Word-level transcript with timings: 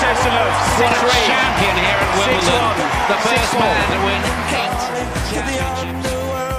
Three 0.00 0.08
sets 0.08 0.24
to 0.24 0.30
love. 0.30 0.54
What 0.80 0.96
a 0.96 1.12
champion 1.28 1.76
here 1.76 2.00
at 2.00 2.10
Wimbledon. 2.16 2.64
The 3.12 3.18
first 3.20 3.52
man 3.60 3.84
to 3.92 3.98
win 4.08 4.22
eight 4.56 4.78
championships. 5.28 6.08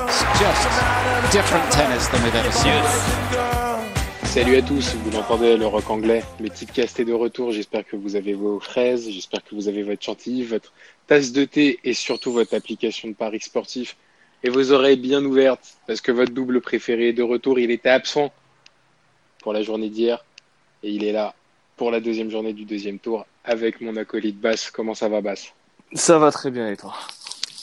It's 0.05 0.21
just 0.37 0.69
different 1.33 1.65
tennis 1.71 2.07
than 2.09 2.21
we've 2.23 2.35
ever 2.35 2.51
seen. 2.51 2.83
Salut 4.25 4.57
à 4.57 4.61
tous, 4.61 4.93
vous 4.93 5.09
l'entendez, 5.09 5.57
le 5.57 5.65
rock 5.65 5.89
anglais. 5.89 6.23
Le 6.39 6.49
Tipcast 6.51 6.99
est 6.99 7.05
de 7.05 7.13
retour. 7.13 7.51
J'espère 7.51 7.83
que 7.83 7.95
vous 7.95 8.15
avez 8.15 8.33
vos 8.33 8.59
fraises, 8.59 9.09
j'espère 9.09 9.43
que 9.43 9.55
vous 9.55 9.67
avez 9.67 9.81
votre 9.81 10.03
chantilly, 10.03 10.43
votre 10.43 10.71
tasse 11.07 11.31
de 11.31 11.43
thé 11.43 11.79
et 11.83 11.95
surtout 11.95 12.31
votre 12.31 12.53
application 12.53 13.09
de 13.09 13.15
paris 13.15 13.41
sportif 13.41 13.97
et 14.43 14.49
vos 14.49 14.71
oreilles 14.71 14.97
bien 14.97 15.25
ouvertes 15.25 15.77
parce 15.87 15.99
que 15.99 16.11
votre 16.11 16.31
double 16.31 16.61
préféré 16.61 17.09
est 17.09 17.13
de 17.13 17.23
retour. 17.23 17.57
Il 17.57 17.71
était 17.71 17.89
absent 17.89 18.31
pour 19.41 19.51
la 19.51 19.63
journée 19.63 19.89
d'hier 19.89 20.23
et 20.83 20.91
il 20.91 21.03
est 21.03 21.11
là 21.11 21.33
pour 21.75 21.89
la 21.89 21.99
deuxième 21.99 22.29
journée 22.29 22.53
du 22.53 22.65
deuxième 22.65 22.99
tour 22.99 23.25
avec 23.43 23.81
mon 23.81 23.95
acolyte 23.97 24.39
Bass. 24.39 24.71
Comment 24.71 24.93
ça 24.93 25.09
va, 25.09 25.21
Bass? 25.21 25.53
Ça 25.93 26.17
va 26.19 26.31
très 26.31 26.51
bien 26.51 26.69
et 26.69 26.77
toi? 26.77 26.93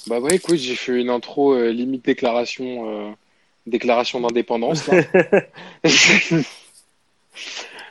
Bah 0.07 0.21
ouais, 0.21 0.37
écoute, 0.37 0.57
j'ai 0.57 0.75
fait 0.77 1.01
une 1.01 1.11
intro 1.11 1.55
euh, 1.55 1.71
limite 1.71 2.05
déclaration, 2.05 2.89
euh, 2.89 3.11
déclaration 3.67 4.21
d'indépendance. 4.21 4.89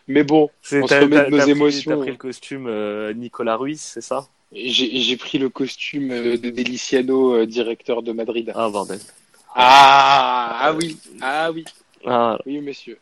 Mais 0.08 0.24
bon, 0.24 0.50
C'est- 0.62 0.82
on 0.82 0.88
se 0.88 0.96
remet 0.96 1.20
de 1.26 1.30
nos 1.30 1.40
émotions. 1.40 1.92
T'as 1.92 1.98
pris 2.02 2.12
le 2.12 2.18
costume 2.18 2.68
euh, 2.68 3.14
Nicolas 3.14 3.56
Ruiz, 3.56 3.82
c'est 3.82 4.02
ça? 4.02 4.28
J'ai 4.54 5.18
pris 5.18 5.38
le 5.38 5.50
costume 5.50 6.10
de 6.10 6.36
Deliciano, 6.50 7.46
directeur 7.46 8.02
de 8.02 8.14
Madrid. 8.14 8.52
Ah 8.56 8.70
bordel. 8.70 9.00
Ah, 9.54 10.58
ah 10.62 10.74
oui, 10.74 10.98
ah 11.22 11.52
oui, 11.52 11.66
Ah, 12.06 12.38
oui 12.46 12.62
monsieur. 12.62 12.98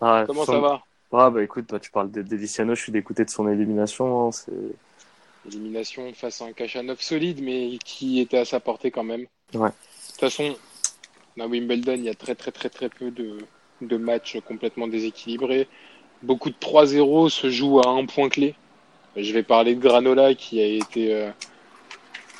ah, 0.00 0.24
Comment 0.26 0.44
ça 0.44 0.58
va? 0.58 0.82
Ah 1.12 1.30
bah 1.30 1.42
écoute, 1.42 1.66
toi 1.66 1.80
tu 1.80 1.90
parles 1.90 2.10
de 2.10 2.22
Deliciano, 2.22 2.74
je 2.74 2.82
suis 2.82 2.92
d'écouter 2.92 3.24
de 3.24 3.30
son 3.30 3.48
élimination. 3.48 4.28
hein, 4.28 4.32
c'est... 4.32 4.52
Élimination 5.46 6.12
face 6.12 6.42
à 6.42 6.44
un 6.44 6.52
Kachanov 6.52 7.00
solide, 7.00 7.40
mais 7.42 7.78
qui 7.82 8.20
était 8.20 8.38
à 8.38 8.44
sa 8.44 8.60
portée 8.60 8.90
quand 8.90 9.04
même. 9.04 9.26
Ouais. 9.54 9.70
De 9.70 10.10
toute 10.10 10.20
façon, 10.20 10.54
à 11.40 11.46
Wimbledon, 11.46 11.94
il 11.94 12.04
y 12.04 12.08
a 12.10 12.14
très 12.14 12.34
très 12.34 12.50
très 12.50 12.68
très 12.68 12.90
peu 12.90 13.10
de, 13.10 13.38
de 13.80 13.96
matchs 13.96 14.38
complètement 14.46 14.88
déséquilibrés. 14.88 15.66
Beaucoup 16.22 16.50
de 16.50 16.56
3-0 16.56 17.30
se 17.30 17.48
jouent 17.48 17.80
à 17.80 17.88
un 17.88 18.04
point 18.04 18.28
clé. 18.28 18.54
Je 19.16 19.32
vais 19.32 19.42
parler 19.42 19.74
de 19.74 19.80
Granola 19.80 20.34
qui 20.34 20.60
a 20.60 20.66
été 20.66 21.14
euh, 21.14 21.30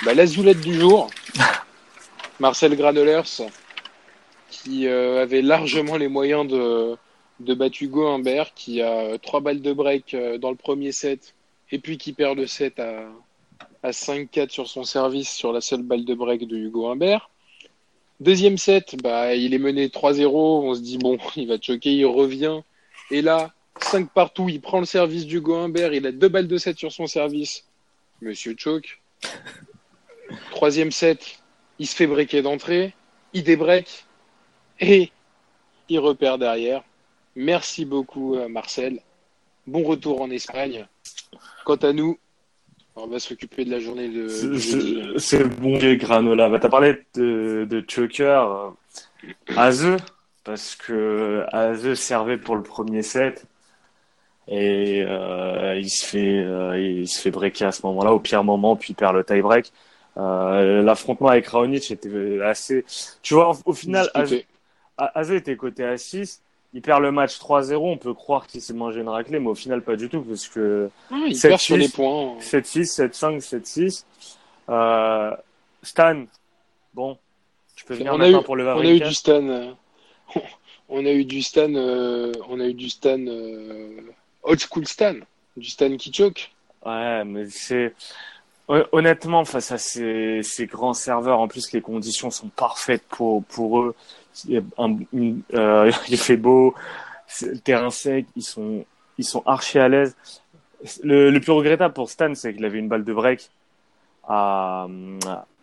bah, 0.05 0.13
la 0.13 0.27
zoulette 0.27 0.61
du 0.61 0.75
jour. 0.75 1.09
Marcel 2.41 2.77
Granolers 2.77 3.43
qui 4.51 4.87
euh, 4.87 5.23
avait 5.23 5.43
largement 5.43 5.97
les 5.97 6.09
moyens 6.09 6.47
de, 6.47 6.97
de 7.41 7.55
battre 7.55 7.77
Hugo 7.81 8.07
Humbert 8.07 8.55
qui 8.55 8.83
a 8.83 8.99
euh, 8.99 9.19
trois 9.19 9.41
balles 9.41 9.63
de 9.63 9.73
break 9.73 10.15
euh, 10.15 10.39
dans 10.39 10.51
le 10.51 10.57
premier 10.57 10.93
set 10.93 11.35
et 11.71 11.79
puis 11.79 11.99
qui 11.99 12.13
perd 12.13 12.39
le 12.39 12.47
set 12.47 12.79
à, 12.81 13.09
à 13.83 13.91
5-4 13.91 14.51
sur 14.51 14.69
son 14.69 14.85
service 14.85 15.31
sur 15.31 15.53
la 15.53 15.61
seule 15.61 15.83
balle 15.83 16.05
de 16.05 16.15
break 16.15 16.47
de 16.47 16.57
Hugo 16.57 16.89
Humbert. 16.89 17.31
Deuxième 18.21 18.59
set, 18.59 18.97
bah, 19.01 19.35
il 19.35 19.55
est 19.55 19.59
mené 19.59 19.87
3-0, 19.89 20.27
on 20.27 20.75
se 20.75 20.81
dit 20.81 20.99
bon, 20.99 21.19
il 21.37 21.47
va 21.47 21.61
choquer, 21.61 21.95
il 21.95 22.07
revient. 22.07 22.61
Et 23.11 23.23
là, 23.23 23.53
5 23.81 24.11
partout, 24.11 24.49
il 24.49 24.61
prend 24.61 24.81
le 24.81 24.87
service 24.87 25.27
d'Hugo 25.27 25.55
Humbert, 25.55 25.95
il 25.95 26.07
a 26.07 26.13
deux 26.13 26.29
balles 26.29 26.49
de 26.49 26.59
set 26.59 26.77
sur 26.77 26.93
son 26.93 27.07
service. 27.07 27.65
Monsieur 28.21 28.57
choke. 28.59 29.01
Troisième 30.51 30.91
set, 30.91 31.39
il 31.79 31.87
se 31.87 31.95
fait 31.95 32.07
breaker 32.09 32.43
d'entrée, 32.43 32.93
il 33.33 33.45
débreak 33.45 34.05
et 34.81 35.13
il 35.89 35.99
repère 36.01 36.39
derrière. 36.39 36.83
Merci 37.43 37.85
beaucoup 37.85 38.35
euh, 38.35 38.49
Marcel. 38.49 38.99
Bon 39.69 39.85
retour 39.85 40.21
en 40.21 40.29
Espagne. 40.29 40.89
Quant 41.65 41.77
à 41.77 41.93
nous, 41.93 42.19
on 42.97 43.07
va 43.07 43.21
s'occuper 43.21 43.65
de 43.65 43.71
la 43.71 43.79
journée 43.79 44.09
de, 44.09 44.27
C'est- 45.19 45.45
bon 45.45 45.79
vieux 45.79 45.95
Granola. 45.95 46.49
Bah, 46.49 46.59
t'as 46.59 46.69
parlé 46.69 46.99
de, 47.15 47.65
de 47.71 47.85
choker 47.89 48.75
Aze, 49.57 49.97
parce 50.43 50.75
que 50.75 51.45
Aze 51.53 51.95
servait 51.95 52.39
pour 52.39 52.57
le 52.57 52.65
premier 52.65 53.03
set. 53.03 53.45
Et 54.49 55.05
euh, 55.07 55.79
il 55.79 55.91
se 55.91 56.05
fait 56.07 56.39
euh, 56.39 56.77
il 56.77 57.07
se 57.07 57.21
fait 57.21 57.31
breaker 57.31 57.67
à 57.67 57.73
ce 57.73 57.87
moment-là 57.87 58.15
au 58.15 58.19
pire 58.19 58.43
moment 58.43 58.75
puis 58.75 58.95
il 58.95 58.97
perd 58.97 59.15
le 59.15 59.23
tie 59.23 59.43
break. 59.43 59.71
Euh, 60.17 60.83
L'affrontement 60.83 61.29
avec 61.29 61.47
Raonic 61.47 61.89
était 61.93 62.41
assez 62.43 62.85
tu 63.23 63.35
vois 63.35 63.51
au, 63.53 63.57
au 63.67 63.73
final 63.75 64.11
Aze, 64.97 65.31
était 65.31 65.57
coté 65.57 65.85
à 65.85 65.97
6 65.99 66.43
il 66.75 66.83
perd 66.83 67.01
le 67.03 67.11
match 67.13 67.39
3-0 67.39 67.77
on 67.77 67.97
peut 67.97 68.15
croire 68.15 68.47
qu'il 68.47 68.61
s'est 68.61 68.75
mangé 68.75 69.01
une 69.01 69.09
raclée 69.09 69.39
mais 69.41 69.49
au 69.49 69.55
final 69.55 69.83
pas 69.83 69.97
du 69.97 70.09
tout 70.09 70.21
parce 70.23 70.49
que 70.49 70.91
Ah, 71.11 71.17
il 71.27 71.39
perd 71.41 71.59
sur 71.61 71.77
les 71.77 71.89
points. 71.89 72.37
7-6 72.41 72.85
7-5 73.11 73.41
7-6 73.41 74.05
euh, 74.69 75.31
Stan 75.83 76.25
bon 76.95 77.17
tu 77.77 77.85
peux 77.85 77.95
venir 77.95 78.13
On 78.15 78.19
maintenant 78.19 78.41
eu, 78.41 78.45
pour 78.45 78.57
le 78.57 78.67
on 78.69 78.81
a 78.81 78.85
eu 78.85 79.01
du 79.01 79.15
Stan. 79.15 79.47
euh, 79.49 79.73
On 80.91 81.05
a 81.05 81.11
eu 81.11 81.25
du 81.25 81.43
Stan. 81.43 81.73
euh, 81.75 82.33
On 82.49 82.61
a 82.61 82.65
eu 82.67 82.75
du 82.75 82.89
Stan. 82.89 83.19
euh, 83.19 84.01
Old 84.43 84.59
school 84.61 84.87
Stan. 84.87 85.15
Du 85.57 85.69
Stan 85.69 85.97
qui 85.97 86.13
choke. 86.13 86.51
Ouais, 86.85 87.25
mais 87.25 87.49
c'est 87.51 87.95
hon- 88.69 88.87
honnêtement 88.93 89.45
face 89.45 89.71
à 89.71 89.79
ces, 89.79 90.41
ces 90.43 90.67
grands 90.67 90.95
serveurs, 90.95 91.41
en 91.41 91.47
plus 91.49 91.73
les 91.73 91.81
conditions 91.83 92.31
sont 92.31 92.49
parfaites 92.49 93.05
pour 93.09 93.45
pour 93.45 93.81
eux. 93.81 93.95
Il, 94.49 94.63
un- 94.79 94.99
euh, 95.55 95.91
il 96.09 96.19
fait 96.19 96.37
beau, 96.37 96.75
c'est- 97.27 97.47
le 97.53 97.59
terrain 97.59 97.91
sec, 97.91 98.27
ils 98.37 98.43
sont 98.43 98.85
ils 99.19 99.25
sont 99.25 99.43
archi 99.47 99.79
à 99.79 99.89
l'aise. 99.89 100.17
Le, 101.03 101.31
le 101.31 101.41
plus 101.41 101.51
regrettable 101.53 101.93
pour 101.95 102.09
Stan, 102.09 102.33
c'est 102.35 102.55
qu'il 102.55 102.65
avait 102.65 102.79
une 102.79 102.89
balle 102.89 103.05
de 103.05 103.13
break 103.13 103.51
à 104.29 104.87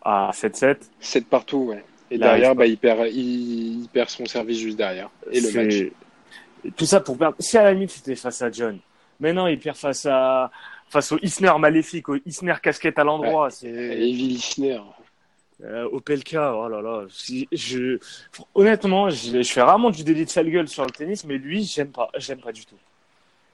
à 0.04 0.30
7-7. 0.34 0.78
7 1.00 1.28
partout, 1.28 1.58
ouais. 1.70 1.84
Et 2.12 2.16
Il 2.16 2.20
derrière, 2.20 2.48
arrive 2.50 2.58
bah, 2.60 2.66
il, 2.68 2.78
perd, 2.78 3.08
il, 3.12 3.82
il 3.84 3.90
perd 3.92 4.10
son 4.10 4.26
service 4.26 4.60
juste 4.60 4.78
derrière. 4.78 5.10
Et 5.32 5.40
le 5.40 5.48
C'est- 5.48 5.64
match. 5.64 6.74
Tout 6.76 6.86
ça 6.86 7.00
pour 7.00 7.18
perdre. 7.18 7.36
Si 7.40 7.58
à 7.58 7.64
la 7.64 7.74
limite 7.74 7.92
c'était 7.92 8.16
face 8.16 8.42
à 8.42 8.52
John, 8.52 8.78
mais 9.20 9.34
non, 9.34 9.48
il 9.48 9.60
perd 9.60 9.78
face 9.78 10.06
à 10.06 10.52
face 10.90 11.12
au 11.12 11.18
Isner 11.22 11.52
maléfique, 11.60 12.10
au 12.10 12.16
Isner 12.26 12.56
casquette 12.62 13.00
à 13.00 13.04
l'endroit. 13.04 13.50
C'est 13.50 13.68
Et 13.68 14.10
Evie 14.10 14.28
Lichner. 14.30 14.82
Euh, 15.64 15.88
Opelka, 15.92 16.54
oh 16.56 16.68
là 16.68 16.82
là, 16.82 17.06
si- 17.10 17.48
je, 17.52 17.98
honnêtement, 18.54 19.10
je, 19.10 19.42
je 19.42 19.52
fais 19.52 19.62
rarement 19.62 19.90
du 19.90 20.04
délit 20.04 20.26
de 20.26 20.30
sale 20.30 20.50
gueule 20.50 20.68
sur 20.68 20.84
le 20.84 20.92
tennis, 20.92 21.24
mais 21.26 21.38
lui, 21.38 21.64
j'aime 21.64 21.92
pas, 21.92 22.10
j'aime 22.18 22.42
pas 22.42 22.52
du 22.52 22.66
tout. 22.66 22.76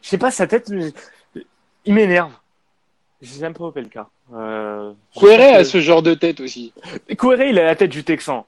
Je 0.01 0.09
sais 0.09 0.17
pas, 0.17 0.31
sa 0.31 0.47
tête, 0.47 0.69
mais- 0.69 0.91
il 1.85 1.93
m'énerve. 1.93 2.31
J'aime 3.21 3.53
pas 3.53 3.65
Opelka. 3.65 4.09
Euh, 4.33 4.93
a 5.23 5.63
ce 5.63 5.79
genre 5.79 6.01
de 6.01 6.15
tête 6.15 6.39
aussi. 6.39 6.73
Kouere, 7.17 7.43
il 7.43 7.59
a 7.59 7.65
la 7.65 7.75
tête 7.75 7.91
du 7.91 8.03
Texan. 8.03 8.47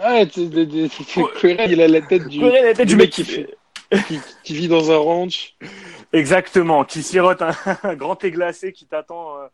Ah, 0.00 0.22
il 0.22 1.80
a 1.80 1.88
la 1.88 2.00
tête 2.00 2.26
du, 2.26 2.40
la 2.40 2.74
tête 2.74 2.86
du 2.88 2.94
du 2.94 2.96
mec 2.96 3.06
mec 3.06 3.10
qui, 3.10 3.24
qui 3.24 3.30
fait- 3.30 3.56
qui, 4.06 4.20
qui 4.44 4.54
vit 4.54 4.68
dans 4.68 4.90
un 4.90 4.96
ranch. 4.96 5.54
Exactement, 6.12 6.84
qui 6.84 7.02
sirote 7.02 7.42
un, 7.42 7.52
un 7.84 7.94
grand 7.94 8.16
thé 8.16 8.30
glacé 8.32 8.72
qui 8.72 8.86
t'attend, 8.86 9.36
euh, 9.38 9.46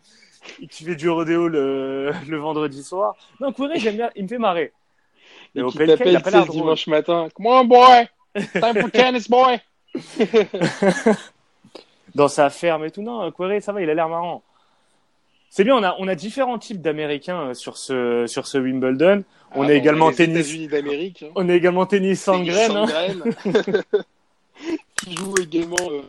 qui 0.70 0.85
fait 0.85 0.96
du 0.96 1.08
rodéo 1.08 1.49
le, 1.49 2.12
le 2.29 2.37
vendredi 2.37 2.82
soir. 2.82 3.17
Non, 3.41 3.52
Kouere, 3.52 3.76
j'aime 3.76 3.96
bien, 3.96 4.11
il 4.17 4.25
me 4.25 4.29
fait 4.29 4.38
marrer. 4.38 4.73
Et 5.55 5.62
Mais 5.62 5.69
qui 5.70 5.76
Opelka, 5.76 6.05
il 6.05 6.17
a 6.17 6.20
pas 6.20 6.31
l'air 6.31 6.46
dimanche 6.46 6.87
matin. 6.87 7.29
Come 7.35 7.46
on, 7.46 7.64
boy! 7.64 8.08
Time 8.35 8.75
for 8.81 8.91
tennis, 8.91 9.29
boy! 9.31 9.58
dans 12.14 12.29
sa 12.29 12.50
ferme 12.50 12.85
et 12.85 12.91
tout. 12.91 13.02
Non, 13.02 13.31
Querrey, 13.32 13.61
ça 13.61 13.73
va, 13.73 13.81
il 13.82 13.88
a 13.91 13.94
l'air 13.94 14.08
marrant. 14.08 14.43
C'est 15.50 15.62
bien, 15.62 15.76
on 15.76 15.82
a, 15.85 15.94
on 16.00 16.08
a 16.08 16.17
différents 16.17 16.58
types 16.58 16.81
d'Américains 16.82 17.50
euh, 17.50 17.55
sur 17.55 17.76
ce, 17.76 18.26
sur 18.26 18.47
ce 18.49 18.58
Wimbledon. 18.58 19.23
On 19.55 19.62
Ah, 19.62 19.73
est 19.73 19.76
également 19.76 20.08
les 20.08 20.17
tennis, 20.17 20.69
d'Amérique. 20.69 21.23
hein. 21.23 21.31
on 21.37 21.49
est 21.49 21.56
également 21.56 21.87
tennis 21.87 22.20
sans 22.20 22.43
graines. 22.43 22.76
hein. 22.76 22.87
Qui 24.97 25.14
joue 25.14 25.35
également 25.40 25.76
euh, 25.90 26.02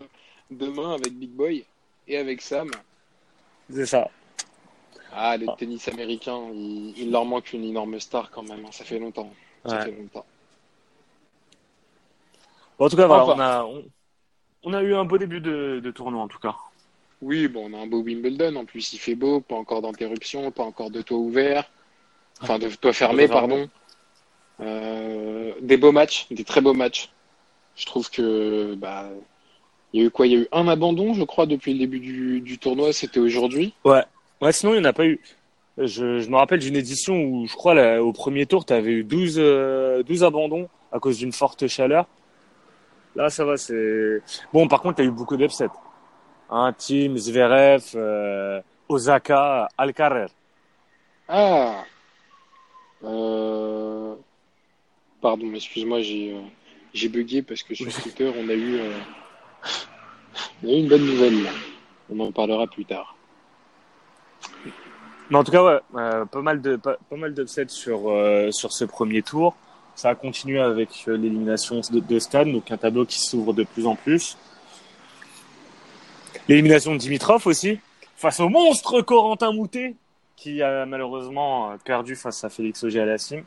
demain 0.49 0.93
avec 0.95 1.13
Big 1.13 1.29
Boy 1.29 1.63
et 2.07 2.17
avec 2.17 2.41
Sam. 2.41 2.71
C'est 3.71 3.85
ça. 3.85 4.09
Ah, 5.17 5.38
le 5.38 5.47
tennis 5.57 5.88
américain, 5.88 6.39
il, 6.53 6.94
il 6.97 7.12
leur 7.12 7.25
manque 7.25 7.53
une 7.53 7.63
énorme 7.63 8.00
star 8.00 8.29
quand 8.31 8.44
même. 8.44 8.65
hein. 8.65 8.71
Ça 8.71 8.83
fait 8.83 9.00
longtemps. 9.00 9.31
Ça 9.65 9.77
Ouais. 9.77 9.83
fait 9.85 9.91
longtemps. 9.91 10.25
Bon, 12.77 12.85
en 12.85 12.89
tout 12.89 12.97
cas, 12.97 13.07
voilà, 13.07 13.23
Enfin. 13.23 13.35
on 13.35 13.39
a, 13.39 13.63
on, 13.63 13.85
on 14.63 14.73
a 14.73 14.81
eu 14.83 14.94
un 14.94 15.06
beau 15.06 15.17
début 15.17 15.39
de, 15.39 15.79
de 15.83 15.91
tournoi, 15.91 16.21
en 16.21 16.27
tout 16.27 16.39
cas. 16.39 16.56
Oui, 17.21 17.47
bon, 17.47 17.71
on 17.71 17.77
a 17.77 17.81
un 17.81 17.88
beau 17.88 18.01
Wimbledon. 18.01 18.56
En 18.57 18.65
plus, 18.65 18.91
il 18.94 19.00
fait 19.00 19.15
beau, 19.15 19.39
pas 19.39 19.56
encore 19.56 19.81
d'interruption, 19.81 20.51
pas 20.51 20.63
encore 20.63 20.91
de 20.91 21.01
toit 21.01 21.17
ouvert. 21.17 21.71
Enfin, 22.41 22.59
de 22.59 22.67
toit 22.67 22.91
fermé, 22.94 23.27
pardon. 23.29 23.69
Euh, 24.59 25.53
des 25.62 25.77
beaux 25.77 25.91
matchs, 25.94 26.27
des 26.29 26.44
très 26.44 26.62
beaux 26.62 26.73
matchs. 26.73 27.09
Je 27.77 27.85
trouve 27.85 28.09
que 28.09 28.75
bah, 28.75 29.09
il 29.94 30.01
y 30.01 30.03
a 30.03 30.07
eu 30.07 30.12
quoi? 30.12 30.27
Il 30.27 30.33
y 30.33 30.35
a 30.35 30.39
eu 30.39 30.47
un 30.51 30.67
abandon, 30.67 31.13
je 31.13 31.23
crois, 31.23 31.45
depuis 31.45 31.73
le 31.73 31.79
début 31.79 32.00
du, 32.00 32.41
du 32.41 32.57
tournoi. 32.57 32.91
C'était 32.94 33.19
aujourd'hui. 33.21 33.73
Ouais. 33.85 34.03
Ouais, 34.41 34.51
sinon, 34.51 34.73
il 34.73 34.81
n'y 34.81 34.85
en 34.85 34.89
a 34.89 34.93
pas 34.93 35.05
eu. 35.05 35.19
Je, 35.77 36.19
je 36.19 36.29
me 36.29 36.37
rappelle 36.37 36.59
d'une 36.59 36.75
édition 36.75 37.21
où, 37.21 37.47
je 37.47 37.53
crois, 37.53 37.73
là, 37.73 38.01
au 38.01 38.13
premier 38.13 38.45
tour, 38.45 38.65
tu 38.65 38.73
avais 38.73 38.91
eu 38.91 39.03
12, 39.03 39.35
euh, 39.37 40.03
12 40.03 40.23
abandons 40.23 40.69
à 40.91 40.99
cause 40.99 41.17
d'une 41.17 41.33
forte 41.33 41.67
chaleur. 41.67 42.07
Là, 43.15 43.29
ça 43.29 43.45
va, 43.45 43.57
c'est. 43.57 44.21
Bon, 44.53 44.67
par 44.67 44.81
contre, 44.81 44.99
il 44.99 45.03
y 45.03 45.05
a 45.05 45.09
eu 45.09 45.13
beaucoup 45.13 45.37
d'upsets. 45.37 45.69
Hein, 46.49 46.73
Tim, 46.77 47.17
Zverev, 47.17 47.83
euh, 47.95 48.61
Osaka, 48.87 49.67
Alcaraz. 49.77 50.31
Ah 51.27 51.83
euh... 53.03 54.15
Pardon, 55.21 55.51
excuse-moi, 55.55 56.01
j'ai 56.01 56.33
euh, 56.33 56.41
j'ai 56.93 57.09
bugué 57.09 57.41
parce 57.41 57.63
que 57.63 57.73
sur 57.73 57.91
Twitter, 58.03 58.31
on 58.38 58.47
a 58.47 58.53
eu, 58.53 58.79
on 60.63 60.67
a 60.67 60.71
eu 60.71 60.79
une 60.79 60.88
bonne 60.88 61.05
nouvelle. 61.05 61.43
Là. 61.43 61.49
On 62.09 62.19
en 62.19 62.31
parlera 62.31 62.67
plus 62.67 62.85
tard. 62.85 63.14
Mais 65.30 65.38
en 65.38 65.44
tout 65.44 65.51
cas, 65.51 65.63
ouais, 65.63 65.80
euh, 65.95 66.25
pas 66.25 66.42
mal 66.42 66.62
de 66.62 66.75
pas, 66.75 66.97
pas 67.09 67.15
mal 67.15 67.33
d'upsets 67.33 67.69
sur 67.69 68.09
euh, 68.09 68.51
sur 68.51 68.71
ce 68.71 68.86
premier 68.86 69.21
tour. 69.21 69.56
Ça 69.95 70.09
a 70.09 70.15
continué 70.15 70.59
avec 70.59 70.89
euh, 71.07 71.15
l'élimination 71.18 71.81
de, 71.92 72.00
de 72.00 72.19
Stan, 72.19 72.45
donc 72.45 72.69
un 72.69 72.77
tableau 72.77 73.06
qui 73.06 73.19
s'ouvre 73.19 73.53
de 73.53 73.63
plus 73.63 73.88
en 73.88 73.95
plus. 73.95 74.38
L'élimination 76.47 76.94
de 76.94 77.00
Dimitrov 77.00 77.47
aussi, 77.47 77.80
face 78.15 78.39
au 78.39 78.50
monstre 78.50 79.01
Corentin 79.01 79.51
Moutet, 79.51 79.95
qui 80.36 80.62
a 80.62 80.86
malheureusement 80.86 81.75
perdu 81.86 82.15
face 82.15 82.44
à 82.44 82.50
Félix 82.50 82.83
Auger-Aliassime. 82.83 83.44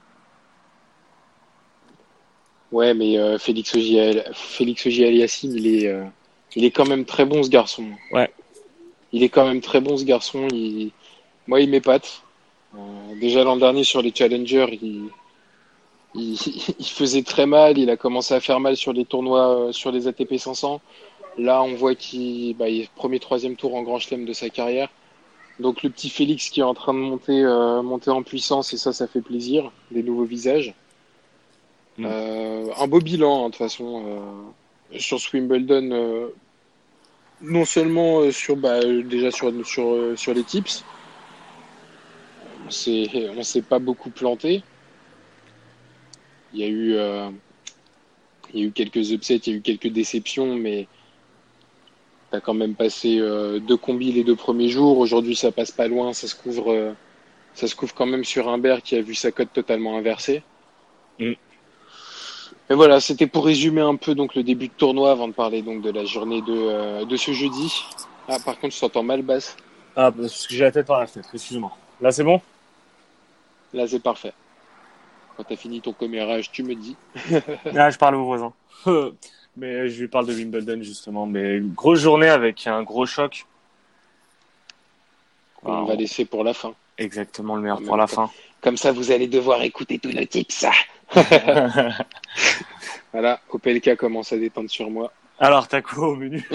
Ouais, 2.72 2.92
mais 2.92 3.38
Félix 3.38 3.74
Auger 3.74 4.24
Félix 4.32 4.84
il 4.86 5.66
est 5.66 5.94
il 6.56 6.64
est 6.64 6.70
quand 6.70 6.86
même 6.86 7.04
très 7.04 7.24
bon 7.24 7.42
ce 7.42 7.50
garçon. 7.50 7.84
Ouais. 8.10 8.30
Il 9.12 9.22
est 9.22 9.28
quand 9.28 9.46
même 9.46 9.60
très 9.60 9.80
bon 9.80 9.96
ce 9.96 10.04
garçon. 10.04 10.48
Il... 10.52 10.90
Moi, 11.46 11.60
il 11.60 11.70
m'épate. 11.70 12.22
Euh, 12.74 12.78
déjà 13.20 13.44
l'an 13.44 13.56
dernier 13.56 13.84
sur 13.84 14.02
les 14.02 14.12
challengers, 14.14 14.78
il... 14.82 15.08
il 16.14 16.34
il 16.78 16.86
faisait 16.86 17.22
très 17.22 17.46
mal. 17.46 17.78
Il 17.78 17.90
a 17.90 17.96
commencé 17.96 18.34
à 18.34 18.40
faire 18.40 18.60
mal 18.60 18.76
sur 18.76 18.92
les 18.92 19.04
tournois, 19.04 19.68
euh, 19.68 19.72
sur 19.72 19.90
les 19.92 20.08
ATP 20.08 20.36
500. 20.36 20.80
Là, 21.38 21.62
on 21.62 21.74
voit 21.74 21.94
qu'il 21.94 22.56
bah, 22.56 22.68
il 22.68 22.82
est 22.82 22.90
premier, 22.96 23.20
troisième 23.20 23.56
tour 23.56 23.74
en 23.74 23.82
Grand 23.82 23.98
Chelem 23.98 24.24
de 24.24 24.32
sa 24.32 24.50
carrière. 24.50 24.88
Donc 25.60 25.82
le 25.82 25.90
petit 25.90 26.08
Félix 26.10 26.50
qui 26.50 26.60
est 26.60 26.64
en 26.64 26.74
train 26.74 26.94
de 26.94 26.98
monter, 26.98 27.42
euh, 27.42 27.82
monter 27.82 28.10
en 28.10 28.22
puissance 28.22 28.72
et 28.72 28.76
ça, 28.76 28.92
ça 28.92 29.06
fait 29.06 29.20
plaisir. 29.22 29.70
Des 29.90 30.02
nouveaux 30.02 30.24
visages. 30.24 30.74
Mm. 31.98 32.06
Euh, 32.06 32.66
un 32.76 32.86
beau 32.86 33.00
bilan, 33.00 33.44
hein, 33.44 33.46
de 33.46 33.52
toute 33.52 33.56
façon, 33.56 34.04
euh, 34.06 34.98
sur 34.98 35.18
ce 35.20 35.36
Wimbledon. 35.36 35.90
euh, 35.92 36.28
non 37.40 37.64
seulement 37.64 38.20
euh, 38.20 38.32
sur, 38.32 38.56
bah, 38.56 38.80
euh, 38.82 39.02
déjà 39.02 39.30
sur, 39.30 39.52
sur, 39.66 39.90
euh, 39.90 40.16
sur 40.16 40.34
les 40.34 40.44
tips. 40.44 40.84
On 42.66 42.70
s'est, 43.42 43.62
pas 43.62 43.78
beaucoup 43.78 44.10
planté. 44.10 44.62
Il 46.52 46.60
y 46.60 46.64
a 46.64 46.66
eu, 46.66 46.94
euh, 46.94 47.30
il 48.52 48.60
y 48.60 48.62
a 48.62 48.66
eu 48.66 48.72
quelques 48.72 49.10
upsets, 49.12 49.36
il 49.46 49.52
y 49.52 49.56
a 49.56 49.58
eu 49.58 49.62
quelques 49.62 49.88
déceptions, 49.88 50.54
mais 50.54 50.86
t'as 52.30 52.40
quand 52.40 52.54
même 52.54 52.74
passé 52.74 53.18
euh, 53.20 53.58
deux 53.58 53.76
combis 53.76 54.12
les 54.12 54.24
deux 54.24 54.36
premiers 54.36 54.68
jours. 54.68 54.98
Aujourd'hui, 54.98 55.36
ça 55.36 55.52
passe 55.52 55.70
pas 55.70 55.88
loin, 55.88 56.12
ça 56.12 56.26
se 56.26 56.34
couvre, 56.34 56.94
ça 57.54 57.66
se 57.66 57.74
couvre 57.74 57.94
quand 57.94 58.06
même 58.06 58.24
sur 58.24 58.48
Humbert 58.48 58.82
qui 58.82 58.96
a 58.96 59.02
vu 59.02 59.14
sa 59.14 59.32
cote 59.32 59.52
totalement 59.52 59.96
inversée. 59.96 60.42
Mm. 61.18 61.32
Mais 62.68 62.76
voilà, 62.76 63.00
c'était 63.00 63.26
pour 63.26 63.46
résumer 63.46 63.80
un 63.80 63.96
peu 63.96 64.14
donc 64.14 64.34
le 64.34 64.42
début 64.42 64.68
de 64.68 64.72
tournoi 64.72 65.10
avant 65.10 65.28
de 65.28 65.32
parler 65.32 65.62
donc 65.62 65.80
de 65.82 65.90
la 65.90 66.04
journée 66.04 66.42
de, 66.42 66.52
euh, 66.52 67.04
de 67.04 67.16
ce 67.16 67.32
jeudi. 67.32 67.84
Ah, 68.28 68.36
par 68.44 68.58
contre, 68.58 68.74
je 68.74 68.80
t'entends 68.80 69.02
mal 69.02 69.22
basse. 69.22 69.56
Ah, 69.96 70.12
parce 70.12 70.46
que 70.46 70.54
j'ai 70.54 70.64
la 70.64 70.70
tête 70.70 70.86
par 70.86 71.00
la 71.00 71.06
fenêtre, 71.06 71.30
excuse-moi. 71.32 71.72
Là, 72.00 72.12
c'est 72.12 72.24
bon? 72.24 72.40
Là, 73.72 73.86
c'est 73.88 74.02
parfait. 74.02 74.32
Quand 75.36 75.44
t'as 75.44 75.56
fini 75.56 75.80
ton 75.80 75.92
commérage, 75.92 76.50
tu 76.52 76.62
me 76.62 76.74
dis. 76.74 76.96
Ah, 77.76 77.90
je 77.90 77.96
parle 77.96 78.16
aux 78.16 78.24
voisins. 78.24 78.52
Mais 79.56 79.88
je 79.88 80.00
lui 80.02 80.08
parle 80.08 80.26
de 80.26 80.34
Wimbledon, 80.34 80.82
justement. 80.82 81.26
Mais 81.26 81.60
grosse 81.60 82.00
journée 82.00 82.28
avec 82.28 82.66
un 82.66 82.82
gros 82.82 83.06
choc. 83.06 83.46
On 85.64 85.84
va 85.84 85.94
laisser 85.96 86.24
pour 86.24 86.44
la 86.44 86.54
fin. 86.54 86.74
Exactement 86.98 87.56
le 87.56 87.62
meilleur 87.62 87.82
pour 87.82 87.96
la 87.96 88.06
temps. 88.06 88.28
fin. 88.28 88.30
Comme 88.60 88.76
ça, 88.76 88.92
vous 88.92 89.10
allez 89.10 89.26
devoir 89.26 89.62
écouter 89.62 89.98
tous 89.98 90.12
nos 90.12 90.24
tips. 90.24 90.66
Voilà, 93.12 93.40
Opelka 93.50 93.96
commence 93.96 94.32
à 94.32 94.36
détendre 94.36 94.70
sur 94.70 94.90
moi. 94.90 95.12
Alors, 95.38 95.66
t'as 95.66 95.80
quoi 95.80 96.08
au 96.08 96.16
menu 96.16 96.46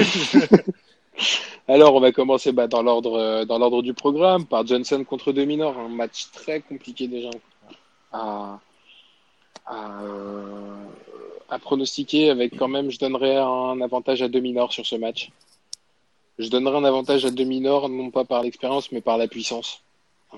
Alors, 1.68 1.96
on 1.96 2.00
va 2.00 2.12
commencer 2.12 2.52
bah, 2.52 2.68
dans 2.68 2.84
l'ordre 2.84 3.18
euh, 3.20 3.46
dans 3.46 3.58
l'ordre 3.58 3.82
du 3.82 3.94
programme 3.94 4.46
par 4.46 4.66
Johnson 4.68 5.04
contre 5.04 5.32
Dominor, 5.32 5.78
un 5.80 5.90
match 5.90 6.28
très 6.32 6.60
compliqué 6.62 7.08
déjà 7.08 7.30
à 8.12 8.60
à, 9.66 10.04
euh, 10.04 10.86
à 11.50 11.60
pronostiquer. 11.60 12.30
Avec 12.30 12.58
quand 12.58 12.68
même, 12.68 12.92
je 12.92 13.00
donnerais 13.00 13.38
un 13.38 13.82
avantage 13.82 14.22
à 14.22 14.28
Dominor 14.28 14.74
sur 14.74 14.86
ce 14.86 14.96
match. 14.96 15.32
Je 16.40 16.50
donnerais 16.50 16.78
un 16.78 16.84
avantage 16.84 17.26
à 17.26 17.32
Dominor 17.32 17.90
non 17.90 18.10
pas 18.12 18.26
par 18.26 18.44
l'expérience, 18.44 18.92
mais 18.92 19.02
par 19.02 19.18
la 19.18 19.28
puissance. 19.28 19.82
Euh, 20.34 20.38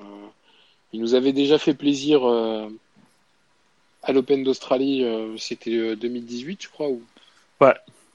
il 0.93 1.01
nous 1.01 1.15
avait 1.15 1.33
déjà 1.33 1.57
fait 1.57 1.73
plaisir 1.73 2.25
euh, 2.25 2.69
à 4.05 4.11
l'Open 4.13 4.43
d'Australie. 4.43 5.03
euh, 5.03 5.35
C'était 5.37 5.75
euh, 5.75 5.95
2018, 5.95 6.63
je 6.63 6.69
crois, 6.69 6.89
ou? 6.89 7.01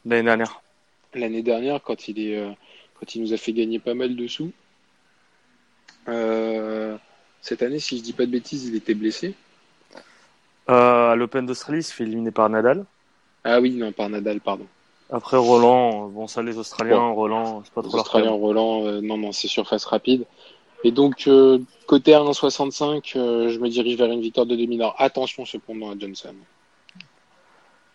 L'année 0.07 0.23
dernière. 0.23 0.63
l'année 1.15 1.43
dernière 1.43 1.83
quand 1.83 2.09
il 2.09 2.19
est 2.21 2.37
euh, 2.39 2.51
quand 2.99 3.15
il 3.15 3.23
nous 3.23 3.33
a 3.35 3.37
fait 3.37 3.53
gagner 3.53 3.79
pas 3.79 3.95
mal 3.95 4.17
de 4.17 4.27
sous. 4.27 4.53
Euh, 6.09 6.97
cette 7.43 7.63
année, 7.63 7.79
si 7.81 7.99
je 7.99 8.03
dis 8.03 8.13
pas 8.13 8.27
de 8.27 8.31
bêtises, 8.31 8.67
il 8.67 8.77
était 8.77 8.95
blessé. 8.95 9.35
Euh, 10.69 11.11
à 11.13 11.17
l'Open 11.17 11.47
d'Australie, 11.47 11.81
il 11.81 11.83
se 11.85 11.93
fait 11.93 12.05
éliminer 12.05 12.31
par 12.31 12.49
Nadal. 12.49 12.85
Ah 13.45 13.61
oui, 13.61 13.73
non, 13.73 13.93
par 13.93 14.09
Nadal, 14.09 14.41
pardon. 14.41 14.67
Après 15.11 15.37
Roland, 15.37 16.07
euh, 16.07 16.09
bon 16.11 16.27
ça 16.29 16.43
les 16.43 16.57
Australiens, 16.57 17.09
Roland, 17.09 17.63
c'est 17.65 17.73
pas 17.75 17.83
Les 17.83 17.89
trop 17.89 17.99
Australiens. 17.99 18.31
Roland, 18.31 18.87
euh, 18.87 19.01
non, 19.01 19.19
non, 19.19 19.33
c'est 19.33 19.49
surface 19.49 19.85
rapide. 19.85 20.25
Et 20.85 20.93
donc, 20.93 21.25
euh, 21.27 21.59
côté 21.87 22.15
à 22.15 22.21
1,65, 22.21 23.17
euh, 23.17 23.49
je 23.49 23.59
me 23.59 23.69
dirige 23.69 23.97
vers 23.97 24.11
une 24.11 24.21
victoire 24.21 24.47
de 24.47 24.57
demi-nord. 24.57 24.95
Attention 24.99 25.45
cependant 25.45 25.91
à 25.91 25.99
Johnson. 25.99 26.35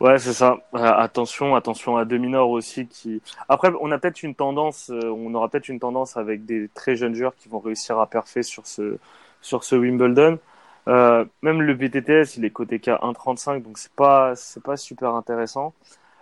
Ouais, 0.01 0.19
c'est 0.19 0.33
ça. 0.33 0.57
Euh, 0.74 0.77
attention, 0.79 1.55
attention 1.55 1.95
à 1.95 2.03
Dominor 2.03 2.50
aussi 2.50 2.86
qui. 2.88 3.21
Après, 3.48 3.71
on 3.79 3.91
a 3.91 3.98
peut-être 3.98 4.24
une 4.24 4.36
tendance, 4.36 4.89
euh, 4.89 5.10
on 5.10 5.33
aura 5.33 5.48
peut-être 5.48 5.69
une 5.69 5.79
tendance 5.79 6.17
avec 6.17 6.45
des 6.45 6.67
très 6.74 6.98
jeunes 6.98 7.15
joueurs 7.15 7.36
qui 7.36 7.48
vont 7.48 7.60
réussir 7.60 7.98
à 8.00 8.07
perfer 8.07 8.43
sur 8.43 8.67
ce 8.67 8.98
sur 9.41 9.63
ce 9.63 9.75
Wimbledon. 9.75 10.39
Euh, 10.88 11.25
même 11.41 11.62
le 11.62 11.74
BTTS, 11.75 12.38
il 12.38 12.45
est 12.45 12.50
coté 12.51 12.79
qu'à 12.79 13.00
1,35, 13.01 13.63
donc 13.63 13.77
c'est 13.77 13.93
pas 13.93 14.36
c'est 14.36 14.62
pas 14.63 14.77
super 14.77 15.15
intéressant. 15.15 15.74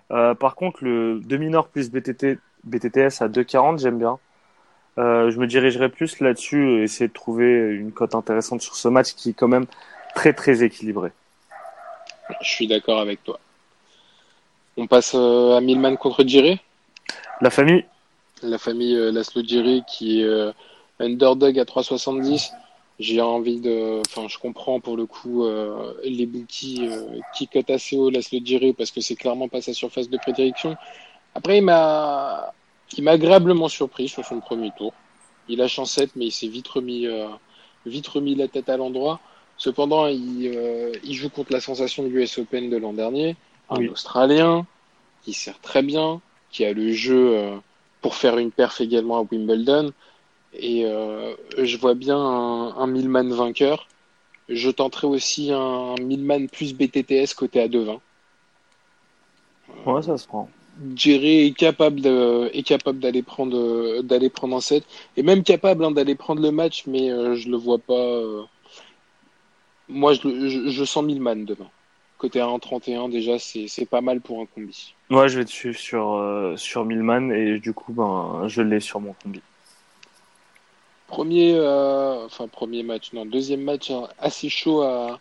Par 0.10 0.56
contre, 0.56 0.84
le 0.84 1.20
Dominor 1.22 1.68
plus 1.70 1.90
BTT, 1.90 2.38
BTTS 2.66 3.22
à 3.22 3.28
2,40, 3.28 3.80
j'aime 3.80 3.98
bien. 3.98 4.20
Euh, 4.98 5.32
je 5.32 5.40
me 5.40 5.48
dirigerai 5.48 5.90
plus 5.90 6.20
là-dessus 6.20 6.70
et 6.70 6.84
essayer 6.84 7.08
de 7.08 7.14
trouver 7.14 7.72
une 7.72 7.92
cote 7.92 8.16
intéressante 8.16 8.62
sur 8.62 8.76
ce 8.76 8.88
match 8.88 9.14
qui 9.14 9.32
est 9.32 9.34
quand 9.34 9.48
même 9.48 9.66
très 10.14 10.34
très 10.34 10.64
équilibré. 10.64 11.12
Je 12.42 12.50
suis 12.50 12.68
d'accord 12.68 13.00
avec 13.00 13.24
toi. 13.24 13.40
On 14.78 14.88
passe 14.88 15.14
euh, 15.16 15.58
à 15.58 15.62
Milman 15.62 15.96
contre 15.98 16.24
Giré. 16.24 16.60
La 17.42 17.50
famille, 17.50 17.86
la 18.42 18.58
famille 18.58 18.96
euh, 18.96 19.12
Laszlo 19.12 19.44
Djiri 19.44 19.84
qui 19.88 20.22
est 20.22 20.54
underdog 21.00 21.60
à 21.60 21.64
3,70. 21.64 22.52
J'ai 23.00 23.22
envie 23.22 23.60
de, 23.60 24.02
enfin, 24.08 24.28
je 24.30 24.38
comprends 24.38 24.80
pour 24.80 24.96
le 24.96 25.06
coup 25.06 25.46
euh, 25.46 25.94
les 26.04 26.28
bookies 26.28 26.88
euh, 26.88 27.20
qui 27.36 27.48
cotent 27.48 27.72
assez 27.72 27.98
haut 27.98 28.10
Laszlo 28.10 28.40
Djiri 28.44 28.74
parce 28.74 28.92
que 28.92 29.02
c'est 29.02 29.16
clairement 29.16 29.48
pas 29.48 29.62
sa 29.62 29.74
surface 29.74 30.10
de 30.10 30.18
prédilection. 30.18 30.78
Après, 31.34 31.58
il 31.58 31.64
m'a, 31.64 32.54
il 32.98 33.04
m'a 33.04 33.12
agréablement 33.12 33.68
surpris 33.70 34.08
sur 34.08 34.24
son 34.26 34.40
premier 34.40 34.72
tour. 34.78 34.94
Il 35.48 35.62
a 35.62 35.68
chancette, 35.68 36.12
mais 36.16 36.26
il 36.26 36.32
s'est 36.32 36.48
vite 36.48 36.68
remis, 36.68 37.08
euh, 37.08 37.28
vite 37.86 38.08
remis 38.08 38.36
la 38.36 38.48
tête 38.48 38.70
à 38.70 38.78
l'endroit. 38.78 39.20
Cependant, 39.58 40.08
il, 40.08 40.52
euh, 40.56 40.92
il 41.04 41.14
joue 41.14 41.30
contre 41.30 41.54
la 41.54 41.60
sensation 41.62 42.04
du 42.04 42.20
US 42.22 42.38
Open 42.38 42.70
de 42.70 42.78
l'an 42.78 42.94
dernier, 42.94 43.36
un 43.70 43.78
Oui. 43.78 43.90
Australien 43.90 44.66
qui 45.24 45.34
sert 45.34 45.60
très 45.60 45.82
bien, 45.84 46.22
qui 46.52 46.66
a 46.66 46.74
le 46.74 46.92
jeu 46.92 47.38
euh, 47.38 47.58
pour 48.02 48.16
faire 48.16 48.38
une 48.38 48.52
perf 48.52 48.82
également 48.82 49.18
à 49.20 49.22
Wimbledon. 49.22 49.92
Et 50.54 50.86
euh, 50.86 51.36
je 51.58 51.78
vois 51.78 51.94
bien 51.96 52.18
un, 52.18 52.76
un 52.76 52.88
Milman 52.88 53.30
vainqueur. 53.30 53.88
Je 54.50 54.70
tenterai 54.70 55.08
aussi 55.08 55.52
un 55.52 55.96
Milman 56.02 56.48
plus 56.48 56.74
BTTS 56.74 57.34
côté 57.36 57.62
à 57.62 57.68
2,20. 57.68 58.00
ouais, 59.86 60.02
ça 60.02 60.18
se 60.18 60.28
prend. 60.28 60.50
Jerry 60.96 61.48
est 61.48 61.54
capable 61.58 62.02
de, 62.02 62.50
est 62.54 62.64
capable 62.64 63.00
d'aller 63.00 63.22
prendre 63.24 64.02
d'aller 64.02 64.30
prendre 64.30 64.56
un 64.58 64.62
set 64.62 64.84
et 65.18 65.24
même 65.24 65.44
capable 65.44 65.86
hein, 65.86 65.92
d'aller 65.92 66.16
prendre 66.16 66.42
le 66.42 66.52
match, 66.52 66.84
mais 66.88 67.12
euh, 67.12 67.36
je 67.36 67.50
le 67.50 67.58
vois 67.58 67.78
pas. 67.80 67.94
euh, 67.94 68.44
Moi, 69.88 70.14
je, 70.14 70.22
je, 70.50 70.70
je 70.70 70.84
sens 70.86 71.04
Milman 71.04 71.46
demain. 71.46 71.70
Côté 72.18 72.40
1,31 72.40 73.10
déjà, 73.12 73.38
c'est 73.38 73.68
c'est 73.68 73.86
pas 73.86 74.02
mal 74.02 74.22
pour 74.22 74.40
un 74.42 74.46
combi. 74.46 74.96
Moi, 75.10 75.28
je 75.28 75.40
vais 75.40 75.46
te 75.46 75.52
suivre 75.52 75.78
sur, 75.78 76.14
euh, 76.14 76.56
sur 76.58 76.86
Milman 76.86 77.32
et 77.32 77.60
du 77.60 77.74
coup, 77.74 77.92
ben, 77.94 78.44
je 78.48 78.62
l'ai 78.62 78.80
sur 78.80 79.00
mon 79.02 79.14
combi. 79.14 79.42
Premier, 81.08 81.54
euh, 81.56 82.26
enfin 82.26 82.48
premier 82.48 82.82
match, 82.82 83.14
non, 83.14 83.26
deuxième 83.26 83.62
match 83.62 83.92
hein, 83.92 84.08
assez 84.18 84.50
chaud 84.50 84.82
à, 84.82 85.20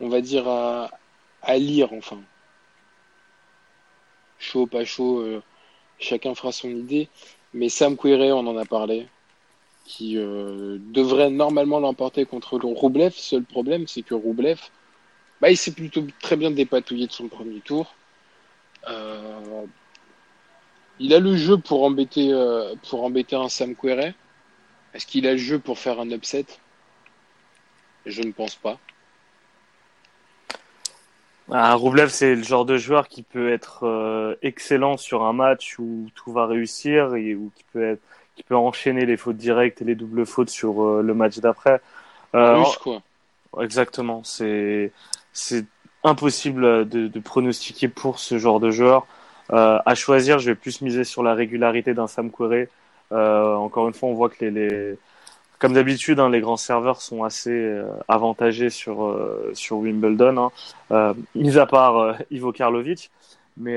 on 0.00 0.08
va 0.08 0.20
dire 0.20 0.46
à, 0.46 0.90
à 1.42 1.56
lire, 1.58 1.92
enfin. 1.92 2.18
Chaud, 4.38 4.66
pas 4.66 4.84
chaud, 4.84 5.20
euh, 5.20 5.42
chacun 5.98 6.34
fera 6.34 6.52
son 6.52 6.70
idée. 6.70 7.08
Mais 7.54 7.68
Sam 7.68 7.96
Querrey, 7.96 8.32
on 8.32 8.46
en 8.46 8.56
a 8.56 8.64
parlé, 8.64 9.08
qui 9.84 10.16
euh, 10.16 10.78
devrait 10.80 11.30
normalement 11.30 11.80
l'emporter 11.80 12.24
contre 12.24 12.58
le 12.58 12.66
Roublev. 12.66 13.12
Seul 13.14 13.44
problème, 13.44 13.86
c'est 13.86 14.02
que 14.02 14.14
Roublev, 14.14 14.60
bah, 15.40 15.50
il 15.50 15.56
s'est 15.56 15.72
plutôt 15.72 16.04
très 16.20 16.36
bien 16.36 16.50
dépatouillé 16.50 17.06
de 17.06 17.12
son 17.12 17.28
premier 17.28 17.60
tour. 17.60 17.94
Euh, 18.88 19.66
il 21.00 21.14
a 21.14 21.20
le 21.20 21.36
jeu 21.36 21.58
pour 21.58 21.84
embêter, 21.84 22.32
pour 22.88 23.04
embêter 23.04 23.36
un 23.36 23.48
Sam 23.48 23.74
Querrey. 23.76 24.14
Est-ce 24.94 25.06
qu'il 25.06 25.26
a 25.26 25.32
le 25.32 25.38
jeu 25.38 25.58
pour 25.58 25.78
faire 25.78 26.00
un 26.00 26.10
upset? 26.10 26.46
Je 28.04 28.22
ne 28.22 28.32
pense 28.32 28.56
pas. 28.56 28.78
Ah, 31.50 31.74
Roublev, 31.74 32.08
c'est 32.10 32.34
le 32.34 32.42
genre 32.42 32.64
de 32.64 32.76
joueur 32.76 33.08
qui 33.08 33.22
peut 33.22 33.50
être 33.52 33.86
euh, 33.86 34.34
excellent 34.42 34.96
sur 34.96 35.24
un 35.24 35.32
match 35.32 35.78
où 35.78 36.08
tout 36.14 36.32
va 36.32 36.46
réussir 36.46 37.14
et 37.14 37.34
où 37.34 37.50
qui 37.54 37.64
peut 37.72 37.92
être, 37.92 38.02
qui 38.36 38.42
peut 38.42 38.56
enchaîner 38.56 39.06
les 39.06 39.16
fautes 39.16 39.38
directes 39.38 39.80
et 39.80 39.84
les 39.84 39.94
doubles 39.94 40.26
fautes 40.26 40.50
sur 40.50 40.82
euh, 40.82 41.02
le 41.02 41.14
match 41.14 41.38
d'après. 41.38 41.80
Euh, 42.34 42.58
Russe, 42.58 42.76
quoi. 42.76 43.00
Exactement, 43.60 44.22
c'est 44.24 44.92
c'est 45.32 45.64
impossible 46.04 46.88
de, 46.88 47.08
de 47.08 47.20
pronostiquer 47.20 47.88
pour 47.88 48.18
ce 48.18 48.38
genre 48.38 48.60
de 48.60 48.70
joueur. 48.70 49.06
Euh, 49.52 49.78
à 49.84 49.94
choisir, 49.94 50.38
je 50.38 50.50
vais 50.50 50.54
plus 50.54 50.82
miser 50.82 51.04
sur 51.04 51.22
la 51.22 51.34
régularité 51.34 51.94
d'un 51.94 52.06
Sam 52.06 52.30
Querrey. 52.30 52.68
Euh, 53.12 53.54
encore 53.54 53.88
une 53.88 53.94
fois, 53.94 54.08
on 54.10 54.14
voit 54.14 54.28
que 54.28 54.44
les, 54.44 54.50
les 54.50 54.98
comme 55.58 55.72
d'habitude, 55.72 56.20
hein, 56.20 56.30
les 56.30 56.40
grands 56.40 56.56
serveurs 56.56 57.00
sont 57.02 57.24
assez 57.24 57.50
euh, 57.50 57.84
avantagés 58.08 58.70
sur 58.70 59.04
euh, 59.04 59.50
sur 59.54 59.78
Wimbledon, 59.78 60.36
hein. 60.38 60.50
Euh, 60.90 61.14
mis 61.34 61.58
à 61.58 61.66
part 61.66 61.98
euh, 61.98 62.12
Ivo 62.30 62.52
Karlovic, 62.52 63.10
mais 63.56 63.76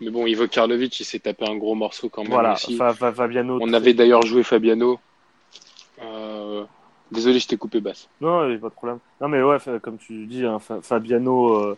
Mais 0.00 0.10
bon, 0.10 0.26
Ivo 0.26 0.46
Karlovic, 0.46 1.00
il 1.00 1.04
s'est 1.04 1.18
tapé 1.18 1.44
un 1.48 1.56
gros 1.56 1.74
morceau 1.74 2.08
quand 2.08 2.22
même 2.22 2.32
voilà, 2.32 2.52
aussi. 2.54 2.76
Fa- 2.76 2.94
Fa- 2.94 3.12
Fabiano. 3.12 3.58
On 3.60 3.72
avait 3.72 3.94
d'ailleurs 3.94 4.22
joué 4.22 4.42
Fabiano. 4.42 5.00
Désolé, 7.10 7.38
je 7.40 7.46
t'ai 7.46 7.58
coupé 7.58 7.80
basse. 7.80 8.08
Non, 8.22 8.40
pas 8.58 8.68
de 8.68 8.74
problème. 8.74 8.98
Non, 9.20 9.28
mais 9.28 9.42
ouais, 9.42 9.58
comme 9.82 9.98
tu 9.98 10.24
dis, 10.26 10.46
hein, 10.46 10.58
Fa- 10.58 10.80
Fabiano 10.80 11.74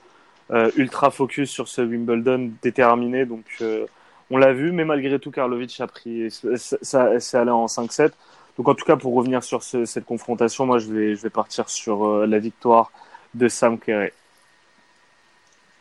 euh, 0.50 0.70
ultra 0.76 1.10
focus 1.10 1.50
sur 1.50 1.66
ce 1.66 1.80
Wimbledon 1.82 2.52
déterminé. 2.62 3.24
Donc, 3.26 3.44
euh, 3.60 3.86
on 4.30 4.36
l'a 4.36 4.52
vu, 4.52 4.70
mais 4.70 4.84
malgré 4.84 5.18
tout, 5.18 5.32
Karlovic 5.32 5.80
a 5.80 5.88
pris, 5.88 6.30
ça, 6.30 6.78
ça, 6.82 7.20
c'est 7.20 7.36
allé 7.36 7.50
en 7.50 7.66
5-7. 7.66 8.12
Donc, 8.56 8.68
en 8.68 8.74
tout 8.74 8.84
cas, 8.84 8.96
pour 8.96 9.14
revenir 9.14 9.42
sur 9.42 9.62
ce- 9.62 9.84
cette 9.84 10.04
confrontation, 10.04 10.66
moi, 10.66 10.78
je 10.78 10.92
vais, 10.92 11.16
je 11.16 11.22
vais 11.22 11.30
partir 11.30 11.68
sur 11.68 12.04
euh, 12.06 12.26
la 12.26 12.38
victoire 12.38 12.92
de 13.34 13.48
Sam 13.48 13.78
Querrey. 13.78 14.12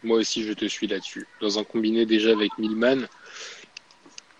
Moi 0.03 0.17
aussi, 0.17 0.43
je 0.43 0.53
te 0.53 0.65
suis 0.65 0.87
là-dessus. 0.87 1.27
Dans 1.39 1.59
un 1.59 1.63
combiné 1.63 2.05
déjà 2.05 2.31
avec 2.31 2.57
Milman. 2.57 3.07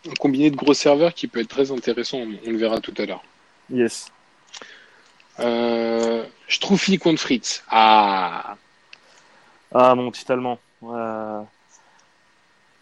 Un 0.10 0.14
combiné 0.20 0.50
de 0.52 0.56
gros 0.56 0.74
serveurs 0.74 1.14
qui 1.14 1.28
peut 1.28 1.40
être 1.40 1.48
très 1.48 1.72
intéressant. 1.72 2.18
On 2.18 2.50
le 2.52 2.58
verra 2.58 2.82
tout 2.82 2.94
à 2.98 3.06
l'heure. 3.06 3.24
Yes. 3.70 4.08
Euh, 5.40 6.26
contre 7.02 7.22
Fritz. 7.22 7.64
Ah, 7.70 8.58
Ah, 9.72 9.96
mon 9.96 10.12
petit 10.12 10.30
Allemand. 10.32 10.60
Euh, 10.84 11.42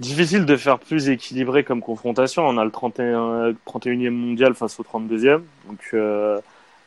Difficile 0.01 0.45
de 0.47 0.57
faire 0.57 0.79
plus 0.79 1.09
équilibré 1.09 1.63
comme 1.63 1.79
confrontation. 1.79 2.47
On 2.47 2.57
a 2.57 2.65
le 2.65 2.71
31, 2.71 3.51
31e 3.67 4.09
mondial 4.09 4.55
face 4.55 4.79
au 4.79 4.83
32e. 4.83 5.41
Donc, 5.67 5.79
euh, 5.93 6.39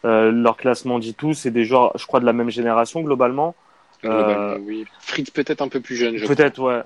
euh, 0.04 0.33
leur 0.33 0.56
classement 0.56 0.99
dit 0.99 1.14
tout. 1.14 1.33
C'est 1.33 1.52
des 1.52 1.64
joueurs, 1.64 1.97
je 1.97 2.06
crois, 2.06 2.18
de 2.18 2.25
la 2.25 2.33
même 2.33 2.50
génération 2.50 3.02
globalement. 3.02 3.54
globalement, 4.02 4.56
oui. 4.66 4.85
Fritz 4.99 5.30
peut-être 5.30 5.62
un 5.62 5.68
peu 5.68 5.78
plus 5.78 5.94
jeune, 5.94 6.16
je 6.16 6.26
Peut-être, 6.26 6.59
ouais. 6.59 6.83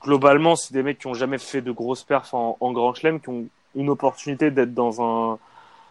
Globalement, 0.00 0.56
c'est 0.56 0.72
des 0.72 0.82
mecs 0.82 1.00
qui 1.00 1.06
ont 1.06 1.12
jamais 1.12 1.36
fait 1.36 1.60
de 1.60 1.70
grosses 1.70 2.02
perfs 2.02 2.32
en, 2.32 2.56
en 2.60 2.72
Grand 2.72 2.94
Chelem, 2.94 3.20
qui 3.20 3.28
ont 3.28 3.44
une 3.74 3.90
opportunité 3.90 4.50
d'être 4.50 4.72
dans 4.72 5.02
un 5.02 5.38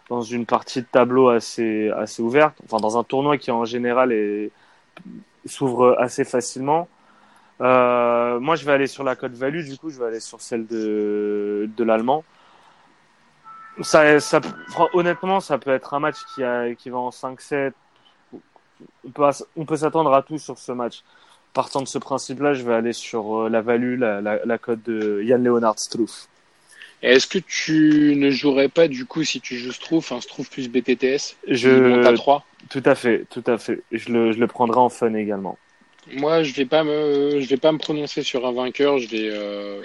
dans 0.10 0.22
une 0.22 0.48
partie 0.48 0.81
de 0.81 0.88
tableau 0.91 1.29
assez 1.29 1.91
assez 1.91 2.24
ouverte, 2.24 2.55
enfin 2.65 2.77
dans 2.77 2.98
un 2.98 3.03
tournoi 3.03 3.38
qui 3.38 3.51
en 3.51 3.65
général 3.65 4.12
est 4.12 4.50
s'ouvre 5.46 5.96
assez 6.00 6.24
facilement. 6.24 6.88
Euh, 7.62 8.40
moi, 8.40 8.56
je 8.56 8.66
vais 8.66 8.72
aller 8.72 8.88
sur 8.88 9.04
la 9.04 9.16
cote 9.16 9.34
value. 9.34 9.64
Du 9.68 9.78
coup, 9.78 9.90
je 9.90 10.00
vais 10.00 10.06
aller 10.06 10.20
sur 10.20 10.42
celle 10.42 10.68
de 10.68 11.70
de 11.76 11.84
l'allemand. 11.84 12.24
Ça, 13.82 14.20
ça, 14.20 14.42
honnêtement, 14.94 15.40
ça 15.40 15.58
peut 15.58 15.70
être 15.72 15.94
un 15.94 16.00
match 16.00 16.18
qui 16.34 16.44
a 16.44 16.74
qui 16.76 16.90
va 16.90 16.98
en 16.98 17.10
5-7. 17.10 17.74
On 19.06 19.10
peut 19.12 19.24
on 19.56 19.66
peut 19.66 19.78
s'attendre 19.78 20.14
à 20.14 20.22
tout 20.24 20.38
sur 20.38 20.58
ce 20.58 20.72
match 20.72 21.04
partant 21.58 21.82
de 21.82 21.88
ce 21.88 21.98
principe-là, 21.98 22.54
je 22.54 22.62
vais 22.64 22.76
aller 22.76 22.94
sur 22.94 23.36
euh, 23.46 23.50
la 23.50 23.62
value, 23.62 23.98
la, 23.98 24.22
la, 24.22 24.46
la 24.46 24.58
cote 24.60 24.84
de 24.86 25.24
Yann 25.24 25.44
Leonard 25.44 25.80
Struff. 25.80 26.28
Est-ce 27.02 27.26
que 27.26 27.40
tu 27.40 28.14
ne 28.16 28.30
jouerais 28.30 28.70
pas, 28.70 28.88
du 28.88 29.06
coup, 29.06 29.24
si 29.24 29.42
tu 29.42 29.58
joues 29.58 29.72
Struff, 29.72 30.12
un 30.12 30.22
Struff 30.22 30.52
plus 30.52 30.70
BTTS 30.70 31.36
Je- 31.48 31.70
monte 31.96 32.06
à 32.06 32.14
3 32.14 32.46
Tout 32.70 32.84
à 32.86 32.94
fait, 32.94 33.26
tout 33.32 33.44
à 33.48 33.58
fait. 33.58 33.82
Je 33.92 34.12
le, 34.12 34.32
je 34.34 34.40
le 34.40 34.46
prendrai 34.46 34.80
en 34.80 34.90
fun 34.90 35.16
également. 35.16 35.58
Moi, 36.14 36.44
je 36.44 36.54
vais 36.54 36.66
pas 36.66 36.84
me, 36.84 37.40
je 37.42 37.48
vais 37.48 37.58
pas 37.58 37.72
me 37.72 37.78
prononcer 37.78 38.24
sur 38.24 38.46
un 38.46 38.52
vainqueur. 38.52 38.98
Je 39.00 39.08
vais, 39.08 39.30
euh, 39.30 39.82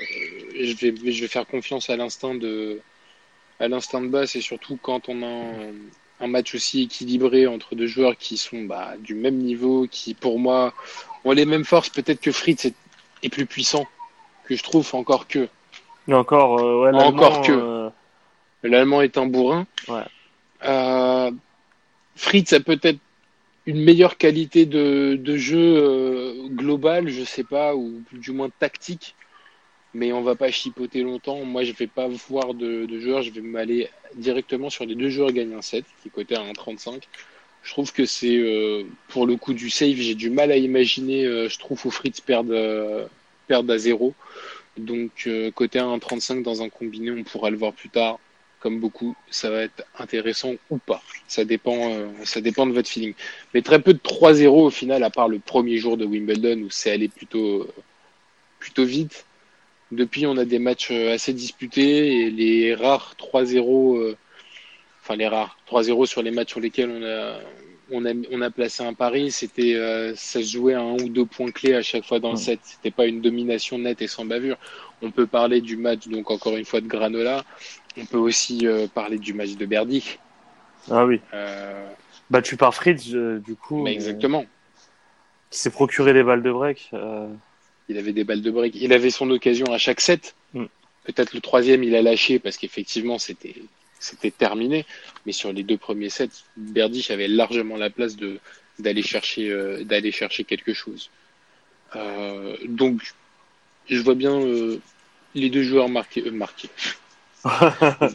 je 0.61 0.75
vais, 0.77 1.13
je 1.13 1.21
vais 1.21 1.29
faire 1.29 1.47
confiance 1.47 1.91
à 1.91 1.97
l'instinct 1.97 2.35
de, 2.35 2.81
à 3.61 3.69
l'instinct 3.69 4.01
de 4.01 4.09
base 4.09 4.37
et 4.37 4.41
surtout 4.41 4.79
quand 4.81 5.09
on 5.09 5.23
a 5.23 5.27
un, 5.27 5.73
un 6.21 6.27
match 6.29 6.55
aussi 6.55 6.83
équilibré 6.83 7.47
entre 7.47 7.75
deux 7.75 7.87
joueurs 7.87 8.17
qui 8.17 8.37
sont 8.37 8.63
bah, 8.63 8.95
du 9.01 9.15
même 9.15 9.37
niveau, 9.37 9.87
qui 9.91 10.15
pour 10.15 10.39
moi 10.39 10.73
ont 11.25 11.33
les 11.33 11.45
mêmes 11.45 11.65
forces. 11.65 11.89
Peut-être 11.89 12.21
que 12.21 12.31
Fritz 12.33 12.65
est, 12.67 12.75
est 13.23 13.29
plus 13.29 13.47
puissant 13.47 13.87
que 14.45 14.55
je 14.57 14.63
trouve 14.63 14.89
encore 14.95 15.27
que 15.29 15.49
encore, 16.11 16.59
euh, 16.59 16.83
ouais, 16.85 16.93
l'Allemand, 16.93 17.07
Encore 17.09 17.43
que. 17.43 17.53
euh, 17.53 17.91
l'Allemand 18.65 19.03
est 19.03 19.17
un 19.19 19.27
bourrin. 19.27 19.67
Ouais. 19.89 20.03
Euh, 20.65 21.31
Fritz 22.17 22.53
a 22.53 22.61
peut-être 22.61 22.99
une 23.67 23.83
meilleure 23.83 24.17
qualité 24.17 24.67
de, 24.67 25.37
jeu 25.37 25.59
euh, 25.59 26.49
global, 26.49 27.09
je 27.09 27.25
sais 27.25 27.45
pas, 27.45 27.75
ou 27.75 28.03
du 28.13 28.33
moins 28.33 28.51
tactique. 28.51 29.15
Mais 29.95 30.13
on 30.13 30.23
va 30.23 30.35
pas 30.35 30.51
chipoter 30.51 31.03
longtemps. 31.03 31.45
Moi, 31.45 31.65
je 31.65 31.73
vais 31.73 31.87
pas 31.87 32.09
voir 32.09 32.55
de, 32.55 32.87
joueurs. 32.99 33.23
Je 33.23 33.31
vais 33.31 33.43
m'aller 33.43 33.89
directement 34.17 34.71
sur 34.71 34.87
les 34.87 34.95
deux 34.95 35.11
joueurs 35.11 35.33
gagnent 35.33 35.55
un 35.55 35.63
set, 35.63 35.85
qui 36.01 36.09
est 36.09 36.11
coté 36.11 36.35
à 36.35 36.41
1,35. 36.41 37.03
Je 37.63 37.71
trouve 37.71 37.93
que 37.93 38.07
c'est 38.07 38.39
euh, 38.39 38.85
pour 39.09 39.27
le 39.27 39.37
coup 39.37 39.53
du 39.53 39.71
save. 39.71 39.97
J'ai 39.97 40.15
du 40.15 40.31
mal 40.31 40.51
à 40.51 40.57
imaginer. 40.57 41.27
euh, 41.27 41.49
je 41.49 41.59
trouve 41.59 41.87
au 41.87 41.91
Fritz 41.91 42.21
perdre, 42.21 43.09
perdre 43.47 43.73
à 43.73 43.79
zéro. 43.79 44.15
Donc 44.79 45.29
côté 45.55 45.79
à 45.79 45.85
1,35 45.85 46.43
dans 46.43 46.63
un 46.63 46.71
combiné, 46.71 47.11
on 47.11 47.23
pourra 47.25 47.51
le 47.51 47.59
voir 47.59 47.75
plus 47.75 47.91
tard 47.91 48.19
comme 48.63 48.79
beaucoup, 48.79 49.17
ça 49.29 49.51
va 49.51 49.63
être 49.63 49.85
intéressant 49.99 50.55
ou 50.71 50.79
pas. 50.79 51.03
Ça 51.27 51.45
dépend, 51.45 51.91
euh, 51.91 52.09
ça 52.25 52.41
dépend 52.41 52.65
de 52.65 52.73
votre 52.73 52.89
feeling. 52.89 53.13
Mais 53.53 53.61
très 53.61 53.83
peu 53.83 53.93
de 53.93 53.99
3-0 53.99 54.47
au 54.47 54.71
final, 54.71 55.03
à 55.03 55.11
part 55.11 55.29
le 55.29 55.41
premier 55.41 55.79
jour 55.79 55.97
de 55.97 56.05
Wimbledon 56.05 56.61
où 56.63 56.71
c'est 56.71 56.93
allé 56.93 57.09
plutôt, 57.09 57.67
plutôt 58.61 58.85
vite. 58.85 59.27
Depuis, 59.91 60.27
on 60.27 60.37
a 60.37 60.45
des 60.45 60.61
matchs 60.61 60.91
euh, 60.93 61.13
assez 61.15 61.33
disputés 61.33 62.23
et 62.23 62.31
les 62.31 62.75
rares 62.75 63.15
3-0, 63.19 63.99
euh, 63.99 64.17
enfin 65.03 65.17
les 65.17 65.27
rares 65.27 65.59
3-0 65.69 66.07
sur 66.07 66.23
les 66.23 66.31
matchs 66.31 66.51
sur 66.51 66.61
lesquels 66.61 66.91
on 66.91 67.03
a, 67.03 67.41
on 67.93 68.07
a, 68.07 68.13
on 68.31 68.41
a 68.41 68.51
placé 68.51 68.83
un 68.83 68.95
pari, 68.95 69.31
c'était, 69.31 69.75
euh, 69.75 70.15
ça 70.17 70.41
se 70.43 70.51
jouait 70.51 70.75
à 70.75 70.81
un 70.81 70.95
ou 70.95 71.09
deux 71.09 71.27
points 71.27 71.51
clés 71.51 71.75
à 71.75 71.83
chaque 71.83 72.05
fois 72.05 72.21
dans 72.21 72.31
le 72.31 72.37
set. 72.37 72.61
C'était 72.63 72.91
pas 72.91 73.07
une 73.07 73.21
domination 73.21 73.79
nette 73.79 74.03
et 74.03 74.07
sans 74.07 74.25
bavure. 74.25 74.57
On 75.03 75.11
peut 75.11 75.27
parler 75.27 75.61
du 75.61 75.77
match, 75.77 76.09
donc 76.09 76.31
encore 76.31 76.57
une 76.57 76.65
fois 76.65 76.81
de 76.81 76.87
Granola. 76.87 77.45
On 77.97 78.05
peut 78.07 78.19
aussi 78.19 78.67
euh, 78.67 78.87
parler 78.87 79.19
du 79.19 79.35
match 79.35 79.53
de 79.57 79.67
Berdy. 79.67 80.19
Ah 80.91 81.05
oui. 81.07 81.21
Euh, 81.35 81.87
Battu 82.31 82.57
par 82.57 82.75
Fritz, 82.75 83.09
euh, 83.13 83.39
du 83.39 83.55
coup. 83.55 83.83
mais 83.83 83.91
euh, 83.91 83.95
exactement. 83.95 84.47
qui 85.51 85.59
s'est 85.59 85.71
procuré 85.71 86.13
des 86.13 86.23
balles 86.23 86.43
de 86.43 86.51
break. 86.51 86.91
euh, 86.95 87.29
Il 87.89 87.99
avait 87.99 88.13
des 88.13 88.25
balles 88.25 88.41
de 88.43 88.51
break. 88.51 88.75
Il 88.77 88.93
avait 88.93 89.11
son 89.11 89.31
occasion 89.31 89.67
à 89.73 89.79
chaque 89.79 90.01
set. 90.01 90.35
Mm. 90.55 90.65
Peut-être 91.05 91.35
le 91.35 91.41
troisième, 91.41 91.83
il 91.85 91.95
a 91.95 92.03
lâché 92.03 92.39
parce 92.39 92.57
qu'effectivement, 92.57 93.19
c'était 93.19 93.55
c'était 93.99 94.31
terminé. 94.31 94.87
Mais 95.27 95.33
sur 95.33 95.53
les 95.53 95.63
deux 95.63 95.77
premiers 95.77 96.09
sets, 96.09 96.31
Berdych 96.57 97.11
avait 97.11 97.29
largement 97.29 97.77
la 97.77 97.91
place 97.91 98.17
de 98.17 98.39
d'aller 98.79 99.03
chercher 99.03 99.51
euh, 99.51 99.85
d'aller 99.85 100.11
chercher 100.13 100.45
quelque 100.45 100.73
chose. 100.73 101.11
Euh, 101.97 102.57
donc, 102.67 103.03
je 103.89 104.01
vois 104.01 104.15
bien 104.15 104.41
euh, 104.41 104.81
les 105.35 105.51
deux 105.51 105.63
joueurs 105.63 105.89
marqués. 105.89 106.31
Marqués. 106.31 106.71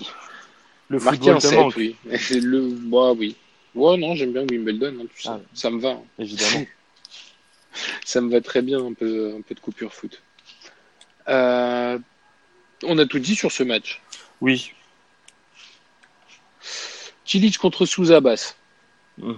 Le 0.89 1.00
Marqué 1.00 1.29
un 1.29 1.39
football 1.39 1.41
te 1.41 1.48
7, 1.48 1.55
manque, 1.60 1.75
oui. 1.75 1.96
Le... 2.31 2.62
Moi, 2.62 3.12
oui. 3.12 3.36
Ouais, 3.75 3.98
non, 3.98 4.15
j'aime 4.15 4.31
bien 4.31 4.46
Wimbledon, 4.50 4.98
hein, 5.01 5.05
tu 5.13 5.22
sais. 5.22 5.29
Ah. 5.29 5.39
ça 5.53 5.69
me 5.69 5.79
va. 5.79 5.89
hein. 5.89 6.03
évidemment. 6.19 6.65
Ça 8.05 8.22
me 8.22 8.31
va 8.31 8.41
très 8.41 8.63
bien, 8.63 8.84
un 8.84 8.93
peu, 8.93 9.36
un 9.38 9.41
peu 9.41 9.53
de 9.53 9.60
coupure 9.60 9.93
foot. 9.93 10.24
Euh, 11.27 12.00
on 12.84 12.98
a 12.98 13.05
tout 13.05 13.19
dit 13.19 13.36
sur 13.36 13.51
ce 13.51 13.62
match. 13.62 14.01
Oui, 14.41 14.74
Cilic 17.27 17.57
contre 17.57 17.86
Souza 17.86 18.22
Bass. 18.22 18.55
Hmm. 19.17 19.34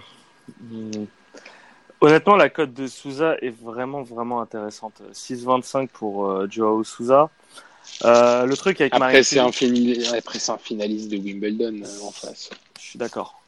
Honnêtement, 2.02 2.36
la 2.36 2.50
cote 2.50 2.72
de 2.74 2.86
Souza 2.86 3.36
est 3.42 3.50
vraiment, 3.50 4.04
vraiment 4.04 4.42
intéressante. 4.42 5.02
6,25 5.12 5.88
pour 5.88 6.30
euh, 6.30 6.48
Joao 6.50 6.84
Souza. 6.84 7.32
Euh, 8.06 8.46
le 8.46 8.56
truc 8.56 8.80
avec 8.82 8.94
Après, 8.94 9.24
c'est 9.24 9.40
un, 9.40 9.52
fini- 9.52 10.08
Après, 10.16 10.40
c'est 10.40 10.52
un 10.52 10.58
finaliste 10.58 11.10
de 11.10 11.18
Wimbledon 11.18 11.82
euh, 11.84 12.08
en 12.08 12.12
face. 12.12 12.50
Je 12.80 12.86
suis 12.86 13.00
d'accord. 13.00 13.40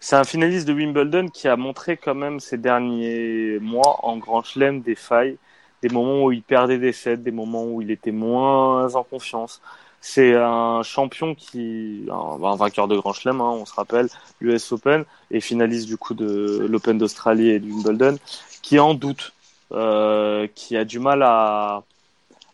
C'est 0.00 0.16
un 0.16 0.24
finaliste 0.24 0.66
de 0.66 0.72
Wimbledon 0.72 1.28
qui 1.28 1.46
a 1.46 1.56
montré 1.56 1.96
quand 1.96 2.16
même 2.16 2.40
ces 2.40 2.58
derniers 2.58 3.58
mois 3.60 4.00
en 4.02 4.16
Grand 4.16 4.42
Chelem 4.42 4.80
des 4.80 4.96
failles, 4.96 5.36
des 5.82 5.88
moments 5.88 6.24
où 6.24 6.32
il 6.32 6.42
perdait 6.42 6.78
des 6.78 6.92
sets, 6.92 7.18
des 7.18 7.30
moments 7.30 7.64
où 7.64 7.80
il 7.82 7.90
était 7.92 8.10
moins 8.10 8.92
en 8.96 9.04
confiance. 9.04 9.60
C'est 10.00 10.34
un 10.34 10.82
champion 10.82 11.36
qui, 11.36 12.08
un, 12.10 12.42
un 12.42 12.56
vainqueur 12.56 12.88
de 12.88 12.96
Grand 12.96 13.12
Chelem, 13.12 13.40
hein, 13.40 13.50
on 13.50 13.64
se 13.64 13.74
rappelle, 13.74 14.08
l'US 14.40 14.72
Open 14.72 15.04
et 15.30 15.40
finaliste 15.40 15.86
du 15.86 15.96
coup 15.96 16.14
de 16.14 16.66
l'Open 16.68 16.98
d'Australie 16.98 17.50
et 17.50 17.60
du 17.60 17.70
Wimbledon, 17.70 18.18
qui 18.62 18.76
est 18.76 18.80
en 18.80 18.94
doute, 18.94 19.32
euh, 19.70 20.48
qui 20.56 20.76
a 20.76 20.84
du 20.84 20.98
mal 20.98 21.22
à, 21.22 21.84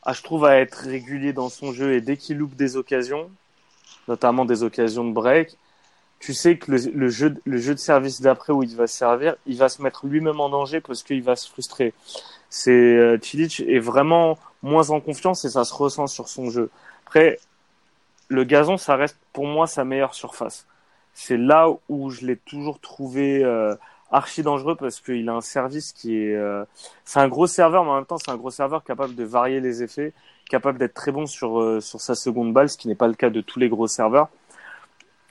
à, 0.09 0.15
je 0.15 0.23
trouve, 0.23 0.47
à 0.47 0.59
être 0.59 0.75
régulier 0.75 1.35
dans 1.35 1.51
son 1.51 1.71
jeu 1.71 1.93
et 1.93 2.01
dès 2.01 2.17
qu'il 2.17 2.39
loupe 2.39 2.57
des 2.57 2.79
occasions, 2.79 3.31
notamment 4.09 4.47
des 4.47 4.63
occasions 4.63 5.05
de 5.05 5.13
break, 5.13 5.59
tu 6.19 6.33
sais 6.33 6.57
que 6.57 6.73
le, 6.73 7.09
jeu, 7.11 7.37
le 7.45 7.59
jeu 7.59 7.75
de 7.75 7.79
service 7.79 8.23
d'après 8.23 8.55
où 8.55 8.63
il 8.63 8.75
va 8.75 8.87
servir, 8.87 9.37
il 9.47 9.59
va 9.59 9.69
se 9.69 9.83
mettre 9.83 10.07
lui-même 10.07 10.41
en 10.41 10.49
danger 10.49 10.81
parce 10.81 11.03
qu'il 11.03 11.23
va 11.23 11.37
se 11.37 11.49
frustrer. 11.51 11.93
C'est 12.49 12.71
euh, 12.73 13.19
est 13.21 13.79
vraiment 13.79 14.39
moins 14.63 14.89
en 14.89 15.01
confiance 15.01 15.45
et 15.45 15.51
ça 15.51 15.65
se 15.65 15.75
ressent 15.75 16.07
sur 16.07 16.29
son 16.29 16.49
jeu. 16.49 16.71
Après, 17.07 17.39
le 18.29 18.45
gazon, 18.45 18.79
ça 18.79 18.97
reste 18.97 19.19
pour 19.35 19.47
moi 19.47 19.67
sa 19.67 19.85
meilleure 19.85 20.15
surface. 20.15 20.67
C'est 21.13 21.37
là 21.37 21.69
où 21.91 22.09
je 22.09 22.25
l'ai 22.25 22.37
toujours 22.37 22.81
trouvé 22.81 23.45
euh, 23.45 23.75
archi 24.11 24.43
dangereux 24.43 24.77
parce 24.77 25.01
qu'il 25.01 25.29
a 25.29 25.35
un 25.35 25.41
service 25.41 25.93
qui 25.93 26.17
est, 26.17 26.35
euh, 26.35 26.65
c'est 27.05 27.21
un 27.21 27.29
gros 27.29 27.47
serveur, 27.47 27.85
mais 27.85 27.91
en 27.91 27.97
même 27.97 28.07
temps 28.07 28.19
c'est 28.19 28.31
un 28.31 28.37
gros 28.37 28.51
serveur 28.51 28.85
capable 28.85 29.15
de 29.15 29.25
varier 29.25 29.61
les 29.61 29.83
effets, 29.83 30.13
capable 30.49 30.79
d'être 30.79 30.95
très 30.95 31.13
bon 31.13 31.27
sur 31.27 31.61
euh, 31.61 31.81
sur 31.81 32.01
sa 32.01 32.15
seconde 32.15 32.53
balle, 32.53 32.69
ce 32.69 32.79
qui 32.79 32.89
n'est 32.89 32.95
pas 32.95 33.09
le 33.09 33.15
cas 33.15 33.31
de 33.31 33.41
tous 33.41 33.59
les 33.59 33.69
gros 33.69 33.87
serveurs. 33.87 34.29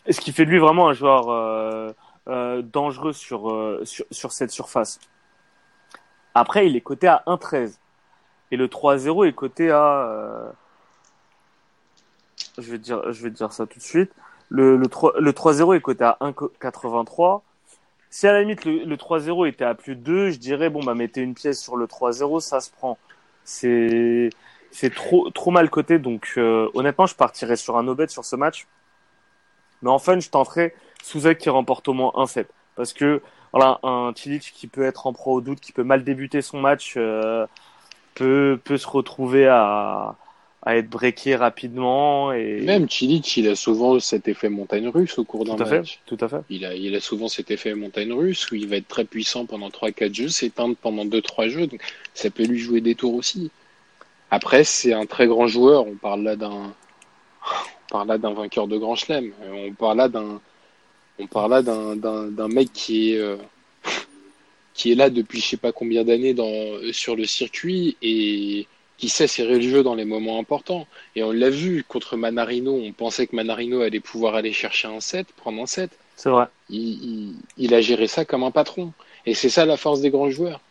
Ce 0.10 0.20
qui 0.22 0.32
fait 0.32 0.46
de 0.46 0.52
lui 0.52 0.60
vraiment 0.60 0.88
un 0.88 0.94
joueur 0.94 1.30
euh, 1.30 1.92
euh, 2.30 2.62
dangereux 2.62 3.14
sur, 3.14 3.50
euh, 3.50 3.82
sur, 3.86 4.06
sur 4.12 4.34
cette 4.34 4.52
surface. 4.52 5.00
Après, 6.36 6.68
il 6.68 6.76
est 6.76 6.82
coté 6.82 7.08
à 7.08 7.24
1,13. 7.26 7.78
Et 8.52 8.58
le 8.58 8.68
3-0 8.68 9.28
est 9.28 9.34
coté 9.34 9.72
à... 9.72 10.10
euh, 10.10 10.52
je, 12.58 12.72
vais 12.72 12.80
dire, 12.80 13.14
je 13.14 13.24
vais 13.24 13.30
dire 13.30 13.54
ça 13.54 13.66
tout 13.66 13.80
de 13.80 13.84
suite. 13.84 14.12
Le, 14.50 14.76
le 14.76 14.88
3 14.88 15.14
le 15.20 15.32
3-0 15.32 15.76
est 15.78 15.82
coté 15.82 16.04
à 16.04 16.18
1,83. 16.22 17.42
Si 18.10 18.28
à 18.28 18.32
la 18.32 18.42
limite 18.42 18.66
le, 18.66 18.84
le 18.84 18.96
3-0 18.98 19.48
était 19.48 19.66
à 19.66 19.76
plus 19.76 19.96
de 19.96 20.02
2, 20.02 20.32
je 20.32 20.38
dirais, 20.40 20.70
bon, 20.70 20.84
bah 20.84 20.96
mettez 20.96 21.22
une 21.22 21.34
pièce 21.36 21.62
sur 21.62 21.76
le 21.76 21.86
3-0, 21.88 22.40
ça 22.40 22.60
se 22.62 22.72
prend. 22.72 22.98
C'est 23.44 24.30
c'est 24.72 24.94
trop, 24.94 25.30
trop 25.32 25.52
mal 25.52 25.70
coté. 25.70 26.00
Donc 26.00 26.34
euh, 26.38 26.70
honnêtement, 26.74 27.08
je 27.08 27.16
partirais 27.16 27.56
sur 27.56 27.78
un 27.78 27.84
no-bet 27.84 28.08
sur 28.08 28.26
ce 28.26 28.36
match. 28.36 28.68
Mais 29.82 29.90
en 29.90 30.00
fun, 30.00 30.20
je 30.20 30.30
tenterai 30.30 30.76
Souza 31.04 31.36
qui 31.36 31.50
remporte 31.50 31.88
au 31.88 31.94
moins 31.94 32.12
un 32.16 32.28
set. 32.28 32.50
Parce 32.76 32.94
que 32.94 33.22
voilà, 33.54 33.80
un 33.84 34.14
Cilic 34.16 34.52
qui 34.54 34.68
peut 34.68 34.84
être 34.84 35.08
en 35.08 35.14
pro 35.14 35.36
au 35.36 35.42
doute, 35.42 35.60
qui 35.60 35.72
peut 35.72 35.84
mal 35.84 36.04
débuter 36.04 36.42
son 36.42 36.60
match, 36.60 36.96
euh, 36.98 37.48
peut, 38.16 38.60
peut 38.64 38.78
se 38.78 38.88
retrouver 38.88 39.48
à, 39.48 40.16
à 40.68 40.76
être 40.76 40.90
breaké 40.90 41.34
rapidement. 41.34 42.34
Et... 42.34 42.60
Même 42.60 42.90
Cilic, 42.90 43.38
il 43.38 43.48
a 43.48 43.56
souvent 43.56 44.02
cet 44.02 44.28
effet 44.28 44.50
montagne 44.50 44.90
russe 44.90 45.18
au 45.18 45.24
cours 45.24 45.46
d'un 45.46 45.56
à 45.56 45.66
fait, 45.66 45.78
match. 45.80 46.02
tout 46.06 46.18
à 46.20 46.28
fait. 46.28 46.42
Il 46.50 46.66
a, 46.66 46.76
il 46.76 46.94
a 46.94 47.00
souvent 47.00 47.30
cet 47.30 47.52
effet 47.52 47.74
montagne 47.74 48.12
russe 48.12 48.52
où 48.52 48.56
il 48.56 48.68
va 48.68 48.76
être 48.76 48.88
très 48.90 49.06
puissant 49.06 49.46
pendant 49.46 49.70
3-4 49.70 50.14
jeux, 50.14 50.28
s'éteindre 50.28 50.76
pendant 50.76 51.06
2-3 51.06 51.48
jeux. 51.48 51.68
Donc 51.68 51.80
ça 52.14 52.30
peut 52.30 52.44
lui 52.44 52.60
jouer 52.60 52.82
des 52.82 52.96
tours 52.96 53.16
aussi. 53.16 53.50
Après, 54.30 54.66
c'est 54.66 54.92
un 54.92 55.06
très 55.06 55.26
grand 55.26 55.48
joueur. 55.48 55.88
On 55.88 55.96
parle 55.96 56.24
là 56.24 56.36
d'un, 56.36 56.74
on 57.46 57.90
parle 57.90 58.10
là 58.10 58.18
d'un 58.18 58.34
vainqueur 58.34 58.68
de 58.68 58.78
Grand 58.78 58.96
Chelem. 58.96 59.32
On 59.50 59.72
parle 59.72 59.98
là 60.00 60.10
d'un, 60.10 60.42
on 61.18 61.28
parle 61.28 61.52
là 61.52 61.62
d'un, 61.62 61.96
d'un, 61.96 62.28
d'un 62.28 62.48
mec 62.50 62.74
qui 62.74 63.14
est, 63.14 63.20
euh, 63.20 63.38
qui 64.74 64.92
est 64.92 64.96
là 64.96 65.10
depuis 65.10 65.40
je 65.40 65.46
sais 65.46 65.56
pas 65.56 65.72
combien 65.72 66.04
d'années 66.04 66.34
dans, 66.34 66.52
sur 66.92 67.16
le 67.16 67.24
circuit 67.24 67.96
et 68.02 68.68
qui 68.98 69.10
sait 69.10 69.28
serrer 69.28 69.56
le 69.56 69.70
jeu 69.70 69.84
dans 69.84 69.96
les 69.96 70.06
moments 70.06 70.40
importants. 70.40 70.88
Et 71.16 71.24
on 71.24 71.32
l'a 71.32 71.50
vu 71.50 71.84
contre 71.88 72.18
Manarino. 72.18 72.74
On 72.74 72.92
pensait 72.92 73.28
que 73.28 73.36
Manarino 73.36 73.82
allait 73.82 74.00
pouvoir 74.00 74.36
aller 74.36 74.54
chercher 74.54 74.88
un 74.88 75.00
set, 75.00 75.28
prendre 75.34 75.62
un 75.62 75.68
set. 75.68 75.92
C'est 76.16 76.30
vrai. 76.30 76.46
Il, 76.70 76.80
il, 76.80 77.36
il 77.58 77.74
a 77.74 77.82
géré 77.82 78.08
ça 78.08 78.26
comme 78.26 78.44
un 78.44 78.52
patron. 78.52 78.94
Et 79.26 79.34
c'est 79.34 79.50
ça 79.50 79.66
la 79.66 79.78
force 79.78 80.02
des 80.02 80.10
grands 80.10 80.32
joueurs. 80.32 80.62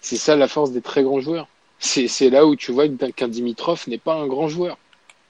C'est 0.00 0.16
ça 0.16 0.36
la 0.36 0.48
force 0.48 0.70
des 0.70 0.80
très 0.80 1.02
grands 1.02 1.20
joueurs. 1.20 1.48
C'est, 1.78 2.30
là 2.30 2.46
où 2.46 2.56
tu 2.56 2.72
vois 2.72 2.88
qu'un 2.88 3.28
Dimitrov 3.28 3.84
n'est 3.88 3.98
pas 3.98 4.14
un 4.14 4.26
grand 4.26 4.48
joueur. 4.48 4.78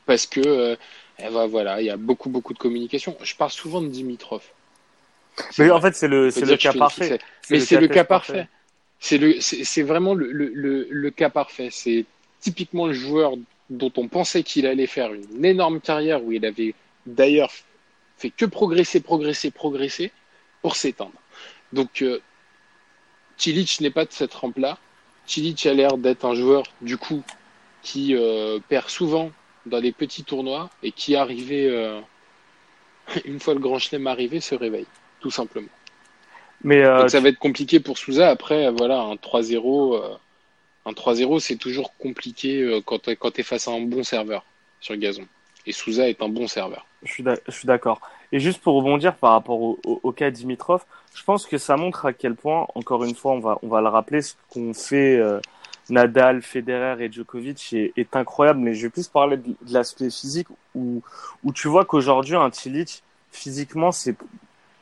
Parce 0.06 0.26
que, 0.26 0.40
euh, 0.44 0.76
eh 1.18 1.30
ben 1.30 1.46
voilà, 1.46 1.80
il 1.80 1.86
y 1.86 1.90
a 1.90 1.96
beaucoup, 1.96 2.28
beaucoup 2.28 2.52
de 2.52 2.58
communication. 2.58 3.16
Je 3.22 3.34
parle 3.34 3.50
souvent 3.50 3.80
de 3.80 3.88
Dimitrov. 3.88 4.42
Mais 5.58 5.70
en 5.70 5.80
fait, 5.80 5.96
c'est 5.96 6.06
le, 6.06 6.26
le 6.28 6.56
cas 6.56 6.72
parfait. 6.72 7.18
Mais 7.50 7.60
c'est 7.60 7.80
le 7.80 7.88
cas 7.88 8.04
parfait. 8.04 8.46
C'est 9.04 9.82
vraiment 9.82 10.14
le, 10.14 11.10
cas 11.10 11.28
parfait. 11.28 11.68
C'est 11.70 12.06
typiquement 12.40 12.86
le 12.86 12.94
joueur 12.94 13.34
dont 13.68 13.92
on 13.98 14.08
pensait 14.08 14.42
qu'il 14.42 14.66
allait 14.66 14.86
faire 14.86 15.12
une 15.12 15.44
énorme 15.44 15.80
carrière, 15.80 16.24
où 16.24 16.32
il 16.32 16.46
avait 16.46 16.74
d'ailleurs 17.04 17.52
fait 18.16 18.30
que 18.30 18.46
progresser, 18.46 19.00
progresser, 19.00 19.50
progresser 19.50 20.10
pour 20.62 20.76
s'éteindre. 20.76 21.12
Donc, 21.74 22.00
euh, 22.00 22.20
n'est 23.80 23.90
pas 23.90 24.06
de 24.06 24.12
cette 24.12 24.32
rampe-là. 24.32 24.78
Cilic 25.26 25.66
a 25.66 25.74
l'air 25.74 25.98
d'être 25.98 26.24
un 26.24 26.34
joueur, 26.34 26.64
du 26.80 26.96
coup, 26.96 27.22
qui 27.82 28.16
euh, 28.16 28.58
perd 28.70 28.88
souvent 28.88 29.32
dans 29.66 29.82
des 29.82 29.92
petits 29.92 30.24
tournois 30.24 30.70
et 30.82 30.92
qui, 30.92 31.14
arrivé, 31.14 31.68
euh, 31.68 32.00
une 33.26 33.38
fois 33.38 33.52
le 33.52 33.60
grand 33.60 33.78
chelem 33.78 34.06
arrivé, 34.06 34.40
se 34.40 34.54
réveille, 34.54 34.86
tout 35.20 35.30
simplement. 35.30 35.68
Mais 36.64 36.82
euh, 36.82 37.00
Donc 37.00 37.10
ça 37.10 37.20
va 37.20 37.28
être 37.28 37.38
compliqué 37.38 37.78
pour 37.78 37.98
Souza. 37.98 38.30
Après, 38.30 38.70
voilà, 38.70 39.00
un 39.00 39.14
3-0, 39.14 39.96
euh, 39.96 40.14
un 40.86 40.92
3-0, 40.92 41.38
c'est 41.38 41.56
toujours 41.56 41.94
compliqué 41.98 42.62
euh, 42.62 42.80
quand 42.84 43.00
tu 43.04 43.40
es 43.40 43.42
face 43.42 43.68
à 43.68 43.72
un 43.72 43.82
bon 43.82 44.02
serveur 44.02 44.44
sur 44.80 44.96
gazon. 44.96 45.26
Et 45.66 45.72
Souza 45.72 46.08
est 46.08 46.22
un 46.22 46.28
bon 46.28 46.46
serveur. 46.48 46.86
Je 47.04 47.12
suis 47.12 47.66
d'accord. 47.66 48.00
Et 48.32 48.40
juste 48.40 48.60
pour 48.62 48.74
rebondir 48.76 49.14
par 49.14 49.32
rapport 49.32 49.60
au, 49.60 49.78
au, 49.84 50.00
au 50.02 50.12
cas 50.12 50.30
Dimitrov, 50.30 50.84
je 51.14 51.22
pense 51.22 51.46
que 51.46 51.58
ça 51.58 51.76
montre 51.76 52.06
à 52.06 52.12
quel 52.12 52.34
point, 52.34 52.66
encore 52.74 53.04
une 53.04 53.14
fois, 53.14 53.32
on 53.32 53.40
va, 53.40 53.58
on 53.62 53.68
va 53.68 53.80
le 53.80 53.88
rappeler, 53.88 54.22
ce 54.22 54.34
qu'ont 54.50 54.74
fait 54.74 55.16
euh, 55.16 55.40
Nadal, 55.90 56.42
Federer 56.42 57.02
et 57.04 57.12
Djokovic 57.12 57.72
est, 57.72 57.92
est 57.96 58.16
incroyable. 58.16 58.60
Mais 58.60 58.74
je 58.74 58.82
vais 58.86 58.90
plus 58.90 59.08
parler 59.08 59.36
de, 59.36 59.48
de 59.48 59.72
l'aspect 59.72 60.10
physique 60.10 60.48
où, 60.74 61.02
où 61.44 61.52
tu 61.52 61.68
vois 61.68 61.84
qu'aujourd'hui, 61.84 62.36
un 62.36 62.50
Cilic, 62.50 63.02
physiquement, 63.30 63.92
c'est, 63.92 64.16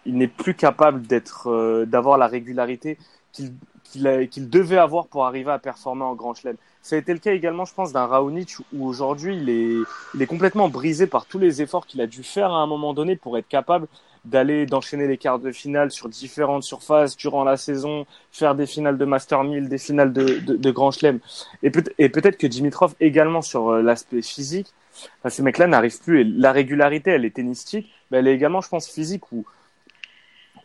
il 0.07 0.17
n'est 0.17 0.29
plus 0.29 0.55
capable 0.55 1.07
d'être, 1.07 1.51
euh, 1.51 1.87
d'avoir 1.87 2.19
la 2.19 2.27
régularité 2.27 2.99
qu'il 3.33 3.53
qu'il 3.85 4.29
qu'il 4.31 4.49
devait 4.49 4.79
avoir 4.79 5.07
pour 5.07 5.27
arriver 5.27 5.51
à 5.51 5.59
performer 5.59 6.05
en 6.05 6.15
Grand 6.15 6.35
Chelem. 6.35 6.57
Ça 6.81 6.97
a 6.97 6.99
été 6.99 7.13
le 7.13 7.19
cas 7.19 7.33
également, 7.33 7.65
je 7.65 7.75
pense, 7.75 7.93
d'un 7.93 8.07
Raonic 8.07 8.57
où 8.73 8.87
aujourd'hui 8.87 9.37
il 9.37 9.49
est, 9.51 9.77
il 10.15 10.23
est 10.23 10.27
complètement 10.27 10.69
brisé 10.69 11.07
par 11.07 11.27
tous 11.27 11.39
les 11.39 11.63
efforts 11.63 11.87
qu'il 11.87 12.01
a 12.01 12.07
dû 12.07 12.23
faire 12.23 12.53
à 12.53 12.59
un 12.59 12.67
moment 12.67 12.95
donné 12.95 13.17
pour 13.17 13.37
être 13.37 13.49
capable 13.49 13.87
d'aller 14.25 14.67
d'enchaîner 14.67 15.07
les 15.07 15.19
quarts 15.19 15.39
de 15.39 15.51
finale 15.51 15.91
sur 15.91 16.09
différentes 16.09 16.63
surfaces 16.63 17.17
durant 17.17 17.45
la 17.45 17.57
saison, 17.57 18.07
faire 18.31 18.55
des 18.55 18.67
finales 18.67 18.97
de 18.97 19.05
Master 19.05 19.43
1000, 19.43 19.69
des 19.69 19.79
finales 19.79 20.13
de, 20.13 20.39
de, 20.39 20.57
de 20.57 20.71
Grand 20.71 20.91
Chelem. 20.91 21.19
Et, 21.63 21.71
peut 21.71 21.85
et 21.99 22.09
peut-être 22.09 22.39
que 22.39 22.47
Dimitrov 22.47 22.95
également 23.01 23.43
sur 23.43 23.71
euh, 23.71 23.83
l'aspect 23.83 24.23
physique, 24.23 24.73
enfin, 25.19 25.29
ces 25.29 25.43
mecs-là 25.43 25.67
n'arrivent 25.67 26.01
plus. 26.01 26.21
Et 26.21 26.25
la 26.25 26.53
régularité, 26.53 27.11
elle 27.11 27.25
est 27.25 27.35
tennistique, 27.37 27.93
mais 28.11 28.19
elle 28.19 28.29
est 28.29 28.35
également, 28.35 28.61
je 28.61 28.69
pense, 28.69 28.89
physique 28.89 29.33
où, 29.33 29.45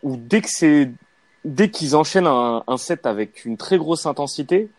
où 0.03 0.17
dès 0.17 0.41
que 0.41 0.49
c'est 0.49 0.91
dès 1.45 1.69
qu'ils 1.71 1.95
enchaînent 1.95 2.27
un, 2.27 2.63
un 2.67 2.77
set 2.77 3.05
avec 3.05 3.45
une 3.45 3.57
très 3.57 3.77
grosse 3.77 4.05
intensité, 4.05 4.69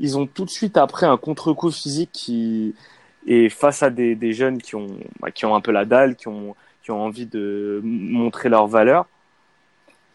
ils 0.00 0.18
ont 0.18 0.26
tout 0.26 0.44
de 0.44 0.50
suite 0.50 0.76
après 0.76 1.06
un 1.06 1.16
contre-coup 1.16 1.70
physique 1.70 2.10
qui 2.12 2.74
et 3.26 3.48
face 3.50 3.82
à 3.82 3.90
des, 3.90 4.14
des 4.14 4.32
jeunes 4.32 4.60
qui 4.62 4.76
ont 4.76 4.88
bah, 5.20 5.30
qui 5.30 5.46
ont 5.46 5.54
un 5.54 5.60
peu 5.60 5.72
la 5.72 5.84
dalle, 5.84 6.16
qui 6.16 6.28
ont 6.28 6.54
qui 6.82 6.90
ont 6.92 7.02
envie 7.04 7.26
de 7.26 7.80
montrer 7.84 8.48
leur 8.48 8.66
valeur. 8.68 9.06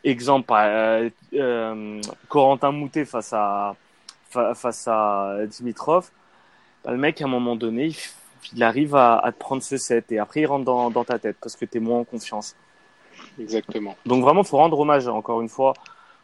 Exemple, 0.03 0.51
euh, 0.53 1.09
euh, 1.35 2.01
Corentin 2.27 2.71
Moutet 2.71 3.05
face 3.05 3.33
à 3.33 3.75
fa- 4.29 4.55
face 4.55 4.87
à 4.87 5.37
Dimitrov. 5.47 6.09
bah, 6.83 6.91
le 6.91 6.97
mec, 6.97 7.21
à 7.21 7.25
un 7.25 7.27
moment 7.27 7.55
donné, 7.55 7.87
il, 7.87 7.97
il 8.55 8.63
arrive 8.63 8.95
à, 8.95 9.17
à, 9.19 9.31
te 9.31 9.39
prendre 9.39 9.63
ce 9.63 9.77
set 9.77 10.11
et 10.11 10.19
après 10.19 10.41
il 10.41 10.47
rentre 10.47 10.65
dans, 10.65 10.91
dans 10.91 11.05
ta 11.05 11.19
tête 11.19 11.37
parce 11.41 11.55
que 11.55 11.65
tu 11.65 11.77
es 11.77 11.81
moins 11.81 11.99
en 12.01 12.03
confiance. 12.05 12.55
Exactement. 13.41 13.95
Donc 14.05 14.23
vraiment, 14.23 14.43
faut 14.43 14.57
rendre 14.57 14.79
hommage, 14.79 15.07
encore 15.07 15.41
une 15.41 15.49
fois. 15.49 15.73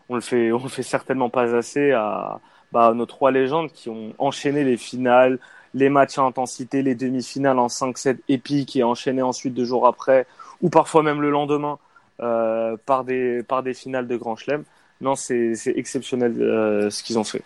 On 0.09 0.15
le 0.15 0.21
fait, 0.21 0.51
on 0.51 0.63
le 0.63 0.69
fait 0.69 0.83
certainement 0.83 1.29
pas 1.29 1.55
assez 1.55 1.91
à, 1.91 2.39
bah, 2.71 2.93
nos 2.93 3.05
trois 3.05 3.31
légendes 3.31 3.71
qui 3.71 3.89
ont 3.89 4.13
enchaîné 4.17 4.63
les 4.63 4.77
finales, 4.77 5.39
les 5.73 5.89
matchs 5.89 6.17
à 6.17 6.23
intensité, 6.23 6.81
les 6.81 6.95
demi-finales 6.95 7.59
en 7.59 7.67
5-7 7.67 8.19
épiques 8.29 8.75
et 8.75 8.83
enchaîné 8.83 9.21
ensuite 9.21 9.53
deux 9.53 9.65
jours 9.65 9.87
après, 9.87 10.25
ou 10.61 10.69
parfois 10.69 11.03
même 11.03 11.21
le 11.21 11.29
lendemain, 11.29 11.79
euh, 12.19 12.77
par, 12.85 13.03
des, 13.03 13.43
par 13.43 13.61
des 13.63 13.73
finales 13.73 14.07
de 14.07 14.17
Grand 14.17 14.35
Chelem. 14.35 14.63
Non, 15.01 15.15
c'est 15.15 15.53
exceptionnel 15.67 16.41
euh, 16.41 16.89
ce 16.89 17.03
qu'ils 17.03 17.19
ont 17.19 17.23
fait. 17.23 17.43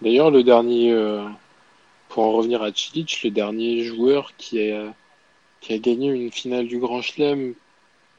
D'ailleurs, 0.00 0.30
le 0.30 0.44
dernier, 0.44 0.92
euh, 0.92 1.24
pour 2.08 2.22
en 2.22 2.32
revenir 2.32 2.62
à 2.62 2.72
Cilic, 2.72 3.22
le 3.24 3.30
dernier 3.30 3.82
joueur 3.82 4.32
qui 4.38 4.70
a, 4.70 4.94
qui 5.60 5.72
a 5.72 5.78
gagné 5.78 6.10
une 6.10 6.30
finale 6.30 6.68
du 6.68 6.78
Grand 6.78 7.02
Chelem 7.02 7.54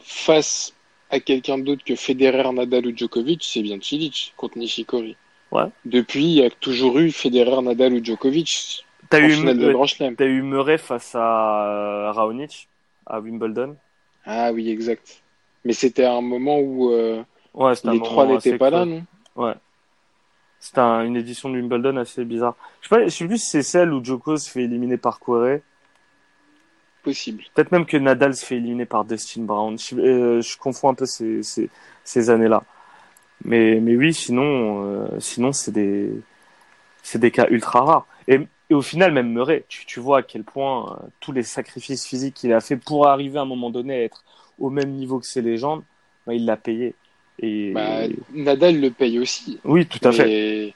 face 0.10 0.74
à 1.12 1.20
quelqu'un 1.20 1.58
d'autre 1.60 1.84
que 1.86 1.96
Federer, 1.96 2.52
Nadal 2.52 2.88
ou 2.88 2.98
Djokovic, 2.98 3.44
c'est 3.44 3.62
bien 3.62 3.78
Cilic 3.80 4.34
contre 4.38 4.58
Nishikori. 4.58 5.16
Ouais. 5.52 5.66
Depuis, 5.86 6.24
il 6.26 6.34
y 6.34 6.44
a 6.44 6.50
toujours 6.50 6.98
eu 7.00 7.12
Federer, 7.12 7.62
Nadal 7.62 7.94
ou 7.94 8.04
Djokovic 8.04 8.86
T'as 9.10 9.20
eu, 9.22 10.42
Murray 10.44 10.78
face 10.78 11.16
à 11.16 11.66
euh, 11.68 12.12
Raonic 12.12 12.68
à 13.08 13.20
Wimbledon. 13.20 13.76
Ah 14.26 14.52
oui, 14.52 14.70
exact. 14.70 15.22
Mais 15.66 15.74
c'était 15.74 16.06
un 16.06 16.22
moment 16.22 16.60
où 16.60 16.92
euh, 16.92 17.24
Ouais, 17.54 17.74
les 17.86 18.00
trois 18.02 18.26
n'étaient 18.28 18.58
pas 18.58 18.70
là, 18.70 18.86
non? 18.86 19.04
Ouais. 19.36 19.54
C'était 20.60 20.80
un- 20.80 21.04
une 21.06 21.16
édition 21.16 21.50
de 21.50 21.56
Wimbledon 21.56 21.98
assez 21.98 22.26
bizarre. 22.26 22.56
Je 22.82 22.88
sais 22.90 22.96
pas, 22.96 23.04
je 23.06 23.10
sais 23.10 23.26
plus 23.26 23.38
si 23.38 23.50
c'est 23.50 23.64
celle 23.64 23.94
où 23.94 24.04
Djoko 24.04 24.38
se 24.38 24.50
fait 24.50 24.64
éliminer 24.64 24.98
par 24.98 25.20
Querrey. 25.20 25.64
Possible. 27.04 27.44
Peut-être 27.54 27.72
même 27.72 27.86
que 27.86 27.98
Nadal 27.98 28.36
se 28.36 28.46
fait 28.46 28.58
éliminer 28.58 28.86
par 28.86 29.06
Dustin 29.06 29.44
Brown. 29.44 29.78
Je, 29.80 29.96
euh, 29.96 30.42
je 30.42 30.58
confonds 30.58 30.90
un 30.90 30.94
peu 30.94 31.06
ces, 31.06 31.44
ces, 31.44 31.70
ces 32.04 32.30
années-là. 32.30 32.64
Mais, 33.46 33.80
mais 33.80 33.96
oui, 33.96 34.14
sinon, 34.14 34.84
euh, 34.86 35.08
sinon 35.20 35.54
c'est 35.54 35.72
des, 35.72 36.12
c'est 37.04 37.20
des 37.20 37.32
cas 37.32 37.48
ultra 37.50 37.82
rares. 37.82 38.08
Et, 38.28 38.40
et 38.70 38.74
au 38.74 38.82
final, 38.82 39.14
même 39.14 39.32
Murray, 39.32 39.64
tu, 39.70 39.86
tu 39.86 40.00
vois 40.02 40.20
à 40.20 40.24
quel 40.24 40.44
point 40.44 40.92
euh, 40.92 41.08
tous 41.22 41.32
les 41.32 41.44
sacrifices 41.44 42.06
physiques 42.06 42.34
qu'il 42.36 42.52
a 42.54 42.60
fait 42.60 42.76
pour 42.76 43.08
arriver 43.08 43.40
à 43.40 43.44
un 43.44 43.46
moment 43.46 43.70
donné 43.70 43.94
à 43.94 44.04
être 44.04 44.24
au 44.60 44.70
même 44.70 44.92
niveau 44.92 45.20
que 45.20 45.26
ses 45.26 45.42
légendes, 45.42 45.84
bah, 46.28 46.34
il 46.34 46.46
l'a 46.46 46.58
payé. 46.58 46.96
Et 47.42 47.72
Bah, 47.72 48.02
Nadal 48.34 48.80
le 48.82 48.92
paye 48.92 49.20
aussi. 49.20 49.58
oui, 49.64 49.86
tout 49.88 50.06
à 50.06 50.12
fait. 50.12 50.74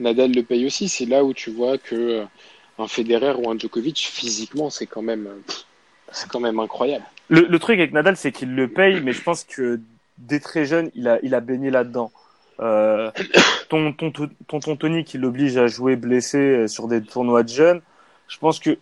Nadal 0.00 0.32
le 0.32 0.42
paye 0.42 0.64
aussi. 0.64 0.88
C'est 0.88 1.04
là 1.04 1.22
où 1.24 1.34
tu 1.34 1.50
vois 1.50 1.76
que 1.76 2.24
un 2.78 2.88
Federer 2.88 3.34
ou 3.38 3.50
un 3.50 3.58
Djokovic, 3.58 3.98
physiquement, 3.98 4.70
c'est 4.70 4.86
quand 4.86 5.02
même, 5.02 5.28
c'est 6.12 6.28
quand 6.28 6.40
même 6.40 6.58
incroyable. 6.60 7.04
Le, 7.28 7.42
le 7.42 7.58
truc 7.58 7.78
avec 7.78 7.92
Nadal, 7.92 8.16
c'est 8.16 8.32
qu'il 8.32 8.54
le 8.54 8.68
paye, 8.68 9.00
mais 9.00 9.12
je 9.12 9.22
pense 9.22 9.44
que 9.44 9.80
dès 10.18 10.40
très 10.40 10.64
jeune, 10.64 10.90
il 10.94 11.08
a, 11.08 11.18
il 11.22 11.34
a 11.34 11.40
baigné 11.40 11.70
là-dedans. 11.70 12.10
Euh, 12.60 13.10
ton, 13.68 13.92
ton, 13.92 14.10
ton, 14.10 14.60
ton 14.60 14.76
Tony 14.76 15.04
qui 15.04 15.18
l'oblige 15.18 15.56
à 15.56 15.66
jouer 15.68 15.96
blessé 15.96 16.38
euh, 16.38 16.66
sur 16.66 16.88
des 16.88 17.02
tournois 17.02 17.42
de 17.44 17.48
jeunes, 17.48 17.82
je 18.26 18.38
pense 18.38 18.58
que 18.58 18.78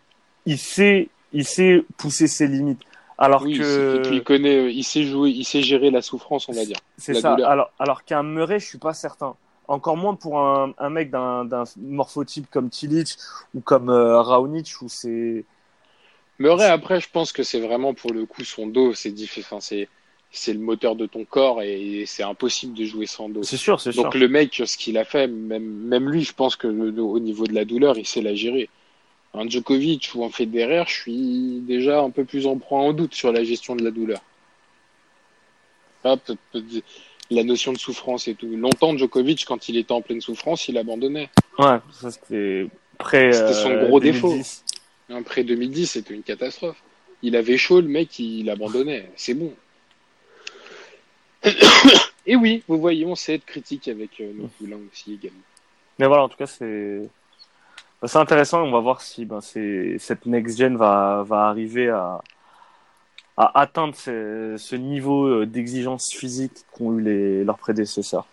il 0.46 0.58
sait, 0.58 1.08
il 1.32 1.44
sait 1.44 1.84
pousser 1.98 2.26
ses 2.26 2.46
limites. 2.46 2.80
Alors 3.18 3.42
oui, 3.42 3.58
que 3.58 4.02
il 4.12 4.22
connaît, 4.22 4.56
euh, 4.56 4.70
il 4.70 4.84
sait 4.84 5.04
jouer, 5.04 5.30
il 5.30 5.44
sait 5.44 5.62
gérer 5.62 5.90
la 5.90 6.02
souffrance, 6.02 6.48
on 6.48 6.52
va 6.52 6.64
dire. 6.64 6.76
c'est 6.96 7.14
ça. 7.14 7.32
douleur. 7.32 7.50
Alors, 7.50 7.70
alors 7.78 8.04
qu'un 8.04 8.22
Murray, 8.22 8.60
je 8.60 8.66
suis 8.66 8.78
pas 8.78 8.94
certain. 8.94 9.34
Encore 9.68 9.96
moins 9.96 10.14
pour 10.14 10.38
un, 10.38 10.72
un 10.78 10.90
mec 10.90 11.10
d'un 11.10 11.44
d'un 11.44 11.64
morphotype 11.78 12.48
comme 12.50 12.70
Tilic 12.70 13.16
ou 13.54 13.60
comme 13.60 13.90
euh, 13.90 14.20
Raonic 14.22 14.68
où 14.82 14.88
c'est 14.88 15.44
Murray, 16.38 16.66
après, 16.66 17.00
je 17.00 17.08
pense 17.10 17.32
que 17.32 17.42
c'est 17.42 17.60
vraiment 17.60 17.94
pour 17.94 18.12
le 18.12 18.26
coup 18.26 18.44
son 18.44 18.66
dos, 18.66 18.92
c'est 18.94 19.10
diff- 19.10 19.38
enfin, 19.40 19.60
c'est, 19.60 19.88
c'est 20.30 20.52
le 20.52 20.58
moteur 20.58 20.94
de 20.94 21.06
ton 21.06 21.24
corps 21.24 21.62
et 21.62 22.04
c'est 22.06 22.22
impossible 22.22 22.74
de 22.74 22.84
jouer 22.84 23.06
sans 23.06 23.28
dos. 23.28 23.42
c'est 23.42 23.56
sûr, 23.56 23.80
c'est 23.80 23.92
sûr. 23.92 24.04
Donc 24.04 24.14
le 24.14 24.28
mec, 24.28 24.54
ce 24.64 24.76
qu'il 24.76 24.98
a 24.98 25.04
fait, 25.04 25.28
même, 25.28 25.64
même 25.64 26.10
lui, 26.10 26.22
je 26.22 26.34
pense 26.34 26.56
que 26.56 26.66
le- 26.66 27.00
au 27.02 27.18
niveau 27.18 27.46
de 27.46 27.54
la 27.54 27.64
douleur, 27.64 27.96
il 27.96 28.06
sait 28.06 28.20
la 28.22 28.34
gérer. 28.34 28.68
Un 29.34 29.48
Djokovic 29.48 30.10
ou 30.14 30.24
un 30.24 30.30
Federer, 30.30 30.84
je 30.86 30.92
suis 30.94 31.60
déjà 31.66 32.00
un 32.00 32.10
peu 32.10 32.24
plus 32.24 32.46
en 32.46 32.58
proie 32.58 32.80
en 32.80 32.92
doute 32.92 33.14
sur 33.14 33.32
la 33.32 33.44
gestion 33.44 33.76
de 33.76 33.84
la 33.84 33.90
douleur. 33.90 34.20
Ah, 36.04 36.16
la 37.30 37.44
notion 37.44 37.72
de 37.72 37.78
souffrance 37.78 38.28
et 38.28 38.34
tout. 38.34 38.48
Longtemps, 38.48 38.96
Djokovic, 38.96 39.44
quand 39.46 39.68
il 39.68 39.76
était 39.76 39.92
en 39.92 40.00
pleine 40.02 40.20
souffrance, 40.20 40.68
il 40.68 40.78
abandonnait. 40.78 41.30
Ouais, 41.58 41.78
ça 41.92 42.10
c'était 42.10 42.68
près. 42.98 43.32
C'était 43.32 43.54
son 43.54 43.70
euh, 43.70 43.86
gros 43.86 44.00
défaut. 44.00 44.28
2010. 44.28 44.64
Après 45.10 45.44
2010, 45.44 45.86
c'était 45.86 46.14
une 46.14 46.22
catastrophe. 46.22 46.82
Il 47.22 47.36
avait 47.36 47.56
chaud, 47.56 47.80
le 47.80 47.88
mec, 47.88 48.18
il 48.18 48.50
abandonnait. 48.50 49.10
C'est 49.16 49.34
bon. 49.34 49.52
Et 52.26 52.36
oui, 52.36 52.62
vous 52.66 52.78
voyez, 52.78 53.06
on 53.06 53.14
sait 53.14 53.34
être 53.34 53.46
critique 53.46 53.88
avec 53.88 54.20
euh, 54.20 54.32
nos 54.34 54.48
poulains 54.48 54.80
aussi 54.92 55.14
également. 55.14 55.38
Mais 55.98 56.06
voilà, 56.06 56.24
en 56.24 56.28
tout 56.28 56.36
cas, 56.36 56.46
c'est 56.46 57.08
bah, 58.02 58.08
c'est 58.08 58.18
intéressant. 58.18 58.62
On 58.62 58.70
va 58.70 58.80
voir 58.80 59.00
si 59.00 59.24
ben, 59.24 59.40
cette 59.40 60.26
next 60.26 60.58
gen 60.58 60.76
va 60.76 61.24
va 61.26 61.46
arriver 61.46 61.88
à 61.88 62.20
à 63.36 63.60
atteindre 63.60 63.94
ce, 63.94 64.56
ce 64.58 64.76
niveau 64.76 65.26
euh, 65.26 65.46
d'exigence 65.46 66.10
physique 66.12 66.64
qu'ont 66.72 66.98
eu 66.98 67.02
les 67.02 67.44
leurs 67.44 67.58
prédécesseurs. 67.58 68.26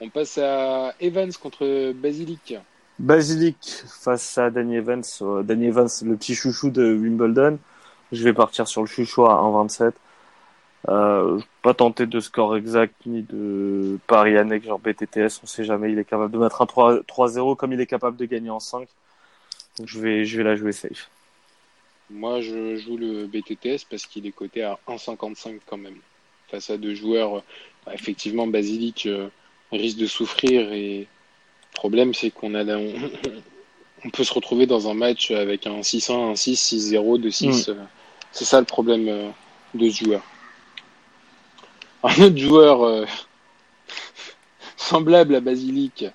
On 0.00 0.10
passe 0.10 0.38
à 0.38 0.94
Evans 1.00 1.32
contre 1.34 1.92
Basilic. 1.92 2.54
Basilic 2.98 3.84
face 3.88 4.38
à 4.38 4.50
Danny 4.50 4.76
Evans. 4.76 5.02
euh, 5.22 5.42
Danny 5.42 5.66
Evans, 5.66 5.88
le 6.04 6.16
petit 6.16 6.34
chouchou 6.34 6.70
de 6.70 6.94
Wimbledon. 6.94 7.58
Je 8.12 8.24
vais 8.24 8.32
partir 8.34 8.68
sur 8.68 8.82
le 8.82 8.86
chouchou 8.86 9.26
à 9.26 9.34
1,27. 9.34 9.92
Euh, 10.88 11.40
pas 11.62 11.74
tenter 11.74 12.06
de 12.06 12.20
score 12.20 12.56
exact 12.56 12.94
ni 13.06 13.22
de 13.22 13.98
pari 14.06 14.36
annexe 14.38 14.66
genre 14.66 14.78
BTTS. 14.80 15.40
On 15.42 15.46
sait 15.46 15.64
jamais. 15.64 15.92
Il 15.92 15.98
est 15.98 16.04
capable 16.04 16.32
de 16.32 16.38
mettre 16.38 16.62
un 16.62 16.66
3 16.66 17.00
3-0 17.02 17.56
comme 17.56 17.72
il 17.72 17.80
est 17.80 17.86
capable 17.86 18.16
de 18.16 18.24
gagner 18.26 18.50
en 18.50 18.60
5. 18.60 18.88
Donc 19.78 19.88
je 19.88 20.00
vais, 20.00 20.24
je 20.24 20.36
vais 20.38 20.44
la 20.44 20.56
jouer 20.56 20.72
safe. 20.72 21.10
Moi, 22.10 22.40
je 22.40 22.76
joue 22.76 22.96
le 22.96 23.26
BTTS 23.26 23.84
parce 23.88 24.06
qu'il 24.06 24.26
est 24.26 24.32
coté 24.32 24.62
à 24.62 24.78
1,55 24.88 25.60
quand 25.66 25.76
même. 25.76 25.96
Face 26.50 26.70
à 26.70 26.76
deux 26.76 26.94
joueurs, 26.94 27.44
bah, 27.86 27.92
effectivement, 27.94 28.46
Basilic 28.48 29.06
euh, 29.06 29.28
risque 29.70 29.98
de 29.98 30.06
souffrir 30.06 30.72
et 30.72 31.00
le 31.00 31.06
problème, 31.74 32.12
c'est 32.12 32.30
qu'on 32.30 32.54
a, 32.54 32.64
la- 32.64 32.78
on, 32.78 34.10
peut 34.12 34.24
se 34.24 34.32
retrouver 34.34 34.66
dans 34.66 34.88
un 34.90 34.94
match 34.94 35.30
avec 35.30 35.66
un 35.68 35.80
6-1, 35.82 36.32
un 36.32 36.34
6, 36.34 36.56
6-0, 36.74 37.18
2-6. 37.20 37.70
euh, 37.70 37.74
C'est 38.32 38.44
ça 38.44 38.58
le 38.58 38.66
problème 38.66 39.08
euh, 39.08 39.30
de 39.74 39.88
ce 39.88 40.04
joueur. 40.04 40.22
Un 42.02 42.22
autre 42.24 42.36
joueur 42.38 42.82
euh, 42.82 43.04
semblable 44.76 45.36
à 45.36 45.40
Basilic, 45.40 46.06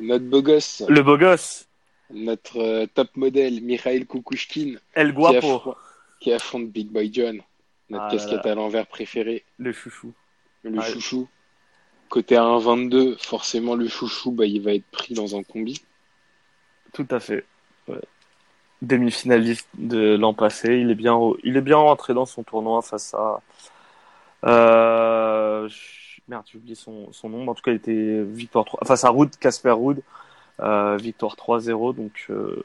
notre 0.00 0.24
beau 0.24 0.42
gosse, 0.42 0.82
Le 0.88 1.02
beau 1.02 1.16
gosse, 1.16 1.67
notre 2.10 2.58
euh, 2.60 2.86
top 2.86 3.16
modèle, 3.16 3.60
Mikhail 3.62 4.06
Kukushkin, 4.06 4.74
El 4.94 5.08
qui, 5.08 5.14
Guapo, 5.14 5.36
affron- 5.56 5.74
qui 6.20 6.32
affronte 6.32 6.68
Big 6.70 6.88
Boy 6.88 7.10
John, 7.12 7.40
notre 7.90 8.04
Ah 8.04 8.10
casquette 8.10 8.44
là. 8.44 8.52
à 8.52 8.54
l'envers 8.54 8.86
préféré, 8.86 9.44
le 9.58 9.72
chouchou. 9.72 10.12
le 10.62 10.78
Ah, 10.78 10.82
chouchou. 10.82 11.28
Côté 12.08 12.36
à 12.36 12.42
1,22, 12.42 13.16
forcément 13.22 13.74
le 13.74 13.86
chouchou, 13.88 14.30
bah, 14.32 14.46
il 14.46 14.62
va 14.62 14.72
être 14.72 14.86
pris 14.90 15.12
dans 15.14 15.36
un 15.36 15.42
combi. 15.42 15.82
Tout 16.94 17.06
à 17.10 17.20
fait. 17.20 17.44
Ouais. 17.86 18.00
Demi-finaliste 18.80 19.68
de 19.74 20.16
l'an 20.16 20.32
passé, 20.34 20.78
il 20.78 20.90
est 20.90 20.94
bien, 20.94 21.18
il 21.44 21.56
est 21.56 21.60
bien 21.62 21.76
rentré 21.76 22.14
dans 22.14 22.24
son 22.26 22.42
tournoi 22.44 22.80
face 22.80 23.12
à. 23.12 23.42
Euh... 24.44 25.68
Merde, 26.28 26.44
j'ai 26.50 26.58
oublié 26.58 26.74
son, 26.74 27.10
son 27.12 27.28
nom. 27.30 27.48
En 27.48 27.54
tout 27.54 27.62
cas, 27.62 27.70
il 27.72 27.76
était 27.76 28.22
victoire 28.22 28.64
3... 28.66 28.80
face 28.86 29.04
à 29.04 29.10
Ruud, 29.10 29.30
Casper 29.38 29.70
euh, 29.70 29.94
victoire 30.98 31.36
3-0. 31.36 31.94
Donc, 31.94 32.26
euh... 32.30 32.62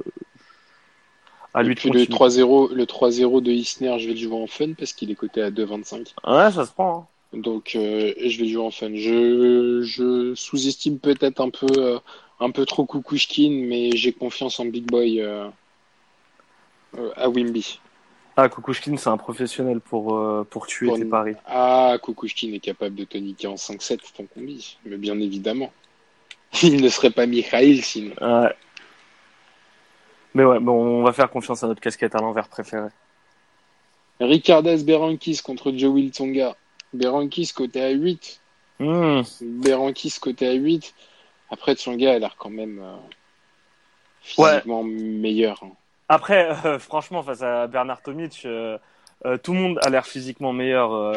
à 1.54 1.64
lui 1.64 1.76
puis 1.76 1.90
le 1.90 2.06
continuer. 2.06 2.44
3-0, 2.44 2.74
le 2.74 2.86
3-0 2.86 3.42
de 3.42 3.52
Isner, 3.52 4.00
je 4.00 4.08
vais 4.08 4.14
le 4.14 4.20
jouer 4.20 4.36
en 4.42 4.48
fun 4.48 4.74
parce 4.78 4.94
qu'il 4.94 5.12
est 5.12 5.16
coté 5.16 5.42
à 5.42 5.52
2,25. 5.52 6.14
Ouais, 6.26 6.52
ça 6.52 6.66
se 6.66 6.72
prend. 6.72 6.98
hein. 6.98 7.08
Donc 7.38 7.72
euh, 7.76 8.14
je 8.24 8.38
vais 8.38 8.44
le 8.46 8.50
jouer 8.52 8.64
en 8.64 8.70
fun. 8.72 8.92
Je, 8.94 9.82
je 9.82 10.36
sous-estime 10.36 11.00
peut-être 11.00 11.42
un 11.42 11.50
peu, 11.50 11.66
euh, 11.78 11.98
un 12.40 12.52
peu 12.52 12.64
trop 12.66 12.86
Kukushkin, 12.86 13.50
mais 13.68 13.90
j'ai 13.96 14.14
confiance 14.14 14.60
en 14.60 14.66
Big 14.66 14.86
Boy 14.86 15.20
euh, 15.20 15.48
à 17.16 17.30
Wimby. 17.30 17.80
Ah, 18.36 18.50
Kukushkin, 18.50 18.98
c'est 18.98 19.10
un 19.10 19.18
professionnel 19.18 19.80
pour, 19.80 20.20
pour 20.50 20.68
tuer 20.68 20.88
Pour 20.88 20.98
tes 20.98 21.06
paris. 21.06 21.36
Ah, 21.48 21.98
Kukushkin 22.04 22.52
est 22.54 22.60
capable 22.60 22.96
de 22.96 23.04
te 23.04 23.18
niquer 23.18 23.48
en 23.48 23.56
5-7 23.56 24.00
ton 24.16 24.26
combi, 24.26 24.78
mais 24.86 24.98
bien 24.98 25.20
évidemment. 25.20 25.72
Il 26.64 26.82
ne 26.82 26.90
serait 26.90 27.10
pas 27.12 27.26
Mikhail 27.26 27.82
sinon. 27.82 28.14
Ouais. 28.22 28.54
Mais 30.34 30.44
ouais, 30.44 30.60
bon, 30.60 30.74
on 30.74 31.04
va 31.04 31.14
faire 31.14 31.30
confiance 31.30 31.64
à 31.64 31.68
notre 31.68 31.82
casquette 31.82 32.16
à 32.16 32.20
l'envers 32.20 32.48
préféré. 32.48 32.90
Ricardas 34.20 34.84
Berankis 34.84 35.42
contre 35.44 35.72
Joe 35.76 36.10
Tsonga. 36.10 36.56
Berankis 36.94 37.52
côté 37.54 37.82
à 37.84 37.90
8. 37.90 38.42
Hmm. 38.80 39.22
Berankis 39.42 40.16
côté 40.20 40.48
à 40.48 40.54
8. 40.54 40.94
Après, 41.52 41.76
Tsonga 41.76 42.14
a 42.14 42.20
l'air 42.20 42.36
quand 42.38 42.50
même 42.50 42.80
euh, 42.82 42.96
physiquement 44.22 44.84
meilleur. 44.84 45.62
hein. 45.64 45.72
Après, 46.10 46.50
euh, 46.66 46.80
franchement, 46.80 47.22
face 47.24 47.42
à 47.42 47.68
Bernard 47.68 48.02
Tomic, 48.02 48.42
euh, 48.46 48.78
euh, 49.26 49.38
tout 49.38 49.54
le 49.54 49.60
monde 49.60 49.80
a 49.84 49.90
l'air 49.90 50.06
physiquement 50.06 50.54
meilleur. 50.54 50.94
euh, 50.94 51.14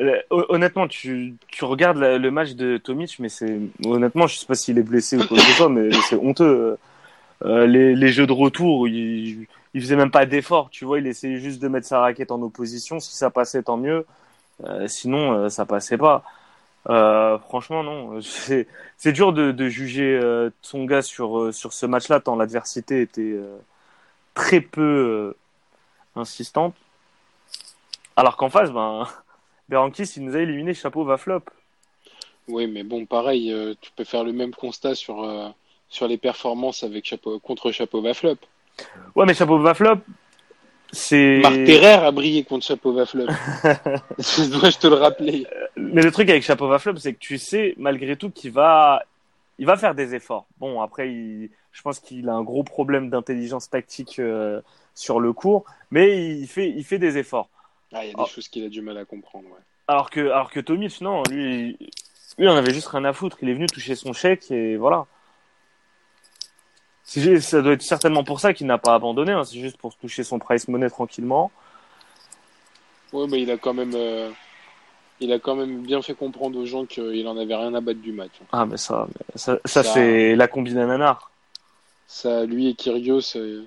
euh, 0.00 0.20
honnêtement, 0.30 0.86
tu, 0.88 1.34
tu 1.48 1.64
regardes 1.64 1.98
la- 1.98 2.18
le 2.18 2.30
match 2.30 2.52
de 2.52 2.76
Tomic, 2.76 3.16
mais 3.18 3.28
c'est 3.28 3.58
honnêtement, 3.84 4.26
je 4.26 4.36
sais 4.36 4.46
pas 4.46 4.54
s'il 4.54 4.78
est 4.78 4.82
blessé 4.82 5.16
ou 5.16 5.26
quoi 5.26 5.36
que 5.36 5.42
ce 5.42 5.52
soit, 5.52 5.68
mais 5.68 5.90
c'est 6.08 6.16
honteux. 6.16 6.76
Euh, 7.44 7.66
les, 7.66 7.94
les 7.94 8.08
jeux 8.12 8.26
de 8.26 8.32
retour, 8.32 8.88
il, 8.88 9.46
il 9.74 9.80
faisait 9.80 9.96
même 9.96 10.10
pas 10.10 10.24
d'effort. 10.26 10.70
Tu 10.70 10.84
vois, 10.84 10.98
il 10.98 11.06
essayait 11.06 11.38
juste 11.38 11.60
de 11.60 11.68
mettre 11.68 11.86
sa 11.86 12.00
raquette 12.00 12.30
en 12.30 12.40
opposition. 12.42 12.98
Si 13.00 13.14
ça 13.16 13.30
passait, 13.30 13.62
tant 13.62 13.76
mieux. 13.76 14.06
Euh, 14.64 14.88
sinon, 14.88 15.32
euh, 15.34 15.48
ça 15.50 15.66
passait 15.66 15.98
pas. 15.98 16.24
Euh, 16.88 17.38
franchement, 17.38 17.82
non. 17.82 18.20
C'est 18.98 19.12
dur 19.12 19.32
de, 19.34 19.52
de 19.52 19.68
juger 19.68 20.18
euh, 20.22 20.48
Tsonga 20.62 21.02
sur 21.02 21.38
euh, 21.38 21.52
sur 21.52 21.72
ce 21.74 21.84
match-là, 21.84 22.20
tant 22.20 22.36
l'adversité 22.36 23.02
était 23.02 23.20
euh, 23.22 23.56
très 24.34 24.60
peu 24.62 24.82
euh, 24.82 25.36
insistante. 26.20 26.74
Alors 28.16 28.36
qu'en 28.36 28.48
face, 28.48 28.70
ben, 28.70 29.06
Berankis, 29.68 30.12
il 30.16 30.24
nous 30.24 30.36
a 30.36 30.40
éliminé, 30.40 30.74
chapeau 30.74 31.04
va 31.04 31.18
flop. 31.18 31.42
Oui, 32.48 32.66
mais 32.66 32.82
bon, 32.82 33.06
pareil, 33.06 33.52
euh, 33.52 33.74
tu 33.80 33.90
peux 33.94 34.04
faire 34.04 34.24
le 34.24 34.32
même 34.32 34.54
constat 34.54 34.94
sur, 34.94 35.24
euh, 35.24 35.48
sur 35.88 36.06
les 36.08 36.16
performances 36.16 36.82
avec 36.82 37.04
chapeau, 37.04 37.38
contre 37.40 37.72
Chapeau 37.72 38.00
Vaflop. 38.00 38.36
Ouais, 39.14 39.26
mais 39.26 39.34
chapeau 39.34 39.58
va 39.58 39.74
flop, 39.74 39.98
c'est. 40.92 41.40
Marc 41.42 41.64
Terrer 41.64 42.06
a 42.06 42.10
brillé 42.12 42.44
contre 42.44 42.64
Chapeau 42.64 42.92
Vaflop. 42.92 43.26
Dois-je 43.26 44.78
te 44.78 44.86
le 44.86 44.94
rappeler 44.94 45.46
Mais 45.76 46.02
le 46.02 46.12
truc 46.12 46.28
avec 46.30 46.42
chapeau 46.42 46.68
va 46.68 46.78
flop, 46.78 46.96
c'est 46.96 47.14
que 47.14 47.18
tu 47.18 47.38
sais, 47.38 47.74
malgré 47.78 48.16
tout, 48.16 48.30
qu'il 48.30 48.52
va, 48.52 49.02
il 49.58 49.66
va 49.66 49.76
faire 49.76 49.94
des 49.94 50.14
efforts. 50.14 50.46
Bon, 50.58 50.80
après, 50.80 51.10
il... 51.10 51.50
je 51.72 51.82
pense 51.82 51.98
qu'il 51.98 52.28
a 52.28 52.34
un 52.34 52.42
gros 52.42 52.62
problème 52.62 53.10
d'intelligence 53.10 53.68
tactique 53.68 54.18
euh, 54.20 54.60
sur 54.94 55.18
le 55.18 55.32
cours, 55.32 55.64
mais 55.90 56.36
il 56.36 56.46
fait, 56.46 56.68
il 56.68 56.84
fait 56.84 56.98
des 56.98 57.18
efforts. 57.18 57.48
Ah, 57.92 58.04
il 58.04 58.08
y 58.08 58.10
a 58.10 58.14
des 58.14 58.22
Oh. 58.22 58.26
choses 58.26 58.48
qu'il 58.48 58.64
a 58.64 58.68
du 58.68 58.80
mal 58.82 58.98
à 58.98 59.04
comprendre. 59.04 59.46
Ouais. 59.48 59.60
Alors 59.88 60.10
que, 60.10 60.20
alors 60.20 60.50
que 60.50 60.60
Tomic, 60.60 61.00
non, 61.00 61.22
lui, 61.30 61.78
lui, 62.38 62.48
on 62.48 62.56
avait 62.56 62.74
juste 62.74 62.88
rien 62.88 63.04
à 63.04 63.12
foutre. 63.12 63.38
Il 63.42 63.48
est 63.48 63.54
venu 63.54 63.66
toucher 63.66 63.94
son 63.94 64.12
chèque 64.12 64.50
et 64.50 64.76
voilà. 64.76 65.06
Ça 67.04 67.62
doit 67.62 67.72
être 67.74 67.82
certainement 67.82 68.24
pour 68.24 68.40
ça 68.40 68.52
qu'il 68.52 68.66
n'a 68.66 68.78
pas 68.78 68.94
abandonné. 68.94 69.30
hein. 69.32 69.44
C'est 69.44 69.60
juste 69.60 69.76
pour 69.78 69.94
toucher 69.96 70.24
son 70.24 70.38
price 70.40 70.66
money 70.66 70.90
tranquillement. 70.90 71.52
Ouais, 73.12 73.26
mais 73.28 73.40
il 73.40 73.50
a 73.52 73.56
quand 73.56 73.72
même, 73.74 73.92
euh, 73.94 74.30
il 75.20 75.32
a 75.32 75.38
quand 75.38 75.54
même 75.54 75.82
bien 75.82 76.02
fait 76.02 76.14
comprendre 76.14 76.58
aux 76.58 76.66
gens 76.66 76.84
qu'il 76.84 77.26
en 77.28 77.38
avait 77.38 77.54
rien 77.54 77.72
à 77.74 77.80
battre 77.80 78.00
du 78.00 78.10
match. 78.10 78.32
Ah, 78.50 78.66
mais 78.66 78.76
ça, 78.76 79.06
mais 79.08 79.24
ça, 79.36 79.58
ça, 79.64 79.84
Ça- 79.84 79.94
c'est 79.94 80.34
la 80.34 80.48
combine 80.48 80.74
nanar. 80.84 81.30
Ça, 82.08 82.44
lui 82.44 82.68
et 82.68 82.74
Kyrgios, 82.74 83.36
euh, 83.36 83.64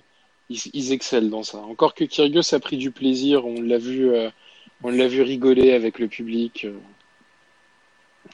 ils, 0.49 0.59
ils 0.73 0.91
excellent 0.93 1.29
dans 1.29 1.43
ça. 1.43 1.57
Encore 1.59 1.93
que 1.93 2.03
Kyrgios 2.03 2.53
a 2.53 2.59
pris 2.59 2.77
du 2.77 2.91
plaisir, 2.91 3.45
on 3.45 3.61
l'a 3.61 3.77
vu, 3.77 4.09
euh, 4.09 4.29
on 4.83 4.89
l'a 4.89 5.07
vu 5.07 5.21
rigoler 5.21 5.73
avec 5.73 5.99
le 5.99 6.07
public 6.07 6.65
euh, 6.65 6.73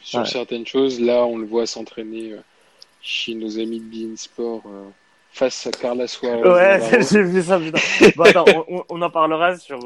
sur 0.02 0.20
Ouais. 0.22 0.26
certaines 0.26 0.66
choses. 0.66 1.00
Là, 1.00 1.26
on 1.26 1.38
le 1.38 1.46
voit 1.46 1.66
s'entraîner 1.66 2.32
euh, 2.34 2.40
chez 3.02 3.34
nos 3.36 3.60
amis 3.60 3.80
de 3.80 3.86
Bein 3.86 4.16
Sport 4.16 4.64
face 5.32 5.68
à 5.68 5.72
Carla 5.72 6.08
Suarez. 6.08 6.42
Ouais, 6.50 7.02
j'ai 7.12 7.22
vu 7.22 7.42
ça, 7.42 7.60
putain. 7.60 7.80
Bon, 8.16 8.24
attends, 8.24 8.46
on, 8.90 9.02
en 9.02 9.10
parlera 9.10 9.58
sur 9.58 9.80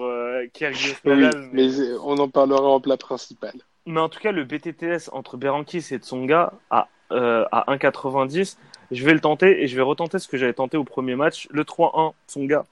Kyrgios 0.53 0.93
Oui, 1.05 1.15
Nadal, 1.17 1.49
mais... 1.51 1.67
mais 1.67 1.73
on 2.03 2.17
en 2.19 2.29
parlera 2.29 2.67
en 2.69 2.79
plat 2.79 2.97
principal. 2.97 3.53
mais 3.87 3.99
en 3.99 4.09
tout 4.09 4.19
cas, 4.19 4.31
le 4.31 4.43
BTTS 4.43 5.09
entre 5.11 5.37
Berankis 5.37 5.85
et 5.91 5.97
Tsonga 5.97 6.53
à, 6.69 6.87
à 7.09 7.65
1,90, 7.75 8.57
je 8.91 9.05
vais 9.05 9.13
le 9.13 9.19
tenter 9.19 9.61
et 9.63 9.67
je 9.67 9.75
vais 9.75 9.81
retenter 9.81 10.19
ce 10.19 10.27
que 10.27 10.37
j'avais 10.37 10.53
tenté 10.53 10.77
au 10.77 10.83
premier 10.83 11.15
match, 11.15 11.47
le 11.51 11.63
3-1 11.63 12.13
Tsonga. 12.27 12.65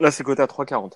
Là, 0.00 0.10
c'est 0.10 0.24
coté 0.24 0.42
à 0.42 0.46
3,40. 0.46 0.92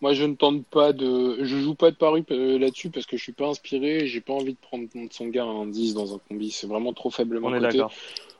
Moi, 0.00 0.14
je 0.14 0.24
ne 0.24 0.34
tente 0.34 0.64
pas 0.66 0.92
de, 0.92 1.38
je 1.42 1.56
joue 1.56 1.74
pas 1.74 1.90
de 1.90 1.96
pari 1.96 2.24
euh, 2.30 2.58
là-dessus 2.58 2.88
parce 2.90 3.04
que 3.04 3.16
je 3.16 3.22
suis 3.22 3.32
pas 3.32 3.48
inspiré. 3.48 4.06
J'ai 4.06 4.20
pas 4.20 4.32
envie 4.32 4.52
de 4.52 4.58
prendre 4.58 4.86
son 5.10 5.26
gars 5.26 5.42
à 5.42 5.46
un 5.46 5.66
10 5.66 5.94
dans 5.94 6.14
un 6.14 6.20
combi. 6.28 6.52
C'est 6.52 6.68
vraiment 6.68 6.92
trop 6.92 7.10
faiblement 7.10 7.48
On 7.48 7.54
est 7.54 7.60
coté. 7.60 7.82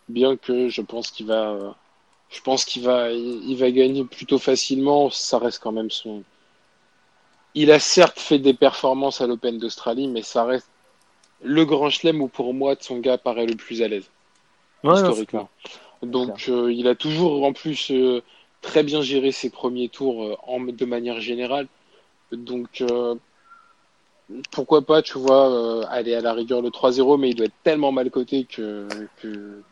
bien 0.09 0.37
que 0.37 0.69
je 0.69 0.81
pense 0.83 1.11
qu'il 1.11 1.27
va, 1.27 1.77
je 2.31 2.41
pense 2.43 2.65
qu'il 2.65 2.83
va, 2.85 3.11
il, 3.11 3.57
va 3.57 3.71
gagner 3.73 4.05
plutôt 4.05 4.39
facilement. 4.39 5.11
Ça 5.11 5.39
reste 5.39 5.61
quand 5.61 5.73
même 5.73 5.91
son. 5.91 6.23
Il 7.55 7.73
a 7.73 7.81
certes 7.81 8.21
fait 8.21 8.39
des 8.39 8.55
performances 8.55 9.21
à 9.21 9.27
l'Open 9.27 9.59
d'Australie, 9.59 10.07
mais 10.07 10.23
ça 10.23 10.45
reste 10.45 10.69
le 11.43 11.65
grand 11.65 11.91
chelem 11.91 12.23
où 12.23 12.29
pour 12.29 12.55
moi 12.55 12.77
son 12.79 12.99
gars 13.01 13.19
paraît 13.19 13.47
le 13.47 13.57
plus 13.57 13.83
à 13.83 13.89
l'aise 13.89 14.09
Ouais, 14.85 14.95
historiquement. 14.95 15.49
Donc 16.03 16.49
euh, 16.49 16.73
il 16.73 16.87
a 16.89 16.95
toujours 16.95 17.45
en 17.45 17.53
plus 17.53 17.91
euh, 17.91 18.23
très 18.63 18.83
bien 18.83 19.03
géré 19.03 19.33
ses 19.33 19.51
premiers 19.51 19.89
tours 19.89 20.25
euh, 20.25 20.37
en, 20.47 20.61
de 20.61 20.85
manière 20.85 21.21
générale. 21.21 21.67
Donc 22.33 22.81
euh, 22.83 23.15
pourquoi 24.51 24.83
pas, 24.83 25.03
tu 25.03 25.19
vois, 25.19 25.51
euh, 25.51 25.85
aller 25.89 26.15
à 26.15 26.21
la 26.21 26.33
rigueur 26.35 26.61
le 26.61 26.71
3-0, 26.71 27.17
mais 27.19 27.31
il 27.31 27.35
doit 27.35 27.47
être 27.47 27.63
tellement 27.65 27.93
mal 27.93 28.11
coté 28.11 28.45
que, 28.45 28.87
que 29.23 29.63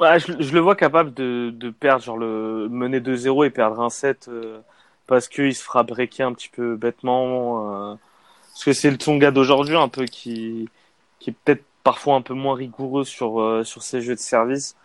Ouais, 0.00 0.20
je, 0.20 0.26
je 0.40 0.52
le 0.54 0.60
vois 0.60 0.76
capable 0.76 1.12
de, 1.14 1.50
de 1.54 1.70
perdre, 1.70 2.02
genre 2.04 2.16
le 2.18 2.68
mener 2.70 3.00
2-0 3.00 3.44
et 3.44 3.50
perdre 3.50 3.80
un 3.80 3.90
set 3.90 4.28
euh, 4.28 4.60
parce 5.06 5.28
qu'il 5.28 5.54
se 5.54 5.62
fera 5.62 5.82
breaker 5.82 6.22
un 6.24 6.34
petit 6.34 6.48
peu 6.48 6.76
bêtement. 6.76 7.92
euh, 7.92 7.94
parce 8.52 8.64
que 8.64 8.72
c'est 8.72 8.90
le 8.90 8.96
Tsonga 8.96 9.30
d'aujourd'hui 9.32 9.76
un 9.76 9.88
peu 9.88 10.04
qui, 10.06 10.68
qui 11.20 11.30
est 11.30 11.34
peut-être 11.44 11.64
parfois 11.88 12.16
un 12.16 12.20
peu 12.20 12.34
moins 12.34 12.54
rigoureux 12.54 13.04
sur, 13.04 13.40
euh, 13.40 13.64
sur 13.64 13.82
ses 13.82 14.02
jeux 14.02 14.14
de 14.14 14.20
service 14.20 14.76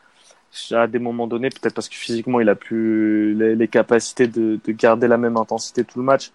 à 0.72 0.88
des 0.88 1.00
moments 1.00 1.28
donnés, 1.28 1.50
peut-être 1.50 1.74
parce 1.74 1.90
que 1.90 1.96
physiquement 1.96 2.40
il 2.40 2.48
a 2.48 2.56
plus 2.56 3.34
les, 3.36 3.56
les 3.58 3.68
capacités 3.68 4.28
de, 4.28 4.58
de 4.64 4.72
garder 4.72 5.10
la 5.10 5.18
même 5.18 5.36
intensité 5.36 5.84
tout 5.84 6.00
le 6.00 6.06
match. 6.06 6.32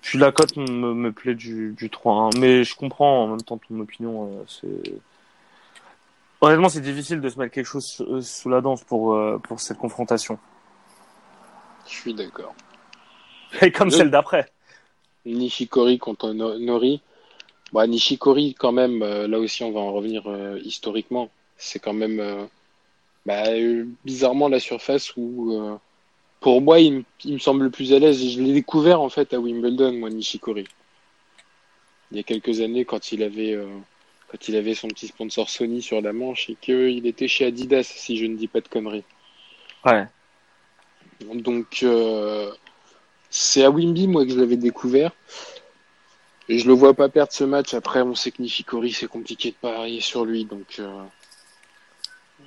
Puis 0.00 0.18
la 0.18 0.32
cote 0.32 0.56
me, 0.56 0.94
me 0.94 1.12
plaît 1.12 1.34
du, 1.34 1.74
du 1.76 1.90
3-1, 1.90 2.38
mais 2.38 2.64
je 2.64 2.74
comprends 2.74 3.24
en 3.24 3.26
même 3.28 3.42
temps 3.42 3.58
ton 3.58 3.78
opinion. 3.80 4.24
euh, 4.24 4.44
c'est 4.48 4.94
Honnêtement, 6.40 6.70
c'est 6.70 6.80
difficile 6.80 7.20
de 7.20 7.28
se 7.28 7.38
mettre 7.38 7.52
quelque 7.52 7.66
chose 7.66 7.84
sous, 7.84 8.22
sous 8.22 8.48
la 8.48 8.62
danse 8.62 8.82
pour, 8.82 9.12
euh, 9.12 9.38
pour 9.46 9.60
cette 9.60 9.76
confrontation. 9.76 10.38
je 11.86 11.92
suis 11.92 12.14
d'accord. 12.14 12.54
Et 13.60 13.70
comme 13.70 13.90
Le- 13.90 13.94
celle 13.94 14.10
d'après. 14.10 14.50
Nishikori 15.26 15.98
contre 15.98 16.32
No- 16.32 16.58
Nori. 16.58 17.02
Bah, 17.72 17.86
Nishikori, 17.86 18.54
quand 18.54 18.72
même, 18.72 19.02
euh, 19.02 19.26
là 19.28 19.38
aussi, 19.38 19.62
on 19.64 19.72
va 19.72 19.80
en 19.80 19.92
revenir 19.92 20.26
euh, 20.28 20.58
historiquement. 20.64 21.30
C'est 21.58 21.78
quand 21.78 21.92
même 21.92 22.20
euh, 22.20 22.44
bah, 23.26 23.44
bizarrement 24.04 24.48
la 24.48 24.60
surface 24.60 25.12
où, 25.16 25.52
euh, 25.52 25.76
pour 26.40 26.60
moi, 26.62 26.80
il, 26.80 26.92
me- 26.98 27.04
il 27.24 27.34
me 27.34 27.38
semble 27.38 27.64
le 27.64 27.70
plus 27.70 27.92
à 27.92 27.98
l'aise. 27.98 28.24
Je 28.24 28.40
l'ai 28.40 28.52
découvert 28.52 29.00
en 29.00 29.08
fait 29.08 29.34
à 29.34 29.40
Wimbledon, 29.40 29.92
moi, 29.92 30.10
Nishikori. 30.10 30.64
Il 32.10 32.16
y 32.16 32.20
a 32.20 32.22
quelques 32.22 32.60
années, 32.60 32.84
quand 32.84 33.10
il 33.12 33.22
avait, 33.22 33.52
euh, 33.54 33.66
quand 34.28 34.48
il 34.48 34.56
avait 34.56 34.74
son 34.74 34.88
petit 34.88 35.08
sponsor 35.08 35.50
Sony 35.50 35.82
sur 35.82 36.00
la 36.00 36.12
manche 36.12 36.48
et 36.48 36.56
qu'il 36.60 37.06
était 37.06 37.28
chez 37.28 37.46
Adidas, 37.46 37.82
si 37.82 38.16
je 38.16 38.26
ne 38.26 38.36
dis 38.36 38.46
pas 38.48 38.60
de 38.60 38.68
conneries. 38.68 39.04
Ouais. 39.84 40.06
Donc, 41.34 41.80
euh, 41.82 42.52
c'est 43.30 43.64
à 43.64 43.70
Wimby, 43.70 44.06
moi, 44.06 44.24
que 44.24 44.30
je 44.32 44.38
l'avais 44.38 44.56
découvert. 44.56 45.12
Je 46.48 46.66
le 46.66 46.74
vois 46.74 46.94
pas 46.94 47.08
perdre 47.08 47.32
ce 47.32 47.44
match. 47.44 47.74
Après, 47.74 48.02
on 48.02 48.14
sait 48.14 48.30
que 48.30 48.40
Nishikori, 48.40 48.92
c'est 48.92 49.08
compliqué 49.08 49.50
de 49.50 49.56
parier 49.56 50.00
sur 50.00 50.24
lui. 50.24 50.44
Donc, 50.44 50.76
euh, 50.78 51.02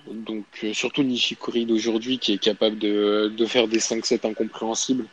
donc 0.08 0.46
euh, 0.64 0.74
surtout 0.74 1.04
Nishikori 1.04 1.66
d'aujourd'hui, 1.66 2.18
qui 2.18 2.34
est 2.34 2.38
capable 2.38 2.80
de, 2.80 3.32
de 3.36 3.46
faire 3.46 3.68
des 3.68 3.80
5-7 3.80 4.26
incompréhensibles. 4.28 5.06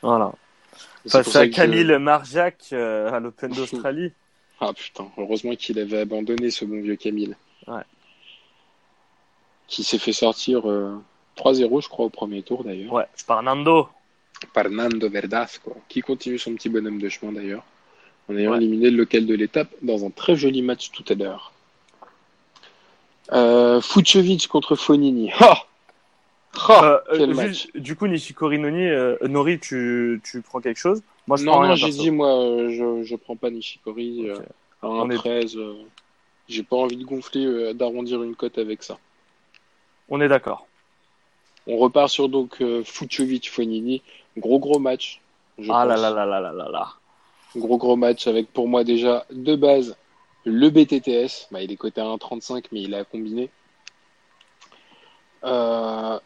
Voilà. 0.00 0.32
Face 1.06 1.36
à 1.36 1.46
que 1.46 1.54
Camille 1.54 1.98
Marjac 1.98 2.56
euh, 2.72 3.12
à 3.12 3.20
l'Open 3.20 3.52
d'Australie. 3.52 4.12
Ah 4.64 4.72
putain, 4.72 5.10
heureusement 5.18 5.56
qu'il 5.56 5.76
avait 5.80 5.98
abandonné 5.98 6.52
ce 6.52 6.64
bon 6.64 6.80
vieux 6.80 6.94
Camille. 6.94 7.34
Ouais. 7.66 7.82
Qui 9.66 9.82
s'est 9.82 9.98
fait 9.98 10.12
sortir 10.12 10.70
euh, 10.70 11.02
3-0, 11.36 11.82
je 11.82 11.88
crois, 11.88 12.04
au 12.04 12.10
premier 12.10 12.44
tour 12.44 12.62
d'ailleurs. 12.62 12.92
Ouais, 12.92 13.06
par 13.26 13.42
Nando. 13.42 13.88
par 14.54 14.70
Nando 14.70 15.10
Verdasco, 15.10 15.76
qui 15.88 16.00
continue 16.00 16.38
son 16.38 16.54
petit 16.54 16.68
bonhomme 16.68 17.00
de 17.00 17.08
chemin 17.08 17.32
d'ailleurs, 17.32 17.64
en 18.28 18.36
ayant 18.36 18.52
Ouais. 18.52 18.56
éliminé 18.58 18.90
le 18.90 18.96
local 18.98 19.26
de 19.26 19.34
l'étape 19.34 19.68
dans 19.82 20.04
un 20.04 20.10
très 20.10 20.36
joli 20.36 20.62
match 20.62 20.90
tout 20.92 21.04
à 21.08 21.14
l'heure. 21.14 21.52
Euh, 23.32 23.80
Fucevic 23.80 24.48
contre 24.48 24.76
Fonini. 24.76 25.30
Ha 25.38 25.66
Ha 26.68 26.84
Euh, 26.84 26.98
Quel 27.16 27.30
euh, 27.30 27.34
match 27.34 27.48
juste, 27.48 27.76
du 27.76 27.96
coup, 27.96 28.06
Nishikori 28.06 28.58
Noni, 28.58 28.84
euh, 28.86 29.16
Nori, 29.26 29.58
tu, 29.58 30.20
tu 30.22 30.42
prends 30.42 30.60
quelque 30.60 30.78
chose? 30.78 31.02
Moi, 31.26 31.38
je 31.38 31.44
Non, 31.44 31.52
prends 31.52 31.68
non, 31.68 31.74
j'ai 31.76 31.88
dit, 31.90 32.10
moi, 32.10 32.28
euh, 32.38 32.68
je, 32.70 33.04
je 33.04 33.16
prends 33.16 33.36
pas 33.36 33.48
Nishikori 33.50 34.28
euh, 34.28 34.36
On 34.82 35.08
est- 35.10 35.16
1-13. 35.16 35.56
euh, 35.56 35.74
j'ai 36.48 36.62
pas 36.62 36.76
envie 36.76 36.96
de 36.96 37.04
gonfler, 37.04 37.46
euh, 37.46 37.72
d'arrondir 37.72 38.22
une 38.22 38.34
cote 38.34 38.58
avec 38.58 38.82
ça. 38.82 38.98
On 40.10 40.20
est 40.20 40.28
d'accord. 40.28 40.66
On 41.66 41.78
repart 41.78 42.10
sur 42.10 42.28
donc 42.28 42.60
euh, 42.60 42.82
Fucevic-Fonini. 42.84 44.02
Gros, 44.36 44.58
gros 44.58 44.78
match. 44.78 45.20
je 45.58 45.70
Ah 45.72 45.86
là 45.86 45.94
pense. 45.94 46.02
là 46.02 46.10
là 46.10 46.26
là 46.26 46.40
là 46.40 46.52
là 46.52 46.68
là. 46.70 46.88
Gros 47.54 47.76
gros 47.76 47.96
match 47.96 48.26
avec 48.26 48.50
pour 48.52 48.66
moi 48.66 48.82
déjà 48.82 49.26
de 49.30 49.54
base 49.56 49.96
Le 50.44 50.70
BTTS, 50.70 51.48
bah, 51.50 51.62
il 51.62 51.70
est 51.70 51.76
coté 51.76 52.00
à 52.00 52.04
1,35, 52.04 52.64
mais 52.72 52.82
il 52.82 52.94
a 52.94 53.04
combiné. 53.04 53.50
Euh, 55.44 56.18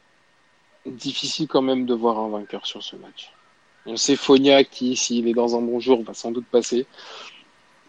difficile 0.86 1.48
quand 1.48 1.62
même 1.62 1.84
de 1.84 1.94
voir 1.94 2.18
un 2.18 2.28
vainqueur 2.28 2.66
sur 2.66 2.82
ce 2.82 2.96
match. 2.96 3.32
On 3.86 3.96
sait 3.96 4.16
Fonia 4.16 4.64
qui, 4.64 4.96
s'il 4.96 5.28
est 5.28 5.34
dans 5.34 5.56
un 5.56 5.60
bon 5.60 5.80
jour, 5.80 6.02
va 6.02 6.14
sans 6.14 6.30
doute 6.30 6.46
passer. 6.46 6.86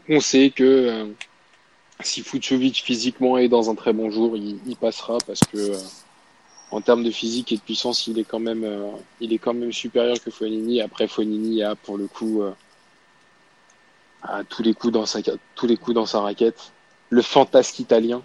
On 0.09 0.19
sait 0.19 0.49
que 0.49 0.63
euh, 0.63 1.05
si 2.01 2.21
Fucovic 2.23 2.81
physiquement 2.83 3.37
est 3.37 3.49
dans 3.49 3.69
un 3.69 3.75
très 3.75 3.93
bon 3.93 4.09
jour, 4.09 4.35
il, 4.35 4.75
passera 4.77 5.17
parce 5.27 5.41
que 5.41 5.57
euh, 5.57 5.77
en 6.71 6.81
termes 6.81 7.03
de 7.03 7.11
physique 7.11 7.51
et 7.51 7.57
de 7.57 7.61
puissance, 7.61 8.07
il 8.07 8.19
est 8.19 8.23
quand 8.23 8.39
même, 8.39 8.65
il 9.21 9.31
est 9.31 9.37
quand 9.37 9.53
même 9.53 9.71
supérieur 9.71 10.19
que 10.21 10.31
Fonini. 10.31 10.81
Après, 10.81 11.07
Fonini 11.07 11.63
a 11.63 11.75
pour 11.75 11.97
le 11.97 12.07
coup 12.07 12.43
a 14.27 14.43
tous 14.43 14.63
les 14.63 14.73
coups 14.73 14.93
dans 14.93 15.05
sa 15.05 15.19
tous 15.55 15.67
les 15.67 15.77
coups 15.77 15.95
dans 15.95 16.05
sa 16.05 16.21
raquette. 16.21 16.71
Le 17.09 17.21
fantasque 17.21 17.79
italien 17.79 18.21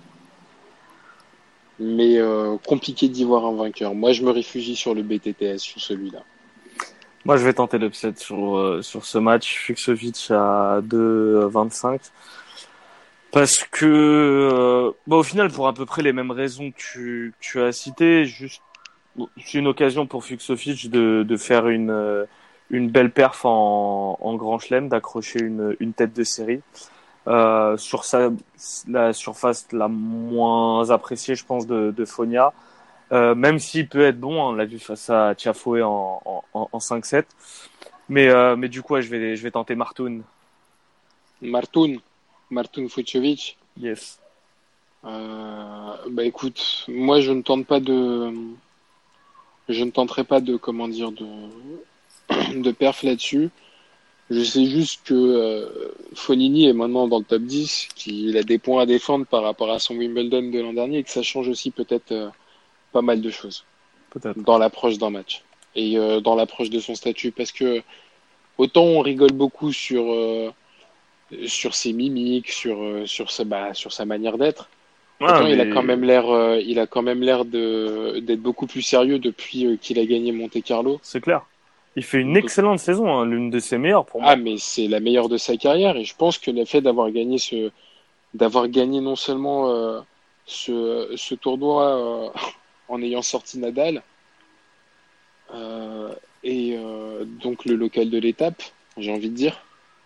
mais 1.79 2.19
euh, 2.19 2.57
compliqué 2.67 3.09
d'y 3.09 3.25
voir 3.25 3.45
un 3.47 3.55
vainqueur. 3.55 3.95
Moi, 3.95 4.13
je 4.13 4.23
me 4.23 4.31
réfugie 4.31 4.77
sur 4.77 4.95
le 4.95 5.03
BTTS, 5.03 5.59
sur 5.59 5.81
celui-là. 5.81 6.23
Moi, 7.25 7.37
je 7.37 7.45
vais 7.45 7.53
tenter 7.53 7.79
l'upset 7.79 8.15
sur, 8.17 8.57
euh, 8.57 8.83
sur 8.83 9.05
ce 9.05 9.19
match. 9.19 9.57
Fuxovic 9.67 10.31
à 10.31 10.81
2,25. 10.83 12.01
Parce 13.31 13.65
que, 13.71 13.87
euh, 13.87 14.93
bah, 15.07 15.17
au 15.17 15.23
final, 15.23 15.51
pour 15.51 15.67
à 15.67 15.73
peu 15.73 15.87
près 15.87 16.03
les 16.03 16.13
mêmes 16.13 16.31
raisons 16.31 16.71
que 16.71 17.33
tu, 17.41 17.61
as 17.61 17.73
citées, 17.73 18.27
c'est 19.39 19.59
une 19.59 19.67
occasion 19.67 20.07
pour 20.07 20.25
Fuxovic 20.25 20.91
de, 20.91 21.25
de 21.27 21.37
faire 21.37 21.69
une, 21.69 21.91
euh, 21.91 22.27
une 22.73 22.91
belle 22.91 23.13
perf 23.13 23.45
en, 23.45 24.19
en 24.21 24.35
grand 24.35 24.59
chelem, 24.59 24.89
d'accrocher 24.89 25.41
une, 25.41 25.77
une 25.79 25.93
tête 25.93 26.15
de 26.15 26.25
série. 26.25 26.63
Euh, 27.29 27.77
sur 27.77 28.05
sa, 28.05 28.31
la 28.89 29.13
surface 29.13 29.69
la 29.71 29.87
moins 29.87 30.91
appréciée, 30.91 31.37
je 31.37 31.45
pense, 31.45 31.67
de, 31.67 31.93
de 31.97 32.05
Fonia. 32.05 32.53
Euh, 33.13 33.35
même 33.35 33.59
s'il 33.59 33.89
peut 33.89 34.03
être 34.03 34.19
bon, 34.19 34.43
hein, 34.43 34.49
on 34.49 34.53
l'a 34.55 34.65
vu 34.65 34.79
face 34.79 35.11
à 35.11 35.35
Tiafoe 35.37 35.83
en, 35.83 36.21
en, 36.25 36.69
en 36.73 36.79
5-7. 36.79 37.25
Mais, 38.09 38.29
euh, 38.29 38.57
mais 38.57 38.69
du 38.69 38.83
coup, 38.83 38.95
ouais, 38.95 39.03
je, 39.03 39.11
vais, 39.11 39.37
je 39.37 39.43
vais 39.43 39.51
tenter 39.51 39.75
Martoun. 39.75 40.23
Martoun, 41.43 42.01
Martoun 42.51 42.89
Fucovic. 42.89 43.59
Yes. 43.79 44.19
Bah 45.05 46.25
écoute, 46.25 46.85
moi 46.89 47.21
je 47.21 47.33
ne 47.33 47.43
tente 47.43 47.67
pas 47.67 47.81
de, 47.81 48.33
je 49.69 49.83
ne 49.83 49.91
tenterai 49.91 50.23
pas 50.23 50.41
de 50.41 50.57
comment 50.57 50.87
dire 50.87 51.11
de, 51.11 51.27
de 52.55 52.71
perf 52.71 53.03
là-dessus. 53.03 53.51
Je 54.31 54.43
sais 54.43 54.65
juste 54.65 55.03
que 55.05 55.15
euh, 55.15 55.95
Fonini 56.15 56.67
est 56.67 56.73
maintenant 56.73 57.07
dans 57.07 57.19
le 57.19 57.25
top 57.25 57.43
10, 57.43 57.89
qu'il 57.95 58.37
a 58.39 58.43
des 58.43 58.59
points 58.59 58.83
à 58.83 58.87
défendre 58.87 59.27
par 59.27 59.43
rapport 59.43 59.71
à 59.71 59.79
son 59.79 59.97
Wimbledon 59.97 60.51
de 60.51 60.61
l'an 60.61 60.73
dernier 60.73 60.99
et 60.99 61.03
que 61.03 61.11
ça 61.11 61.23
change 61.23 61.49
aussi 61.49 61.71
peut-être 61.71 62.13
euh, 62.13 62.29
pas 62.93 63.03
mal 63.03 63.21
de 63.21 63.31
choses 63.31 63.65
dans 64.37 64.59
l'approche 64.59 64.99
d'un 64.99 65.11
match 65.11 65.43
et 65.75 65.99
euh, 65.99 66.21
dans 66.21 66.35
l'approche 66.35 66.71
de 66.71 66.81
son 66.81 66.95
statut. 66.95 67.31
Parce 67.31 67.53
que 67.53 67.83
autant 68.59 68.85
on 68.85 69.01
rigole 69.01 69.33
beaucoup 69.33 69.73
sur, 69.73 70.55
sur 71.47 71.75
ses 71.75 71.93
mimiques, 71.93 72.51
sur, 72.51 73.07
sur, 73.07 73.31
sa, 73.31 73.45
bah, 73.45 73.75
sur 73.75 73.93
sa 73.93 74.05
manière 74.07 74.39
d'être. 74.39 74.69
Il 75.49 75.61
a 75.61 75.67
quand 75.67 75.83
même 75.83 76.03
l'air, 76.03 76.29
euh, 76.31 76.61
il 76.61 76.79
a 76.79 76.87
quand 76.87 77.03
même 77.03 77.23
l'air 77.23 77.45
de 77.45 78.19
d'être 78.21 78.41
beaucoup 78.41 78.67
plus 78.67 78.83
sérieux 78.83 79.19
depuis 79.19 79.67
euh, 79.67 79.77
qu'il 79.77 79.99
a 79.99 80.05
gagné 80.05 80.33
Monte 80.33 80.63
Carlo. 80.63 80.99
C'est 81.03 81.21
clair. 81.21 81.45
Il 81.97 82.05
fait 82.05 82.21
une 82.21 82.37
excellente 82.37 82.79
saison, 82.79 83.13
hein, 83.13 83.27
l'une 83.27 83.51
de 83.51 83.59
ses 83.59 83.79
meilleures 83.79 84.07
pour 84.07 84.21
moi. 84.21 84.31
Ah, 84.31 84.37
mais 84.37 84.57
c'est 84.57 84.89
la 84.89 85.01
meilleure 85.01 85.29
de 85.29 85.37
sa 85.37 85.57
carrière 85.57 85.97
et 85.97 86.05
je 86.05 86.15
pense 86.17 86.39
que 86.39 86.51
le 86.51 86.65
fait 86.65 86.81
d'avoir 86.81 87.11
gagné 87.11 87.39
ce, 87.39 87.71
d'avoir 88.35 88.69
gagné 88.69 89.01
non 89.01 89.17
seulement 89.17 89.71
euh, 89.71 90.01
ce, 90.47 91.13
ce 91.17 91.35
tournoi 91.35 91.85
euh, 91.85 92.29
en 92.89 93.03
ayant 93.03 93.23
sorti 93.23 93.59
Nadal 93.59 94.03
euh, 95.55 96.15
et 96.45 96.77
euh, 96.77 97.25
donc 97.25 97.65
le 97.65 97.75
local 97.75 98.11
de 98.11 98.19
l'étape, 98.19 98.63
j'ai 98.97 99.13
envie 99.13 99.31
de 99.31 99.35
dire, 99.35 99.63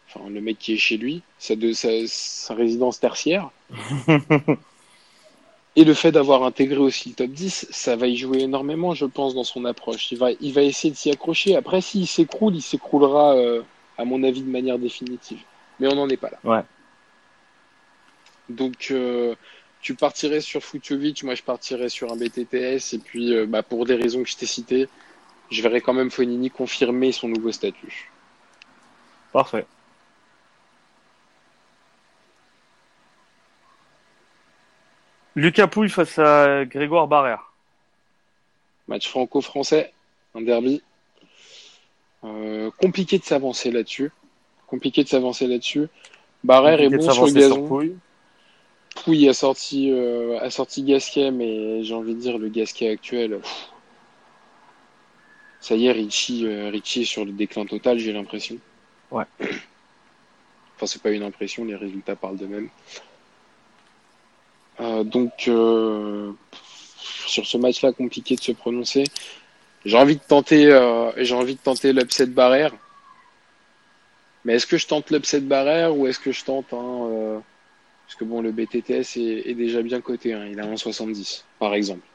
enfin 0.08 0.28
le 0.28 0.40
mec 0.40 0.58
qui 0.58 0.74
est 0.74 0.78
chez 0.78 0.96
lui, 0.96 1.22
sa, 1.38 1.56
de, 1.56 1.72
sa, 1.72 1.88
sa 2.06 2.54
résidence 2.54 3.00
tertiaire. 3.00 3.50
Et 5.78 5.84
le 5.84 5.92
fait 5.92 6.10
d'avoir 6.10 6.42
intégré 6.42 6.78
aussi 6.78 7.10
le 7.10 7.14
top 7.14 7.30
10, 7.30 7.68
ça 7.70 7.96
va 7.96 8.06
y 8.06 8.16
jouer 8.16 8.40
énormément, 8.40 8.94
je 8.94 9.04
pense, 9.04 9.34
dans 9.34 9.44
son 9.44 9.66
approche. 9.66 10.10
Il 10.10 10.18
va, 10.18 10.30
il 10.40 10.54
va 10.54 10.62
essayer 10.62 10.90
de 10.90 10.96
s'y 10.96 11.10
accrocher. 11.10 11.54
Après, 11.54 11.82
s'il 11.82 12.06
s'écroule, 12.06 12.56
il 12.56 12.62
s'écroulera, 12.62 13.34
euh, 13.36 13.60
à 13.98 14.06
mon 14.06 14.22
avis, 14.22 14.42
de 14.42 14.50
manière 14.50 14.78
définitive. 14.78 15.40
Mais 15.78 15.92
on 15.92 15.96
n'en 15.96 16.08
est 16.08 16.16
pas 16.16 16.30
là. 16.30 16.38
Ouais. 16.44 16.62
Donc, 18.48 18.88
euh, 18.90 19.34
tu 19.82 19.94
partirais 19.94 20.40
sur 20.40 20.62
Fucovic, 20.62 21.22
moi 21.24 21.34
je 21.34 21.42
partirais 21.42 21.90
sur 21.90 22.10
un 22.10 22.16
BTTS. 22.16 22.94
Et 22.94 22.98
puis, 22.98 23.34
euh, 23.34 23.44
bah, 23.46 23.62
pour 23.62 23.84
des 23.84 23.96
raisons 23.96 24.22
que 24.22 24.30
je 24.30 24.36
t'ai 24.36 24.46
citées, 24.46 24.88
je 25.50 25.60
verrais 25.60 25.82
quand 25.82 25.92
même 25.92 26.10
Fonini 26.10 26.50
confirmer 26.50 27.12
son 27.12 27.28
nouveau 27.28 27.52
statut. 27.52 28.10
Parfait. 29.32 29.66
Lucas 35.36 35.66
Pouille 35.66 35.90
face 35.90 36.18
à 36.18 36.64
Grégoire 36.64 37.06
Barrère. 37.06 37.52
Match 38.88 39.06
franco-français, 39.06 39.92
un 40.34 40.40
derby. 40.40 40.82
Euh, 42.24 42.70
compliqué 42.80 43.18
de 43.18 43.24
s'avancer 43.24 43.70
là-dessus. 43.70 44.12
Compliqué 44.66 45.04
de 45.04 45.08
s'avancer 45.08 45.46
là-dessus. 45.46 45.88
Barrère 46.42 46.80
est 46.80 46.84
Compliqué 46.84 47.02
de 47.02 47.06
bon 47.06 47.12
sur 47.12 47.24
le 47.26 47.30
sur 47.30 47.40
gazon. 47.40 47.68
Pouille. 47.68 47.96
Pouille 48.94 49.28
a 49.28 49.34
sorti, 49.34 49.90
euh, 49.90 50.38
a 50.40 50.48
sorti 50.48 50.82
Gasquet, 50.82 51.30
mais 51.30 51.84
j'ai 51.84 51.94
envie 51.94 52.14
de 52.14 52.20
dire 52.20 52.38
le 52.38 52.48
Gasquet 52.48 52.88
actuel. 52.88 53.38
pff. 53.38 53.68
Ça 55.60 55.74
y 55.74 55.86
est, 55.86 55.92
Richie, 55.92 56.46
euh, 56.46 56.70
Richie 56.70 57.02
est 57.02 57.04
sur 57.04 57.26
le 57.26 57.32
déclin 57.32 57.66
total, 57.66 57.98
j'ai 57.98 58.14
l'impression. 58.14 58.56
Ouais. 59.10 59.24
Enfin, 59.38 60.86
c'est 60.86 61.02
pas 61.02 61.10
une 61.10 61.24
impression, 61.24 61.64
les 61.66 61.76
résultats 61.76 62.16
parlent 62.16 62.38
d'eux-mêmes. 62.38 62.70
Euh, 64.80 65.04
donc, 65.04 65.48
euh, 65.48 66.32
sur 67.26 67.46
ce 67.46 67.56
match-là, 67.56 67.92
compliqué 67.92 68.36
de 68.36 68.40
se 68.40 68.52
prononcer. 68.52 69.04
J'ai 69.84 69.96
envie 69.96 70.16
de 70.16 70.22
tenter, 70.22 70.66
euh, 70.66 71.12
j'ai 71.16 71.34
envie 71.34 71.54
de 71.54 71.60
tenter 71.60 71.92
l'upset 71.92 72.26
barrière. 72.26 72.72
Mais 74.44 74.54
est-ce 74.54 74.66
que 74.66 74.78
je 74.78 74.86
tente 74.86 75.10
l'upset 75.10 75.40
barrière 75.40 75.96
ou 75.96 76.06
est-ce 76.06 76.18
que 76.18 76.32
je 76.32 76.44
tente 76.44 76.72
un, 76.72 77.06
euh, 77.10 77.38
parce 78.06 78.16
que 78.16 78.24
bon, 78.24 78.40
le 78.40 78.52
BTTS 78.52 79.16
est, 79.16 79.50
est 79.50 79.54
déjà 79.54 79.82
bien 79.82 80.00
coté, 80.00 80.32
hein, 80.32 80.46
il 80.50 80.60
a 80.60 80.66
1,70 80.66 81.42
par 81.58 81.74
exemple. 81.74 82.06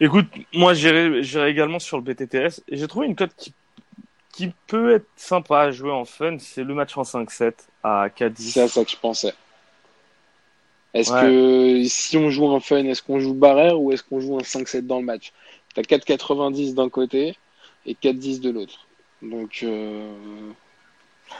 Écoute, 0.00 0.26
moi 0.52 0.74
j'irai 0.74 1.48
également 1.48 1.78
sur 1.78 1.96
le 1.96 2.02
BTTS. 2.02 2.62
Et 2.68 2.76
j'ai 2.76 2.88
trouvé 2.88 3.06
une 3.06 3.14
cote 3.14 3.34
qui, 3.36 3.54
qui 4.32 4.52
peut 4.66 4.94
être 4.94 5.06
sympa 5.16 5.60
à 5.60 5.70
jouer 5.70 5.92
en 5.92 6.04
fun. 6.04 6.38
C'est 6.38 6.64
le 6.64 6.74
match 6.74 6.96
en 6.96 7.02
5-7 7.02 7.52
à 7.84 8.08
4-10. 8.08 8.34
C'est 8.36 8.60
à 8.62 8.68
ça 8.68 8.84
que 8.84 8.90
je 8.90 8.96
pensais. 8.96 9.32
Est-ce 10.94 11.12
Ouais. 11.12 11.20
que 11.22 11.84
si 11.88 12.16
on 12.18 12.30
joue 12.30 12.50
un 12.54 12.60
fun, 12.60 12.84
est-ce 12.84 13.02
qu'on 13.02 13.18
joue 13.20 13.34
barrière 13.34 13.80
ou 13.80 13.92
est-ce 13.92 14.02
qu'on 14.02 14.20
joue 14.20 14.36
un 14.38 14.42
5-7 14.42 14.86
dans 14.86 14.98
le 14.98 15.04
match? 15.04 15.32
T'as 15.74 15.82
4,90 15.82 16.74
d'un 16.74 16.88
côté 16.90 17.36
et 17.86 17.94
4,10 17.94 18.40
de 18.40 18.50
l'autre. 18.50 18.86
Donc, 19.22 19.60
euh... 19.62 20.12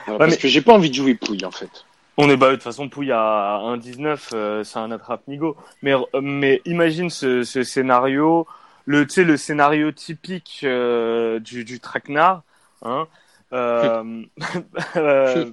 parce 0.07 0.33
mais- 0.33 0.37
que 0.38 0.49
j'ai 0.49 0.62
pas 0.62 0.73
envie 0.73 0.91
de 0.91 0.95
jouer 0.95 1.15
pouille 1.15 1.45
en 1.45 1.51
fait. 1.51 1.85
On 2.19 2.29
est 2.29 2.37
bah 2.37 2.51
de 2.51 2.57
toute 2.57 2.62
façon 2.62 2.91
Pouille 2.91 3.11
à 3.11 3.59
1,19, 3.65 4.31
euh, 4.35 4.65
c'est 4.65 4.79
un 4.79 4.91
attrape-nigo. 4.91 5.57
Mais 5.83 5.95
euh, 5.95 6.21
mais 6.21 6.61
imagine 6.67 7.09
ce, 7.09 7.43
ce 7.43 7.62
scénario, 7.62 8.47
le 8.85 9.07
tu 9.07 9.15
sais 9.15 9.25
le 9.25 9.38
scénario 9.38 9.91
typique 9.93 10.61
euh, 10.65 11.41
du 11.41 11.65
du 11.65 11.81
traquenard, 11.81 12.43
hein. 12.83 13.07
Euh, 13.55 14.23
euh, 14.97 15.51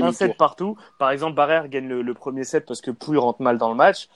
un 0.00 0.12
set 0.12 0.28
tour. 0.28 0.36
partout. 0.36 0.76
Par 0.98 1.10
exemple, 1.10 1.34
Barrère 1.34 1.68
gagne 1.68 1.88
le, 1.88 2.00
le 2.02 2.14
premier 2.14 2.44
set 2.44 2.64
parce 2.66 2.80
que 2.80 2.90
Pouille 2.90 3.18
rentre 3.18 3.42
mal 3.42 3.58
dans 3.58 3.68
le 3.68 3.74
match. 3.74 4.08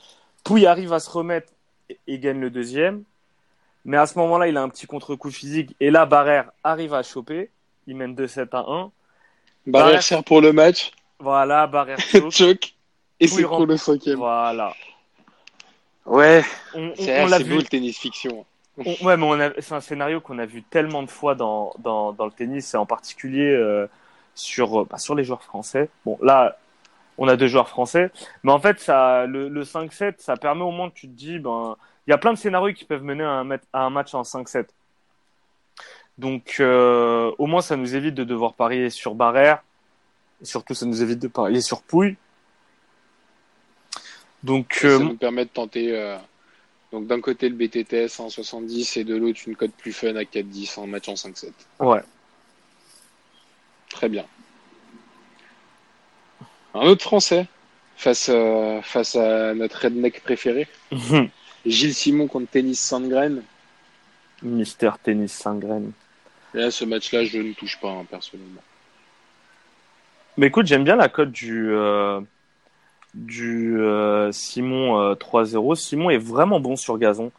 Pouille 0.44 0.66
arrive 0.66 0.92
à 0.92 1.01
se 1.01 1.11
remettre 1.11 1.53
et, 1.90 1.98
et 2.07 2.18
gagne 2.18 2.40
le 2.40 2.48
deuxième. 2.51 3.03
Mais 3.84 3.96
à 3.98 4.07
ce 4.07 4.18
moment-là, 4.18 4.48
il 4.48 4.57
a 4.57 4.62
un 4.62 4.68
petit 4.68 4.86
contre-coup 4.86 5.30
physique. 5.30 5.76
Et 5.80 5.90
là, 5.90 6.07
Barrère 6.07 6.51
arrive 6.64 6.94
à 6.94 7.03
choper. 7.03 7.51
Il 7.86 7.96
mène 7.96 8.14
2-7 8.14 8.48
à 8.53 8.61
1. 8.61 8.62
Barrière 8.64 8.90
Barrière. 9.66 10.03
sert 10.03 10.24
pour 10.24 10.40
le 10.40 10.53
match, 10.53 10.92
Voilà, 11.18 11.66
Barrère 11.66 11.98
choke. 12.01 12.30
choke, 12.32 12.74
et 13.20 13.26
c'est 13.28 13.44
rentre. 13.44 13.57
pour 13.59 13.66
le 13.66 13.76
cinquième. 13.76 14.18
voilà. 14.18 14.72
Ouais, 16.05 16.44
On, 16.74 16.88
on- 16.88 16.94
c'est 16.96 17.22
on 17.22 17.26
l'a 17.26 17.38
c'est 17.38 17.44
vu. 17.44 17.55
beau 17.55 17.61
le 17.61 17.64
tennis 17.66 17.98
fiction. 17.98 18.44
on- 18.78 18.82
ouais, 19.05 19.16
mais 19.16 19.24
on 19.26 19.40
a- 19.40 19.61
c'est 19.61 19.74
un 19.74 19.80
scénario 19.80 20.20
qu'on 20.20 20.38
a 20.38 20.46
vu 20.46 20.62
tellement 20.62 21.03
de 21.03 21.11
fois 21.11 21.34
dans, 21.34 21.72
dans, 21.80 22.12
dans 22.12 22.26
le 22.26 22.32
tennis, 22.32 22.74
et 22.74 22.76
en 22.76 22.86
particulier 22.86 23.53
euh, 23.53 23.88
sur, 24.37 24.82
euh, 24.82 24.87
bah, 24.89 24.99
sur 24.99 25.16
les 25.16 25.24
joueurs 25.24 25.43
français. 25.43 25.89
Bon, 26.05 26.16
là, 26.22 26.57
on 27.18 27.26
a 27.26 27.37
deux 27.37 27.49
joueurs 27.49 27.68
français, 27.68 28.11
mais 28.45 28.53
en 28.53 28.61
fait, 28.61 28.78
ça, 28.78 29.26
le, 29.26 29.49
le 29.49 29.62
5-7, 29.64 30.14
ça 30.18 30.37
permet 30.37 30.62
au 30.62 30.70
moins 30.70 30.91
que 30.91 30.95
tu 30.95 31.09
te 31.09 31.12
dis, 31.14 31.39
ben, 31.41 31.76
il 32.07 32.11
y 32.11 32.14
a 32.14 32.18
plein 32.18 32.32
de 32.32 32.39
scénarios 32.39 32.74
qui 32.74 32.84
peuvent 32.84 33.03
mener 33.03 33.24
à 33.24 33.30
un, 33.30 33.45
mat- 33.45 33.66
à 33.72 33.80
un 33.80 33.91
match 33.91 34.14
en 34.14 34.22
5-7. 34.22 34.66
Donc, 36.18 36.57
euh, 36.61 37.32
au 37.39 37.47
moins, 37.47 37.61
ça 37.62 37.76
nous 37.76 37.97
évite 37.97 38.14
de 38.14 38.24
devoir 38.24 38.55
parier 38.55 38.91
sur 38.91 39.14
Barrère. 39.14 39.62
Et 40.41 40.45
surtout, 40.45 40.74
ça 40.74 40.87
nous 40.87 41.03
évite 41.03 41.18
de 41.18 41.28
parier 41.28 41.61
sur 41.61 41.82
Pouille. 41.82 42.16
Donc, 44.43 44.74
Ça 44.74 44.87
euh, 44.89 44.99
nous 44.99 45.16
permet 45.16 45.45
de 45.45 45.51
tenter. 45.51 45.97
euh, 45.99 46.16
Donc 46.93 47.07
d'un 47.07 47.20
côté 47.20 47.49
le 47.49 47.55
BTTS 47.57 48.20
en 48.20 48.28
70 48.28 48.97
et 48.99 49.05
de 49.05 49.16
l'autre 49.16 49.41
une 49.47 49.57
cote 49.57 49.72
plus 49.72 49.93
fun 49.93 50.14
à 50.16 50.22
4-10 50.22 50.78
en 50.78 50.87
match 50.87 51.09
en 51.09 51.14
5-7. 51.14 51.51
ouais. 51.80 52.03
Très 53.97 54.11
bien. 54.11 54.26
Un 56.74 56.82
autre 56.82 57.03
Français 57.03 57.47
face, 57.97 58.28
euh, 58.28 58.82
face 58.82 59.16
à 59.16 59.55
notre 59.55 59.80
redneck 59.84 60.22
préféré. 60.22 60.68
Gilles 61.64 61.94
Simon 61.94 62.28
contre 62.28 62.51
Tennis 62.51 62.78
Sandgren. 62.78 63.42
Mister 64.42 64.90
Tennis 65.03 65.32
Saint-Graine. 65.32 65.92
Et 66.55 66.59
là, 66.59 66.70
ce 66.70 66.84
match-là, 66.84 67.24
je 67.24 67.38
ne 67.38 67.55
touche 67.55 67.80
pas, 67.80 67.88
hein, 67.88 68.05
personnellement. 68.09 68.61
Mais 70.36 70.49
écoute, 70.49 70.66
j'aime 70.66 70.84
bien 70.84 70.97
la 70.97 71.09
cote 71.09 71.32
du, 71.32 71.70
euh, 71.70 72.20
du 73.14 73.80
euh, 73.80 74.30
Simon 74.30 75.01
euh, 75.01 75.14
3-0. 75.14 75.74
Simon 75.74 76.11
est 76.11 76.18
vraiment 76.18 76.61
bon 76.61 76.76
sur 76.76 76.99
gazon. 76.99 77.32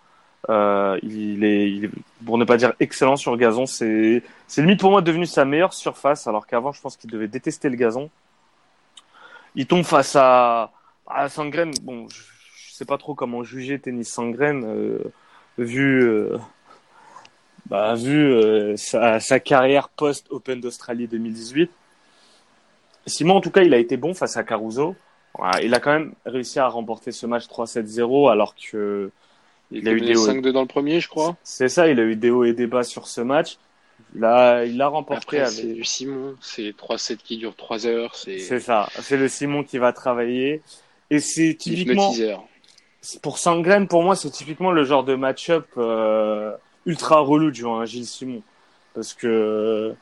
Euh, 0.49 0.97
il, 1.03 1.43
est, 1.43 1.89
pour 2.25 2.37
ne 2.37 2.45
pas 2.45 2.55
dire 2.57 2.73
excellent 2.79 3.17
sur 3.17 3.35
gazon, 3.35 3.65
c'est 3.65 4.23
c'est 4.47 4.61
limite 4.61 4.79
pour 4.79 4.91
moi 4.91 5.01
devenu 5.01 5.25
sa 5.25 5.43
meilleure 5.43 5.73
surface, 5.73 6.25
alors 6.27 6.47
qu'avant, 6.47 6.71
je 6.71 6.81
pense 6.81 6.95
qu'il 6.95 7.11
devait 7.11 7.27
détester 7.27 7.69
le 7.69 7.75
gazon. 7.75 8.09
Il 9.55 9.67
tombe 9.67 9.83
face 9.83 10.15
à, 10.15 10.71
à 11.07 11.27
Sandgren. 11.27 11.71
Bon, 11.83 12.07
je, 12.07 12.21
je 12.77 12.81
sais 12.81 12.85
pas 12.85 12.99
trop 12.99 13.15
comment 13.15 13.43
juger 13.43 13.79
tennis 13.79 14.13
Sandgren, 14.13 14.63
euh, 14.63 14.99
vu, 15.57 16.03
euh, 16.03 16.37
bah, 17.65 17.95
vu 17.95 18.31
euh, 18.31 18.77
sa, 18.77 19.39
carrière 19.39 19.89
post-Open 19.89 20.61
d'Australie 20.61 21.07
2018. 21.07 21.71
Simon, 23.07 23.37
en 23.37 23.41
tout 23.41 23.49
cas, 23.49 23.63
il 23.63 23.73
a 23.73 23.79
été 23.79 23.97
bon 23.97 24.13
face 24.13 24.37
à 24.37 24.43
Caruso. 24.43 24.95
Il 25.63 25.73
a 25.73 25.79
quand 25.79 25.91
même 25.91 26.13
réussi 26.27 26.59
à 26.59 26.67
remporter 26.67 27.11
ce 27.11 27.25
match 27.25 27.45
3-7-0 27.47 28.31
alors 28.31 28.53
que 28.53 29.09
Il, 29.71 29.79
Il 29.79 29.89
a 29.89 29.91
eu 29.91 30.01
des 30.01 30.15
hauts. 30.15 30.27
5-2 30.27 30.51
dans 30.51 30.61
le 30.61 30.67
premier, 30.67 30.99
je 30.99 31.09
crois. 31.09 31.35
c'est 31.43 31.69
ça, 31.69 31.87
il 31.87 31.99
a 31.99 32.03
eu 32.03 32.15
des 32.15 32.29
hauts 32.29 32.45
et 32.45 32.53
des 32.53 32.67
bas 32.67 32.83
sur 32.83 33.07
ce 33.07 33.21
match. 33.21 33.57
Il 34.15 34.23
a, 34.23 34.63
il 34.65 34.81
a 34.81 34.87
remporté 34.87 35.39
Après, 35.39 35.51
c'est 35.51 35.63
avec. 35.63 35.75
du 35.75 35.83
Simon. 35.83 36.35
C'est 36.39 36.69
3-7 36.69 37.17
qui 37.17 37.37
durent 37.37 37.55
3 37.55 37.87
heures. 37.87 38.15
C'est 38.15 38.59
ça, 38.59 38.89
c'est 38.99 39.17
le 39.17 39.27
Simon 39.27 39.63
qui 39.63 39.77
va 39.77 39.93
travailler. 39.93 40.61
Et 41.09 41.19
c'est 41.19 41.55
typiquement, 41.55 42.13
pour 43.21 43.37
Sangren, 43.37 43.87
pour 43.87 44.03
moi, 44.03 44.15
c'est 44.15 44.29
typiquement 44.29 44.71
le 44.71 44.83
genre 44.83 45.03
de 45.03 45.15
match-up 45.15 45.65
euh, 45.77 46.53
ultra 46.85 47.19
relou 47.19 47.51
du 47.51 47.65
hein, 47.65 47.85
Gilles 47.85 48.05
Simon. 48.05 48.41
Parce 48.93 49.13
que 49.13 49.93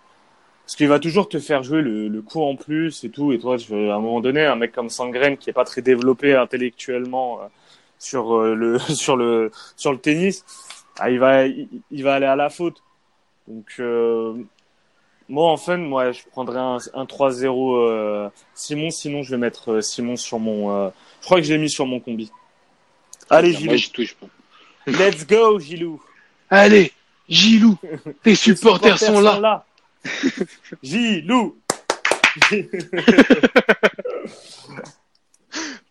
parce 0.66 0.78
qu'il 0.78 0.88
va 0.88 0.98
toujours 0.98 1.30
te 1.30 1.38
faire 1.38 1.62
jouer 1.62 1.82
le, 1.82 2.08
le 2.08 2.22
coup 2.24 2.42
en 2.42 2.56
plus 2.56 3.04
et 3.04 3.10
tout. 3.10 3.32
Et 3.32 3.40
toi, 3.40 3.56
à 3.56 3.74
un 3.74 4.00
moment 4.00 4.20
donné, 4.20 4.46
un 4.46 4.56
mec 4.56 4.72
comme 4.72 4.90
Sangren 4.90 5.38
qui 5.38 5.52
est 5.52 5.54
pas 5.54 5.66
très 5.66 5.82
développé 5.84 6.34
intellectuellement 6.36 7.40
euh, 7.42 7.46
sur 8.06 8.36
euh, 8.38 8.54
le 8.56 8.80
sur 9.04 9.18
le 9.18 9.52
sur 9.76 9.92
le 9.92 9.98
tennis, 10.00 10.46
ah, 11.00 11.10
il 11.10 11.20
va 11.20 11.46
il, 11.48 11.68
il 11.92 12.04
va 12.04 12.16
aller 12.16 12.26
à 12.28 12.36
la 12.36 12.50
faute. 12.50 12.82
Donc 13.48 13.66
euh, 13.80 14.34
moi 15.28 15.50
en 15.52 15.58
fun, 15.58 15.78
moi 15.78 16.12
je 16.12 16.22
prendrais 16.32 16.60
un, 16.60 16.78
un 16.94 17.06
3-0 17.06 17.76
euh, 17.78 18.30
Simon. 18.54 18.90
Sinon, 18.92 19.24
je 19.24 19.32
vais 19.32 19.38
mettre 19.38 19.72
euh, 19.74 19.82
Simon 19.82 20.16
sur 20.16 20.40
mon. 20.40 20.72
euh, 20.72 20.90
je 21.22 21.26
crois 21.26 21.38
que 21.38 21.44
je 21.48 21.54
l'ai 21.54 21.60
mis 21.60 21.70
sur 21.70 21.86
mon 21.86 22.00
combi. 22.00 22.32
Allez, 23.30 23.52
Moi, 23.64 23.76
Gilou. 23.76 23.78
je 23.78 23.90
touche 23.90 24.16
pas. 24.16 24.28
Let's 24.88 25.26
go, 25.26 25.60
Gilou. 25.60 26.02
Allez, 26.50 26.92
Gilou, 27.28 27.76
tes 28.24 28.36
supporters, 28.36 29.00
sont 29.00 29.20
là. 29.20 29.66
Gilou. 30.84 31.56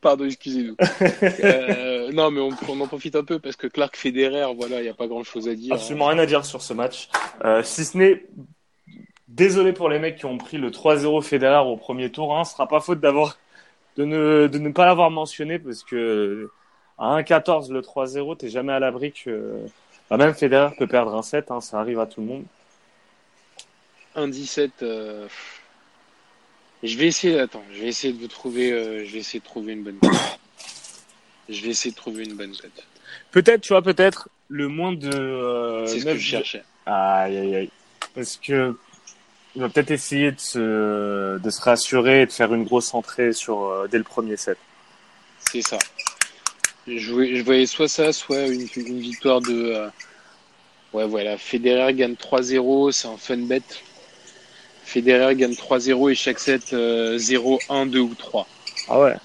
Pardon, 0.04 0.26
excusez-nous. 0.26 0.76
Euh, 1.42 2.12
non, 2.12 2.30
mais 2.30 2.40
on, 2.42 2.50
on 2.68 2.80
en 2.82 2.86
profite 2.86 3.16
un 3.16 3.24
peu 3.24 3.38
parce 3.38 3.56
que 3.56 3.66
Clark 3.66 3.96
Federer, 3.96 4.52
voilà, 4.54 4.80
il 4.80 4.82
n'y 4.82 4.90
a 4.90 4.94
pas 4.94 5.06
grand-chose 5.06 5.48
à 5.48 5.54
dire. 5.54 5.72
Absolument 5.72 6.08
rien 6.08 6.18
à 6.18 6.26
dire 6.26 6.44
sur 6.44 6.60
ce 6.60 6.74
match. 6.74 7.08
Euh, 7.42 7.62
si 7.62 7.86
ce 7.86 7.96
n'est, 7.96 8.26
désolé 9.28 9.72
pour 9.72 9.88
les 9.88 9.98
mecs 9.98 10.16
qui 10.16 10.26
ont 10.26 10.36
pris 10.36 10.58
le 10.58 10.70
3-0 10.70 11.22
Federer 11.22 11.66
au 11.66 11.78
premier 11.78 12.12
tour. 12.12 12.36
Hein, 12.36 12.44
ce 12.44 12.52
sera 12.52 12.68
pas 12.68 12.80
faute 12.80 13.00
d'avoir 13.00 13.38
de 13.96 14.04
ne, 14.04 14.46
de 14.46 14.58
ne 14.58 14.68
pas 14.70 14.84
l'avoir 14.84 15.10
mentionné 15.10 15.58
parce 15.58 15.82
que 15.82 16.50
à 16.98 17.18
1-14 17.22 17.72
le 17.72 17.80
3-0, 17.80 18.36
t'es 18.36 18.50
jamais 18.50 18.74
à 18.74 18.78
l'abri 18.78 19.12
que 19.12 19.56
bah, 20.10 20.18
même 20.18 20.34
Federer 20.34 20.74
peut 20.76 20.86
perdre 20.86 21.14
un 21.14 21.22
set. 21.22 21.50
Hein, 21.50 21.62
ça 21.62 21.80
arrive 21.80 21.98
à 21.98 22.04
tout 22.06 22.20
le 22.20 22.26
monde. 22.26 22.44
1-17. 24.16 24.70
euh, 24.82 25.26
Je 26.84 26.96
vais 26.98 27.06
essayer, 27.06 27.38
attends, 27.40 27.64
je 27.74 27.80
vais 27.80 27.88
essayer 27.88 28.12
de 28.12 28.18
vous 28.20 28.28
trouver, 28.28 28.70
euh, 28.72 29.04
je 29.06 29.12
vais 29.12 29.18
essayer 29.18 29.40
de 29.40 29.44
trouver 29.44 29.72
une 29.72 29.82
bonne 29.82 29.98
cote. 29.98 30.12
je 31.48 31.62
vais 31.62 31.68
essayer 31.70 31.90
de 31.90 31.96
trouver 31.96 32.24
une 32.24 32.34
bonne 32.34 32.54
cote. 32.56 32.84
Peut-être, 33.32 33.62
tu 33.62 33.68
vois, 33.72 33.82
peut-être 33.82 34.28
le 34.48 34.68
moins 34.68 34.92
de. 34.92 35.08
Euh, 35.12 35.86
C'est 35.86 36.00
ce 36.00 36.04
que 36.04 36.14
je 36.16 36.20
cherchais. 36.20 36.62
Aïe, 36.86 37.36
aïe, 37.38 37.56
aïe. 37.56 37.70
Parce 38.14 38.36
que 38.36 38.76
il 39.56 39.62
va 39.62 39.68
peut-être 39.68 39.90
essayer 39.92 40.30
de 40.32 40.38
se, 40.40 41.38
de 41.38 41.50
se 41.50 41.60
rassurer 41.60 42.22
et 42.22 42.26
de 42.26 42.32
faire 42.32 42.52
une 42.52 42.64
grosse 42.64 42.92
entrée 42.92 43.32
sur, 43.32 43.62
euh, 43.64 43.86
dès 43.90 43.98
le 43.98 44.04
premier 44.04 44.36
set. 44.36 44.58
C'est 45.50 45.62
ça. 45.62 45.78
Je 46.86 47.12
voyais, 47.12 47.36
je 47.36 47.42
voyais 47.44 47.66
soit 47.66 47.88
ça, 47.88 48.12
soit 48.12 48.46
une, 48.46 48.66
une 48.76 49.00
victoire 49.00 49.40
de. 49.40 49.52
euh, 49.72 49.88
Ouais, 50.92 51.06
voilà. 51.08 51.36
Federer 51.38 51.92
gagne 51.94 52.14
3-0, 52.14 52.92
c'est 52.92 53.08
un 53.08 53.16
fun 53.16 53.38
bet. 53.38 53.62
Federer 54.84 55.34
gagne 55.34 55.54
3-0 55.54 56.10
et 56.10 56.14
chaque 56.14 56.38
set 56.38 56.72
euh, 56.72 57.16
0, 57.18 57.58
1, 57.68 57.86
2 57.86 58.00
ou 58.00 58.14
3. 58.14 58.46
Ah 58.88 59.00
ouais 59.00 59.16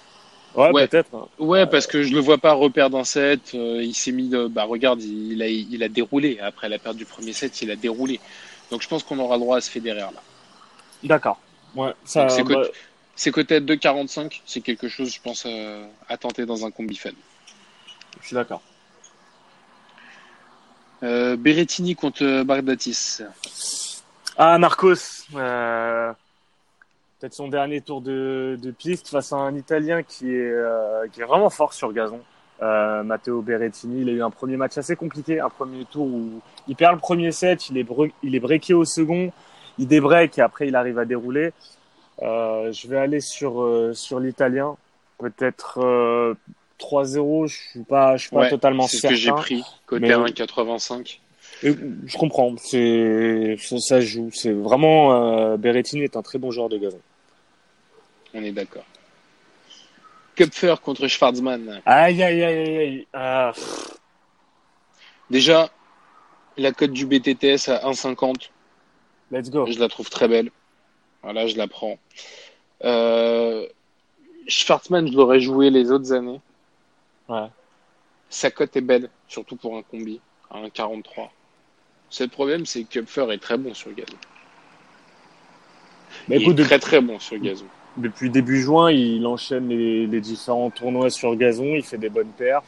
Ouais, 0.55 0.72
Ouais. 0.72 0.88
peut-être. 0.88 1.14
hein. 1.14 1.28
Ouais, 1.38 1.68
parce 1.68 1.86
que 1.86 2.01
je 2.01 2.12
le 2.14 2.20
vois 2.20 2.39
pas 2.39 2.53
reperdre 2.53 2.97
un 2.97 3.03
set. 3.03 3.51
euh, 3.53 3.84
il 3.84 3.93
s'est 3.93 4.12
mis. 4.12 4.30
de- 4.30 4.47
Bah, 4.47 4.64
regarde, 4.64 5.01
il 5.03 5.41
a, 5.43 5.47
il 5.47 5.84
a 5.84 5.89
déroulé. 5.89 6.39
Après 6.39 6.68
la 6.70 6.80
perte 6.80 6.95
du 6.97 7.05
premier 7.05 7.34
set, 7.34 7.62
il 7.62 7.70
a 7.70 7.76
déroulé. 7.76 8.20
Donc 8.72 8.82
je 8.82 8.88
pense 8.88 9.03
qu'on 9.03 9.20
aura 9.20 9.36
le 9.36 9.41
droit 9.41 9.57
à 9.57 9.62
ce 9.62 9.70
Federer 9.70 9.99
là. 9.99 10.14
D'accord. 11.03 11.39
Ouais, 11.76 11.91
ça, 12.03 12.26
Donc, 12.26 12.32
c'est 13.16 13.32
bah, 13.32 13.32
coté 13.32 13.55
à 13.55 13.60
2,45. 13.60 14.41
C'est 14.45 14.62
quelque 14.62 14.88
chose, 14.88 15.14
je 15.14 15.22
pense, 15.22 15.43
euh, 15.45 15.86
à 16.07 16.18
tenter 16.18 16.45
dans 16.47 16.66
un 16.66 16.72
combi 16.72 16.95
fun. 16.95 17.12
je 18.22 18.28
suis 18.28 18.34
d'accord. 18.36 18.62
Euh, 21.03 21.36
Berrettini 21.38 21.95
contre 21.95 22.43
Bardatis. 22.43 23.20
Ah, 24.42 24.58
Marcos. 24.58 25.26
euh, 25.36 26.14
Peut-être 27.20 27.34
son 27.34 27.50
dernier 27.50 27.82
tour 27.82 28.00
de, 28.00 28.58
de 28.62 28.72
piste 28.72 29.10
face 29.10 29.34
à 29.34 29.36
un 29.36 29.54
Italien 29.56 30.04
qui 30.04 30.34
est, 30.34 30.40
euh, 30.52 31.06
qui 31.12 31.20
est 31.20 31.26
vraiment 31.26 31.50
fort 31.50 31.74
sur 31.74 31.92
gazon. 31.92 32.22
Euh, 32.62 33.04
Matteo 33.04 33.42
Berrettini, 33.42 34.02
il 34.04 34.10
a 34.10 34.12
eu 34.14 34.22
un 34.24 34.30
premier 34.30 34.56
match 34.56 34.78
assez 34.78 34.96
compliqué, 34.96 35.42
un 35.42 35.50
premier 35.50 35.84
tour 35.84 36.06
où 36.06 36.40
il 36.70 36.76
perd 36.78 36.94
le 36.94 37.00
premier 37.00 37.34
set, 37.34 37.70
il 37.70 37.78
est, 37.78 37.86
il 38.24 38.36
est 38.36 38.40
breaké 38.40 38.74
au 38.74 38.86
second, 38.86 39.34
il 39.78 39.88
débreak 39.88 40.38
et 40.38 40.42
après 40.42 40.70
il 40.70 40.76
arrive 40.78 40.98
à 41.00 41.04
dérouler. 41.06 41.52
Euh, 42.22 42.72
je 42.72 42.88
vais 42.88 42.98
aller 43.00 43.20
sur, 43.20 43.62
euh, 43.62 43.94
sur 43.94 44.20
l'Italien, 44.22 44.78
peut-être 45.18 45.80
euh, 45.82 46.34
3-0, 46.80 47.48
je 47.48 47.58
suis 47.72 47.84
pas, 47.84 48.16
je 48.16 48.22
suis 48.28 48.30
pas 48.36 48.42
Ouais, 48.44 48.50
totalement 48.50 48.88
C'est 48.88 48.96
ce 48.96 49.02
certain. 49.02 49.16
que 49.16 49.20
j'ai 49.22 49.32
pris. 49.34 49.64
Côté 49.86 50.02
Mais- 50.08 50.14
1,85. 50.16 51.20
Je 51.62 52.18
comprends, 52.18 52.55
c'est 52.57 53.57
ça, 53.80 53.99
joue. 54.01 54.30
C'est 54.34 54.51
vraiment 54.53 55.14
euh, 55.51 55.57
Berrettini 55.57 56.03
est 56.03 56.16
un 56.16 56.22
très 56.22 56.38
bon 56.39 56.51
joueur 56.51 56.70
de 56.70 56.78
gazon. 56.78 57.01
On 58.34 58.43
est 58.43 58.51
d'accord. 58.51 58.86
Kupfer 60.36 60.76
contre 60.84 61.07
Schwarzman? 61.07 61.82
Aïe 61.86 62.24
aïe 62.24 62.43
aïe 62.43 62.57
aïe. 62.68 62.78
aïe. 62.78 63.07
Ah, 63.14 63.51
Déjà, 65.30 65.70
la 66.57 66.72
cote 66.72 66.91
du 66.91 67.05
BTTS 67.05 67.68
à 67.70 67.89
1,50. 67.89 68.49
let's 69.32 69.49
go. 69.49 69.66
Je 69.66 69.80
la 69.80 69.89
trouve 69.89 70.10
très 70.10 70.28
belle. 70.28 70.49
Voilà, 71.24 71.45
je 71.47 71.57
la 71.57 71.68
prends. 71.68 71.99
Euh, 72.86 73.68
Schwarzman, 74.47 75.07
je 75.12 75.14
l'aurais 75.18 75.41
joué 75.41 75.70
les 75.70 75.91
autres 75.91 76.14
années. 76.14 76.39
Ouais. 77.28 77.47
Sa 78.30 78.49
cote 78.49 78.76
est 78.78 78.82
belle, 78.82 79.10
surtout 79.28 79.55
pour 79.57 79.76
un 79.76 79.82
combi, 79.84 80.22
à 80.49 80.62
1,43. 80.62 81.30
Le 82.12 82.16
seul 82.16 82.30
problème, 82.30 82.66
c'est 82.66 82.84
que 82.84 82.99
Kupfer 82.99 83.32
est 83.32 83.38
très 83.41 83.57
bon 83.57 83.74
sur 83.74 83.89
le 83.89 83.95
gazon. 83.95 84.18
Mais 86.28 86.38
Il 86.38 86.41
écoute, 86.41 86.53
est 86.60 86.64
de- 86.64 86.68
très 86.68 86.80
très 86.80 87.01
bon 87.01 87.20
sur 87.20 87.36
le 87.36 87.41
gazon. 87.41 87.66
depuis 87.97 88.30
début 88.30 88.62
juin, 88.62 88.91
il 88.91 89.26
enchaîne 89.28 89.68
les, 89.70 90.07
les 90.07 90.22
différents 90.22 90.70
tournois 90.70 91.10
sur 91.10 91.36
gazon, 91.36 91.66
il 91.76 91.84
fait 91.84 91.97
des 91.97 92.10
bonnes 92.10 92.32
perfs. 92.38 92.64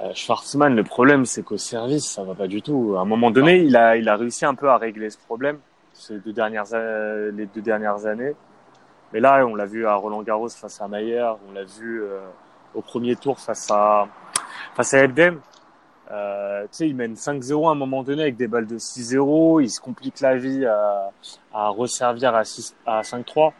Euh, 0.00 0.12
Schwarzman, 0.14 0.76
le 0.76 0.84
problème, 0.84 1.24
c'est 1.24 1.42
qu'au 1.42 1.56
service, 1.56 2.06
ça 2.06 2.22
va 2.22 2.34
pas 2.34 2.46
du 2.46 2.62
tout. 2.62 2.94
À 2.96 3.00
un 3.00 3.04
moment 3.04 3.30
donné, 3.30 3.58
il 3.62 3.74
a, 3.76 3.96
il 3.96 4.08
a 4.08 4.16
réussi 4.16 4.44
un 4.44 4.54
peu 4.54 4.68
à 4.68 4.76
régler 4.78 5.10
ce 5.10 5.18
problème 5.18 5.58
ces 5.92 6.18
deux 6.20 6.32
dernières, 6.32 6.72
a- 6.74 7.30
les 7.32 7.46
deux 7.46 7.60
dernières 7.62 8.06
années. 8.06 8.32
Mais 9.12 9.18
là, 9.18 9.44
on 9.46 9.56
l'a 9.56 9.66
vu 9.66 9.86
à 9.86 9.94
Roland 9.96 10.22
Garros 10.22 10.48
face 10.50 10.80
à 10.80 10.86
Mayer, 10.86 11.32
on 11.48 11.52
l'a 11.52 11.64
vu 11.64 12.02
euh, 12.02 12.20
au 12.74 12.82
premier 12.82 13.16
tour 13.16 13.40
face 13.40 13.68
à, 13.72 14.06
face 14.76 14.94
à 14.94 15.02
Ebden. 15.02 15.38
Euh, 16.10 16.62
tu 16.64 16.68
sais, 16.72 16.88
il 16.88 16.96
mène 16.96 17.14
5-0 17.14 17.68
à 17.68 17.72
un 17.72 17.74
moment 17.74 18.02
donné 18.02 18.22
avec 18.22 18.36
des 18.36 18.48
balles 18.48 18.66
de 18.66 18.78
6-0. 18.78 19.62
Il 19.62 19.70
se 19.70 19.80
complique 19.80 20.20
la 20.20 20.36
vie 20.36 20.64
à, 20.64 21.10
resservir 21.68 22.34
à, 22.34 22.44
6, 22.44 22.74
à 22.86 23.02
5-3. 23.02 23.52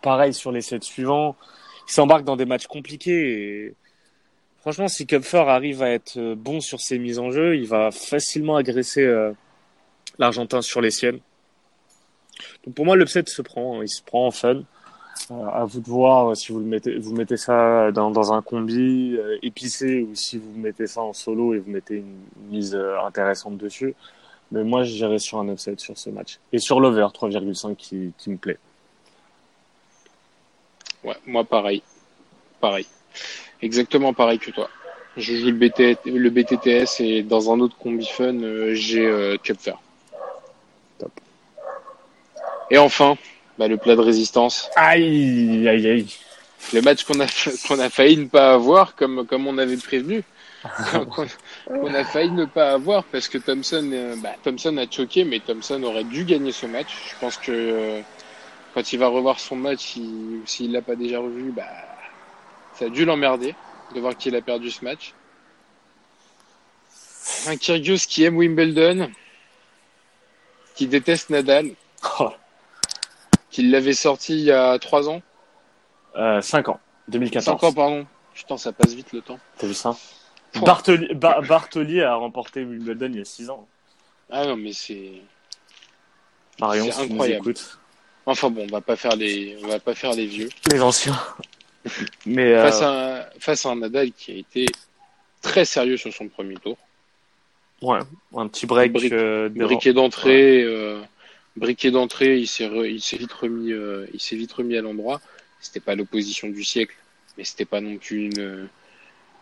Pareil 0.00 0.32
sur 0.32 0.52
les 0.52 0.60
sets 0.60 0.80
suivants. 0.82 1.36
Il 1.88 1.92
s'embarque 1.92 2.24
dans 2.24 2.36
des 2.36 2.46
matchs 2.46 2.66
compliqués. 2.66 3.66
Et... 3.66 3.74
Franchement, 4.60 4.88
si 4.88 5.06
Kupfer 5.06 5.48
arrive 5.48 5.82
à 5.82 5.90
être 5.90 6.34
bon 6.34 6.60
sur 6.60 6.80
ses 6.80 6.98
mises 6.98 7.18
en 7.18 7.30
jeu, 7.30 7.56
il 7.56 7.66
va 7.66 7.90
facilement 7.90 8.56
agresser 8.56 9.02
euh, 9.02 9.32
l'Argentin 10.18 10.62
sur 10.62 10.80
les 10.80 10.90
siennes. 10.90 11.20
Donc 12.64 12.74
pour 12.74 12.84
moi, 12.84 12.96
l'upset 12.96 13.24
se 13.26 13.42
prend. 13.42 13.82
Il 13.82 13.88
se 13.88 14.02
prend 14.02 14.26
en 14.26 14.30
fun. 14.30 14.62
Euh, 15.30 15.46
à 15.52 15.64
vous 15.64 15.80
de 15.80 15.88
voir 15.88 16.36
si 16.36 16.52
vous 16.52 16.60
le 16.60 16.64
mettez, 16.64 16.98
vous 16.98 17.14
mettez 17.14 17.36
ça 17.36 17.90
dans, 17.92 18.10
dans 18.10 18.32
un 18.32 18.40
combi 18.40 19.16
euh, 19.16 19.38
épicé 19.42 20.02
ou 20.02 20.14
si 20.14 20.38
vous 20.38 20.52
mettez 20.56 20.86
ça 20.86 21.02
en 21.02 21.12
solo 21.12 21.54
et 21.54 21.58
vous 21.58 21.70
mettez 21.70 21.96
une, 21.96 22.18
mise 22.50 22.74
euh, 22.74 23.00
intéressante 23.02 23.56
dessus. 23.58 23.94
Mais 24.50 24.64
moi, 24.64 24.82
j'irai 24.82 25.18
sur 25.18 25.38
un 25.38 25.48
upset 25.48 25.74
sur 25.76 25.98
ce 25.98 26.08
match. 26.08 26.38
Et 26.52 26.58
sur 26.58 26.80
l'over 26.80 27.08
3,5 27.12 27.76
qui, 27.76 28.12
qui 28.16 28.30
me 28.30 28.36
plaît. 28.36 28.58
Ouais, 31.04 31.16
moi 31.26 31.44
pareil. 31.44 31.82
Pareil. 32.60 32.86
Exactement 33.62 34.12
pareil 34.12 34.38
que 34.38 34.50
toi. 34.50 34.68
Je 35.16 35.34
joue 35.34 35.46
le, 35.46 35.52
BT, 35.52 35.98
le 36.06 36.30
BTTS 36.30 37.00
et 37.00 37.22
dans 37.22 37.52
un 37.52 37.60
autre 37.60 37.76
combi 37.76 38.06
fun, 38.06 38.40
euh, 38.40 38.74
j'ai 38.74 39.04
euh, 39.04 39.36
Cupfer. 39.36 39.74
Top. 40.98 41.12
Et 42.70 42.78
enfin, 42.78 43.16
bah, 43.58 43.68
le 43.68 43.76
plat 43.76 43.96
de 43.96 44.00
résistance. 44.00 44.70
Aïe, 44.76 45.68
aïe, 45.68 45.86
aïe. 45.88 46.06
Le 46.72 46.80
match 46.82 47.04
qu'on 47.04 47.20
a, 47.20 47.26
qu'on 47.68 47.78
a 47.78 47.90
failli 47.90 48.16
ne 48.16 48.26
pas 48.26 48.54
avoir 48.54 48.94
comme, 48.94 49.26
comme 49.26 49.46
on 49.46 49.58
avait 49.58 49.76
prévenu. 49.76 50.22
qu'on 50.92 51.94
a 51.94 52.04
failli 52.04 52.32
ne 52.32 52.44
pas 52.44 52.72
avoir 52.72 53.04
parce 53.04 53.28
que 53.28 53.38
Thompson, 53.38 53.88
euh, 53.92 54.16
bah, 54.16 54.34
Thompson 54.42 54.76
a 54.76 54.90
choqué, 54.90 55.24
mais 55.24 55.40
Thompson 55.40 55.82
aurait 55.84 56.04
dû 56.04 56.24
gagner 56.24 56.52
ce 56.52 56.66
match. 56.66 56.88
Je 57.10 57.14
pense 57.20 57.36
que 57.36 57.52
euh, 57.52 58.00
quand 58.74 58.92
il 58.92 58.98
va 58.98 59.08
revoir 59.08 59.38
son 59.38 59.56
match, 59.56 59.96
il, 59.96 60.42
s'il 60.46 60.72
l'a 60.72 60.82
pas 60.82 60.96
déjà 60.96 61.20
revu, 61.20 61.52
bah, 61.52 61.64
ça 62.74 62.86
a 62.86 62.88
dû 62.88 63.04
l'emmerder 63.04 63.54
de 63.94 64.00
voir 64.00 64.16
qu'il 64.16 64.34
a 64.34 64.40
perdu 64.40 64.70
ce 64.70 64.84
match. 64.84 65.14
Un 67.46 67.56
Kyrgios 67.56 68.06
qui 68.08 68.24
aime 68.24 68.36
Wimbledon, 68.36 69.10
qui 70.74 70.86
déteste 70.86 71.30
Nadal, 71.30 71.70
Oh, 72.20 72.32
l'avait 73.62 73.92
sorti 73.94 74.34
il 74.34 74.44
y 74.44 74.52
a 74.52 74.78
trois 74.78 75.08
ans, 75.08 75.22
euh, 76.16 76.40
5 76.40 76.68
ans. 76.68 76.80
2014. 77.08 77.44
cinq 77.60 77.62
ans 77.66 77.72
pardon. 77.72 78.06
Putain, 78.34 78.56
ça 78.56 78.72
passe 78.72 78.92
vite 78.94 79.12
le 79.12 79.20
temps. 79.20 79.38
T'as 79.58 79.66
vu 79.66 79.74
ça 79.74 79.96
Pouah. 80.52 80.64
Bartoli, 80.66 81.14
Ba- 81.14 81.40
Bartoli 81.40 82.00
a 82.02 82.14
remporté 82.14 82.64
Wimbledon 82.64 83.06
il 83.12 83.18
y 83.18 83.20
a 83.20 83.24
6 83.24 83.50
ans. 83.50 83.66
Ah 84.30 84.46
non, 84.46 84.56
mais 84.56 84.72
c'est. 84.72 85.12
Marion, 86.60 86.90
si 86.90 86.98
nous 87.06 87.12
incroyable. 87.12 87.54
Enfin 88.26 88.50
bon, 88.50 88.64
on 88.68 88.72
va 88.72 88.80
pas 88.80 88.96
faire 88.96 89.16
les, 89.16 89.56
on 89.64 89.68
va 89.68 89.78
pas 89.80 89.94
faire 89.94 90.12
les 90.12 90.26
vieux. 90.26 90.48
Les 90.70 90.82
anciens. 90.82 91.18
Mais 92.26 92.52
euh, 92.52 92.62
Face 92.62 92.82
à 92.82 92.90
un, 93.20 93.24
face 93.40 93.64
à 93.64 93.70
un 93.70 93.76
Nadal 93.76 94.12
qui 94.12 94.32
a 94.32 94.34
été 94.34 94.66
très 95.40 95.64
sérieux 95.64 95.96
sur 95.96 96.12
son 96.12 96.28
premier 96.28 96.56
tour. 96.56 96.76
ouais, 97.80 98.00
un 98.36 98.48
petit 98.48 98.66
break. 98.66 98.94
Euh, 99.12 99.48
Briquet 99.48 99.92
d'entrée, 99.94 100.62
euh, 100.62 101.00
briquet 101.58 101.90
d'entrée, 101.90 102.38
il 102.38 102.46
s'est, 102.46 102.68
vite 103.18 103.32
remis, 103.32 103.72
euh, 103.72 104.06
il 104.14 104.20
s'est 104.20 104.36
vite 104.36 104.52
remis 104.52 104.76
à 104.76 104.80
l'endroit. 104.80 105.20
C'était 105.60 105.80
pas 105.80 105.94
l'opposition 105.94 106.48
du 106.48 106.64
siècle, 106.64 106.94
mais 107.36 107.44
c'était 107.44 107.64
pas 107.64 107.80
non 107.80 107.98
plus 107.98 108.30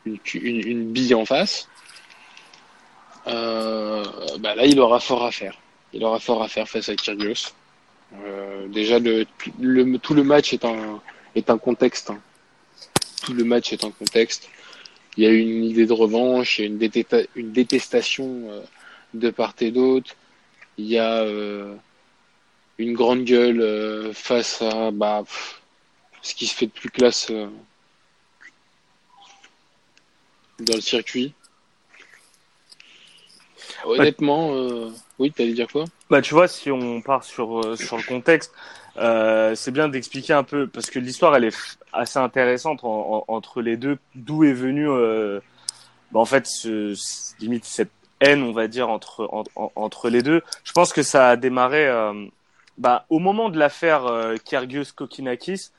une, 0.04 0.92
bille 0.92 1.14
en 1.14 1.24
face. 1.24 1.68
Euh, 3.26 4.04
bah 4.40 4.54
là, 4.54 4.66
il 4.66 4.80
aura 4.80 5.00
fort 5.00 5.24
à 5.24 5.30
faire. 5.30 5.58
Il 5.92 6.04
aura 6.04 6.18
fort 6.18 6.42
à 6.42 6.48
faire 6.48 6.68
face 6.68 6.88
à 6.88 6.96
Kyrgios. 6.96 7.52
Euh, 8.24 8.66
déjà, 8.68 8.98
tout 8.98 10.14
le 10.14 10.22
match 10.22 10.52
est 10.54 10.64
un, 10.64 11.58
contexte. 11.58 12.10
hein. 12.10 12.20
Tout 13.24 13.34
le 13.34 13.44
match 13.44 13.72
est 13.72 13.84
un 13.84 13.90
contexte. 13.90 14.48
Il 15.16 15.24
y 15.24 15.26
a 15.26 15.30
une 15.30 15.64
idée 15.64 15.86
de 15.86 15.92
revanche, 15.92 16.58
il 16.58 16.62
y 16.62 16.64
a 16.64 16.68
une, 16.68 17.26
une 17.36 17.52
détestation 17.52 18.62
de 19.14 19.30
part 19.30 19.54
et 19.60 19.70
d'autre. 19.70 20.14
Il 20.78 20.86
y 20.86 20.98
a 20.98 21.24
une 22.78 22.92
grande 22.94 23.24
gueule 23.24 23.60
euh, 23.60 24.12
face 24.12 24.60
à 24.62 24.90
bah, 24.90 25.22
pff, 25.24 25.60
ce 26.22 26.34
qui 26.34 26.46
se 26.46 26.54
fait 26.54 26.66
de 26.66 26.72
plus 26.72 26.90
classe 26.90 27.30
euh, 27.30 27.48
dans 30.60 30.74
le 30.74 30.80
circuit. 30.80 31.32
Honnêtement, 33.84 34.54
euh, 34.54 34.90
oui, 35.18 35.32
t'allais 35.32 35.52
dire 35.52 35.68
quoi? 35.70 35.84
Bah, 36.10 36.20
tu 36.22 36.34
vois, 36.34 36.48
si 36.48 36.70
on 36.70 37.00
part 37.00 37.24
sur, 37.24 37.60
euh, 37.60 37.76
sur 37.76 37.96
le 37.96 38.02
contexte, 38.02 38.52
c'est 38.96 39.70
bien 39.70 39.88
d'expliquer 39.88 40.32
un 40.32 40.42
peu, 40.44 40.66
parce 40.66 40.90
que 40.90 40.98
l'histoire, 40.98 41.34
elle 41.36 41.44
est 41.44 41.78
assez 41.92 42.18
intéressante 42.18 42.84
en- 42.84 43.24
en- 43.28 43.34
entre 43.34 43.60
les 43.60 43.76
deux, 43.76 43.98
d'où 44.14 44.44
est 44.44 44.52
venue, 44.52 44.88
bah, 46.12 46.20
en 46.20 46.24
fait, 46.24 46.46
ce, 46.46 46.94
ce- 46.94 47.34
limite 47.40 47.64
cette 47.64 47.90
haine, 48.20 48.42
on 48.42 48.52
va 48.52 48.68
dire, 48.68 48.88
entre, 48.88 49.28
en- 49.32 49.44
en- 49.56 49.72
entre 49.74 50.08
les 50.10 50.22
deux? 50.22 50.42
Je 50.64 50.72
pense 50.72 50.92
que 50.92 51.02
ça 51.02 51.28
a 51.30 51.36
démarré 51.36 51.86
euh, 51.86 52.26
bah, 52.78 53.06
au 53.10 53.18
moment 53.18 53.48
de 53.48 53.58
l'affaire 53.58 54.06
euh, 54.06 54.36
Kyrgios-Kokinakis. 54.36 55.70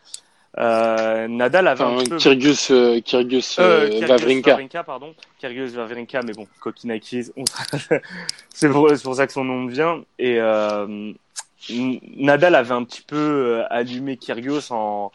Euh, 0.60 1.28
Nadal 1.28 1.68
avait 1.68 1.84
un 1.84 1.88
Enfin, 1.89 1.98
petit 2.00 2.10
peu... 2.10 2.18
Kyrgios, 2.18 2.72
euh, 2.72 3.00
Kyrgios, 3.02 3.60
Euh, 3.60 3.86
euh, 3.86 3.89
Kyrgios 4.00 4.41
Wawrinka. 4.48 4.84
pardon. 4.84 5.14
Kyrgios 5.39 5.68
Vavrinka, 5.68 6.22
mais 6.24 6.34
bon, 6.34 6.48
Kokinakis, 6.62 7.32
on- 7.38 7.43
c'est 8.54 8.70
pour, 8.70 8.88
pour 9.04 9.16
ça 9.16 9.28
que 9.28 9.34
son 9.34 9.43
nom 9.43 9.60
me 9.62 9.72
vient. 9.72 10.04
Et 10.18 10.39
euh, 10.39 11.14
Nadal 11.70 12.56
avait 12.56 12.74
un 12.74 12.84
petit 12.86 13.02
peu 13.04 13.16
euh, 13.18 13.64
allumé 13.70 14.18
Kyrgios 14.18 14.72
en, 14.72 15.12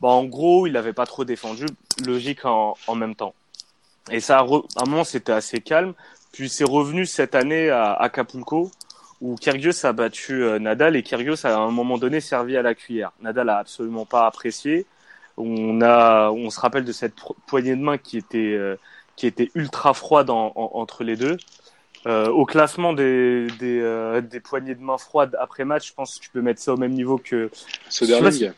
bah, 0.00 0.08
en 0.08 0.24
gros, 0.24 0.66
il 0.66 0.72
n'avait 0.72 0.94
pas 0.94 1.04
trop 1.06 1.24
défendu, 1.24 1.66
logique 2.06 2.44
en, 2.46 2.74
en 2.86 2.94
même 2.94 3.14
temps. 3.14 3.34
Et 4.10 4.20
ça, 4.20 4.38
à 4.38 4.42
un 4.44 4.88
moment, 4.88 5.04
c'était 5.04 5.32
assez 5.32 5.60
calme. 5.60 5.92
Puis 6.32 6.48
c'est 6.48 6.64
revenu 6.64 7.04
cette 7.06 7.34
année 7.34 7.70
à 7.70 7.92
Acapulco, 7.94 8.70
où 9.20 9.36
Kyrgios 9.36 9.84
a 9.86 9.92
battu 9.92 10.42
euh, 10.42 10.58
Nadal 10.58 10.96
et 10.96 11.02
Kyrgios 11.02 11.46
a 11.46 11.50
à 11.54 11.58
un 11.58 11.70
moment 11.70 11.98
donné 11.98 12.20
servi 12.20 12.56
à 12.56 12.62
la 12.62 12.74
cuillère. 12.74 13.12
Nadal 13.22 13.48
a 13.48 13.58
absolument 13.58 14.04
pas 14.04 14.26
apprécié. 14.26 14.86
On 15.38 15.80
a, 15.82 16.30
on 16.30 16.50
se 16.50 16.60
rappelle 16.60 16.84
de 16.84 16.92
cette 16.92 17.14
poignée 17.46 17.76
de 17.76 17.80
main 17.82 17.98
qui 17.98 18.16
était, 18.18 18.38
euh, 18.54 18.76
qui 19.16 19.26
était 19.26 19.50
ultra 19.54 19.94
froide 19.94 20.30
en- 20.30 20.52
en- 20.54 20.70
entre 20.74 21.04
les 21.04 21.16
deux. 21.16 21.36
Euh, 22.06 22.28
au 22.28 22.44
classement 22.46 22.92
des, 22.92 23.48
des, 23.58 23.80
euh, 23.80 24.20
des 24.20 24.38
poignées 24.40 24.74
de 24.74 24.82
main 24.82 24.96
froides 24.96 25.36
après 25.40 25.64
match, 25.64 25.88
je 25.88 25.92
pense 25.94 26.16
que 26.18 26.24
tu 26.24 26.30
peux 26.30 26.40
mettre 26.40 26.60
ça 26.60 26.72
au 26.72 26.76
même 26.76 26.92
niveau 26.92 27.18
que. 27.18 27.50
Soderling. 27.88 28.52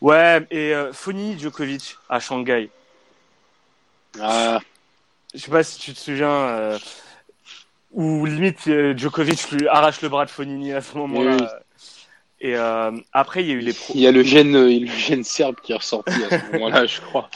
Ouais, 0.00 0.46
et 0.50 0.74
euh, 0.74 0.92
Fonini 0.92 1.38
Djokovic 1.38 1.96
à 2.08 2.20
Shanghai. 2.20 2.68
Ah, 4.20 4.60
Je 5.34 5.38
sais 5.40 5.50
pas 5.50 5.62
si 5.62 5.78
tu 5.78 5.92
te 5.94 5.98
souviens, 5.98 6.28
euh, 6.30 6.78
où 7.92 8.24
limite 8.26 8.68
euh, 8.68 8.96
Djokovic 8.96 9.50
lui 9.52 9.66
arrache 9.68 10.00
le 10.02 10.08
bras 10.08 10.24
de 10.24 10.30
Fonini 10.30 10.72
à 10.72 10.80
ce 10.80 10.96
moment-là. 10.98 11.36
Oui, 11.38 11.46
Et 12.40 12.56
euh, 12.56 12.92
après, 13.12 13.42
il 13.42 13.48
y 13.48 13.50
a 13.50 13.54
eu 13.54 13.60
les 13.60 13.72
pro- 13.72 13.92
il 13.94 14.00
y 14.00 14.06
a 14.06 14.12
le 14.12 14.22
gène, 14.22 14.54
euh, 14.54 14.68
le 14.78 14.86
gène 14.86 15.24
serbe 15.24 15.56
qui 15.62 15.72
est 15.72 15.76
ressorti 15.76 16.12
à 16.30 16.38
ce 16.40 16.44
moment-là, 16.52 16.86
je 16.86 17.00
crois. 17.00 17.28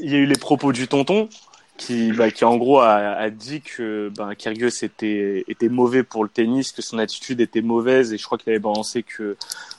il 0.00 0.10
y 0.10 0.14
a 0.14 0.18
eu 0.18 0.26
les 0.26 0.38
propos 0.38 0.72
du 0.72 0.88
tonton 0.88 1.28
qui, 1.76 2.10
bah, 2.12 2.30
qui 2.32 2.44
en 2.44 2.56
gros 2.56 2.80
a, 2.80 2.94
a 2.96 3.30
dit 3.30 3.60
que 3.60 4.10
bah, 4.16 4.34
Kyrgios 4.36 4.82
était, 4.82 5.44
était 5.46 5.68
mauvais 5.68 6.02
pour 6.02 6.24
le 6.24 6.30
tennis, 6.30 6.72
que 6.72 6.82
son 6.82 6.98
attitude 6.98 7.40
était 7.40 7.60
mauvaise 7.62 8.12
et 8.12 8.18
je 8.18 8.24
crois 8.24 8.36
qu'il 8.38 8.50
avait 8.50 8.58
balancé 8.58 9.02
que, 9.04 9.36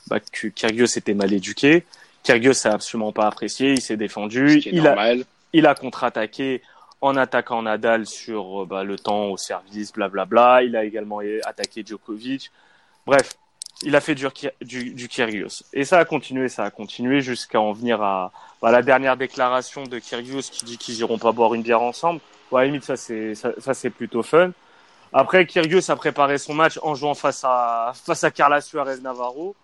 bah, 0.08 0.20
que 0.20 0.48
Kyrgios 0.48 0.98
était 0.98 1.14
mal 1.14 1.34
éduqué. 1.34 1.84
Kyrgios 2.24 2.66
a 2.68 2.72
absolument 2.72 3.12
pas 3.12 3.28
apprécié, 3.28 3.72
il 3.74 3.82
s'est 3.82 3.98
défendu, 3.98 4.62
il 4.66 4.86
a, 4.88 5.14
il 5.52 5.66
a 5.66 5.74
contre-attaqué 5.76 6.62
en 7.02 7.16
attaquant 7.16 7.62
Nadal 7.62 8.06
sur 8.06 8.64
euh, 8.64 8.66
bah, 8.66 8.84
le 8.84 8.98
temps 8.98 9.28
au 9.28 9.38
service, 9.38 9.94
blablabla. 9.94 10.64
Il 10.64 10.76
a 10.76 10.84
également 10.84 11.22
attaqué 11.46 11.84
Djokovic. 11.86 12.52
Bref, 13.06 13.38
il 13.82 13.96
a 13.96 14.02
fait 14.02 14.16
du, 14.16 14.28
du, 14.94 15.08
Kyrgios. 15.08 15.64
Et 15.74 15.86
ça 15.86 16.00
a 16.00 16.06
continué, 16.06 16.50
ça 16.50 16.66
a 16.66 16.72
continué 16.72 17.22
jusqu'à 17.22 17.62
en 17.62 17.72
venir 17.72 18.02
à 18.02 18.32
bah, 18.62 18.72
la 18.72 18.82
dernière 18.82 19.16
déclaration 19.16 19.84
de 19.84 20.00
Kyrgios 20.00 20.50
qui 20.52 20.66
dit 20.66 20.78
qu'ils 20.78 21.00
iront 21.00 21.18
pas 21.18 21.32
boire 21.32 21.54
une 21.54 21.62
bière 21.62 21.82
ensemble. 21.82 22.20
Ouais, 22.52 22.64
à 22.64 22.66
limite, 22.66 22.84
ça 22.84 22.98
c'est 22.98 23.36
ça, 23.36 23.74
c'est 23.74 23.90
plutôt 23.90 24.24
fun. 24.24 24.52
Après, 25.14 25.46
Kyrgios 25.46 25.90
a 25.90 25.96
préparé 25.96 26.38
son 26.38 26.54
match 26.54 26.80
en 26.84 26.96
jouant 26.96 27.14
face 27.14 27.44
à 27.44 27.94
face 27.96 28.24
à 28.24 28.32
Carla 28.32 28.60
Suarez 28.60 29.00
Navarro. 29.02 29.56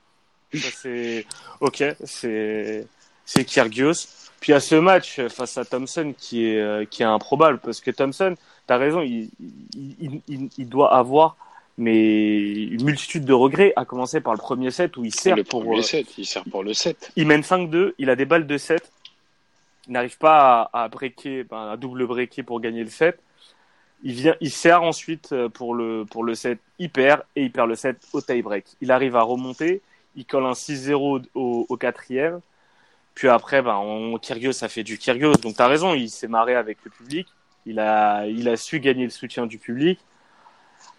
Ça 0.54 0.70
c'est 0.74 1.26
ok, 1.60 1.84
c'est 2.06 2.88
c'est 3.26 3.44
Kyrgios. 3.44 4.08
Puis 4.46 4.54
à 4.54 4.60
ce 4.60 4.76
match 4.76 5.20
face 5.30 5.58
à 5.58 5.66
Thompson 5.66 6.14
qui 6.16 6.46
est 6.46 6.62
euh, 6.62 6.86
qui 6.86 7.02
est 7.02 7.06
improbable 7.08 7.58
parce 7.58 7.82
que 7.82 7.90
Thompson, 7.90 8.36
t'as 8.68 8.78
raison, 8.78 9.02
il, 9.02 9.32
il, 9.74 10.22
il, 10.28 10.50
il 10.56 10.70
doit 10.70 10.96
avoir 10.96 11.36
mais 11.80 12.52
une 12.66 12.84
multitude 12.84 13.26
de 13.26 13.34
regrets, 13.34 13.74
à 13.76 13.86
commencer 13.86 14.22
par 14.22 14.34
le 14.34 14.38
premier 14.38 14.70
set 14.70 14.98
où 14.98 15.04
il 15.04 15.12
sert 15.12 15.36
le 15.36 15.44
pour 15.44 15.62
premier 15.64 15.80
euh, 15.80 15.82
set, 15.82 16.16
il 16.20 16.28
sert 16.28 16.44
pour 16.44 16.64
le 16.64 16.76
set. 16.76 17.12
il 17.16 17.26
mène 17.26 17.42
5-2, 17.42 17.94
il 17.98 18.08
a 18.12 18.16
des 18.16 18.26
balles 18.26 18.46
de 18.46 18.58
7. 18.60 18.92
Il 19.88 19.94
n'arrive 19.94 20.20
pas 20.20 20.70
à, 20.72 20.84
à 20.84 20.88
breaker, 20.90 21.46
ben, 21.46 21.72
à 21.72 21.76
double 21.76 22.06
breaker 22.06 22.44
pour 22.44 22.62
gagner 22.62 22.84
le 22.84 22.92
set. 22.92 23.18
Il 24.04 24.14
vient, 24.14 24.36
il 24.42 24.52
sert 24.52 24.84
ensuite 24.84 25.32
euh, 25.32 25.50
pour 25.50 25.74
le, 25.74 26.06
pour 26.06 26.24
le 26.24 26.36
set, 26.36 26.60
il 26.78 26.92
perd 26.92 27.24
et 27.36 27.46
il 27.46 27.52
perd 27.52 27.68
le 27.68 27.76
set 27.76 27.98
au 28.14 28.22
tie-break. 28.22 28.66
Il 28.80 28.92
arrive 28.92 29.16
à 29.16 29.24
remonter, 29.24 29.82
il 30.16 30.24
colle 30.28 30.46
un 30.46 30.52
6-0 30.52 31.24
au, 31.34 31.66
au 31.68 31.78
quatrième. 31.78 32.42
Puis 33.16 33.30
après, 33.30 33.62
ben, 33.62 33.76
on, 33.76 34.18
Kyrgios, 34.20 34.52
ça 34.52 34.68
fait 34.68 34.84
du 34.84 34.98
Kyrgios. 34.98 35.36
Donc 35.36 35.56
t'as 35.56 35.68
raison, 35.68 35.94
il 35.94 36.10
s'est 36.10 36.28
marré 36.28 36.56
avec 36.56 36.78
le 36.84 36.92
public. 36.92 37.28
Il 37.66 37.80
a, 37.80 38.28
il 38.28 38.48
a 38.48 38.58
su 38.58 38.80
gagner 38.80 39.06
le 39.06 39.10
soutien 39.10 39.48
du 39.48 39.58
public. 39.58 40.00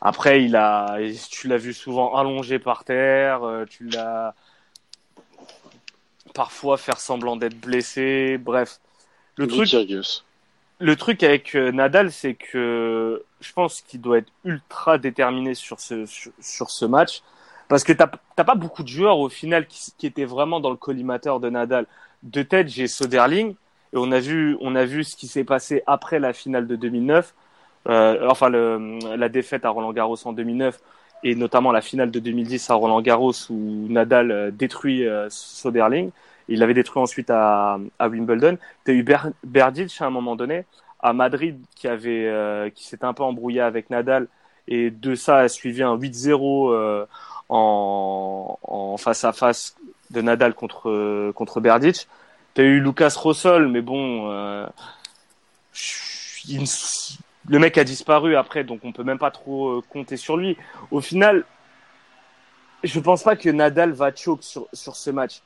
Après, 0.01 0.43
il 0.43 0.57
a, 0.57 0.99
tu 1.31 1.47
l'as 1.47 1.57
vu 1.59 1.73
souvent 1.73 2.17
allongé 2.17 2.59
par 2.59 2.85
terre, 2.85 3.45
euh, 3.45 3.65
tu 3.67 3.85
l'as 3.89 4.35
parfois 6.35 6.77
faire 6.77 6.99
semblant 6.99 7.37
d'être 7.37 7.59
blessé. 7.59 8.39
Bref, 8.39 8.81
le 9.37 9.47
truc, 9.47 9.69
le 10.81 10.97
truc 10.97 11.23
avec 11.23 11.55
euh, 11.55 11.71
Nadal, 11.73 12.11
c'est 12.13 12.35
que 12.35 13.25
je 13.41 13.53
pense 13.53 13.81
qu'il 13.83 14.01
doit 14.01 14.19
être 14.19 14.33
ultra 14.45 14.99
déterminé 14.99 15.55
sur 15.55 15.81
ce 15.81 16.05
sur, 16.07 16.71
ce 16.71 16.85
match 16.85 17.23
parce 17.69 17.85
que 17.85 17.93
t'as 17.93 18.09
pas 18.45 18.55
beaucoup 18.55 18.83
de 18.83 18.89
joueurs 18.89 19.19
au 19.19 19.29
final 19.29 19.67
qui, 19.67 19.93
qui 19.97 20.07
étaient 20.07 20.25
vraiment 20.25 20.61
dans 20.61 20.71
le 20.71 20.77
collimateur 20.77 21.41
de 21.41 21.49
Nadal. 21.49 21.87
De 22.23 22.43
tête, 22.43 22.69
j'ai 22.69 22.87
Soderling 22.87 23.53
et 23.93 23.97
on 23.97 24.11
a 24.13 24.21
vu 24.21 24.57
on 24.61 24.75
a 24.75 24.85
vu 24.85 25.05
ce 25.05 25.17
qui 25.17 25.29
s'est 25.29 25.45
passé 25.45 25.83
après 25.87 26.19
la 26.19 26.33
finale 26.33 26.67
de 26.67 26.77
2009 26.77 27.35
euh, 27.89 28.27
enfin 28.29 28.49
le, 28.49 28.99
la 29.17 29.29
défaite 29.29 29.65
à 29.65 29.71
Roland 29.71 29.93
Garros 29.93 30.17
en 30.25 30.33
2009 30.33 30.81
et 31.23 31.35
notamment 31.35 31.73
la 31.73 31.81
finale 31.81 32.11
de 32.11 32.19
2010 32.21 32.71
à 32.71 32.75
Roland 32.75 33.01
Garros 33.01 33.33
où 33.51 33.87
Nadal 33.89 34.31
euh, 34.31 34.51
détruit 34.51 35.07
euh, 35.07 35.29
Soderling. 35.31 36.11
Il 36.49 36.61
l'avait 36.61 36.75
détruit 36.75 37.03
ensuite 37.03 37.31
à, 37.31 37.79
à 37.99 38.09
Wimbledon. 38.09 38.59
Tu 38.85 38.93
as 38.93 38.95
eu 38.95 39.03
Ber 39.03 39.33
à 39.65 40.05
un 40.05 40.11
moment 40.11 40.37
donné 40.37 40.65
à 41.01 41.13
Madrid 41.13 41.59
qui 41.75 41.89
avait 41.89 42.27
euh, 42.27 42.71
qui 42.71 42.87
s'était 42.87 43.05
un 43.05 43.15
peu 43.15 43.23
embrouillé 43.23 43.61
avec 43.61 43.91
Nadal 43.91 44.29
et 44.69 44.91
de 44.91 45.15
ça 45.15 45.39
a 45.39 45.49
suivi 45.49 45.83
un 45.83 45.97
8-0 45.97 47.07
en, 47.49 48.59
en 48.63 48.97
face 48.97 49.25
à 49.25 49.33
face 49.33 49.77
de 50.11 50.21
Nadal 50.21 50.55
contre 50.55 51.33
contre 51.33 51.61
Berdic. 51.61 52.09
Tu 52.55 52.61
as 52.61 52.65
eu 52.65 52.81
Lucas 52.81 53.15
Rossol 53.17 53.69
mais 53.69 53.83
bon 53.83 54.31
il, 56.49 56.67
le 57.49 57.59
mec 57.59 57.79
a 57.79 57.85
disparu 57.85 58.37
après, 58.37 58.65
donc 58.65 58.81
on 58.85 58.93
peut 58.93 59.05
même 59.05 59.19
pas 59.19 59.31
trop 59.31 59.79
euh, 59.79 59.83
compter 59.89 60.17
sur 60.17 60.37
lui. 60.37 60.57
Au 60.91 61.01
final, 61.01 61.45
je 62.83 62.99
pense 63.01 63.23
pas 63.23 63.37
que 63.37 63.49
Nadal 63.49 63.93
va 63.93 64.15
choke 64.15 64.43
sur, 64.43 64.67
sur 64.73 64.97
ce 64.97 65.11
match 65.11 65.43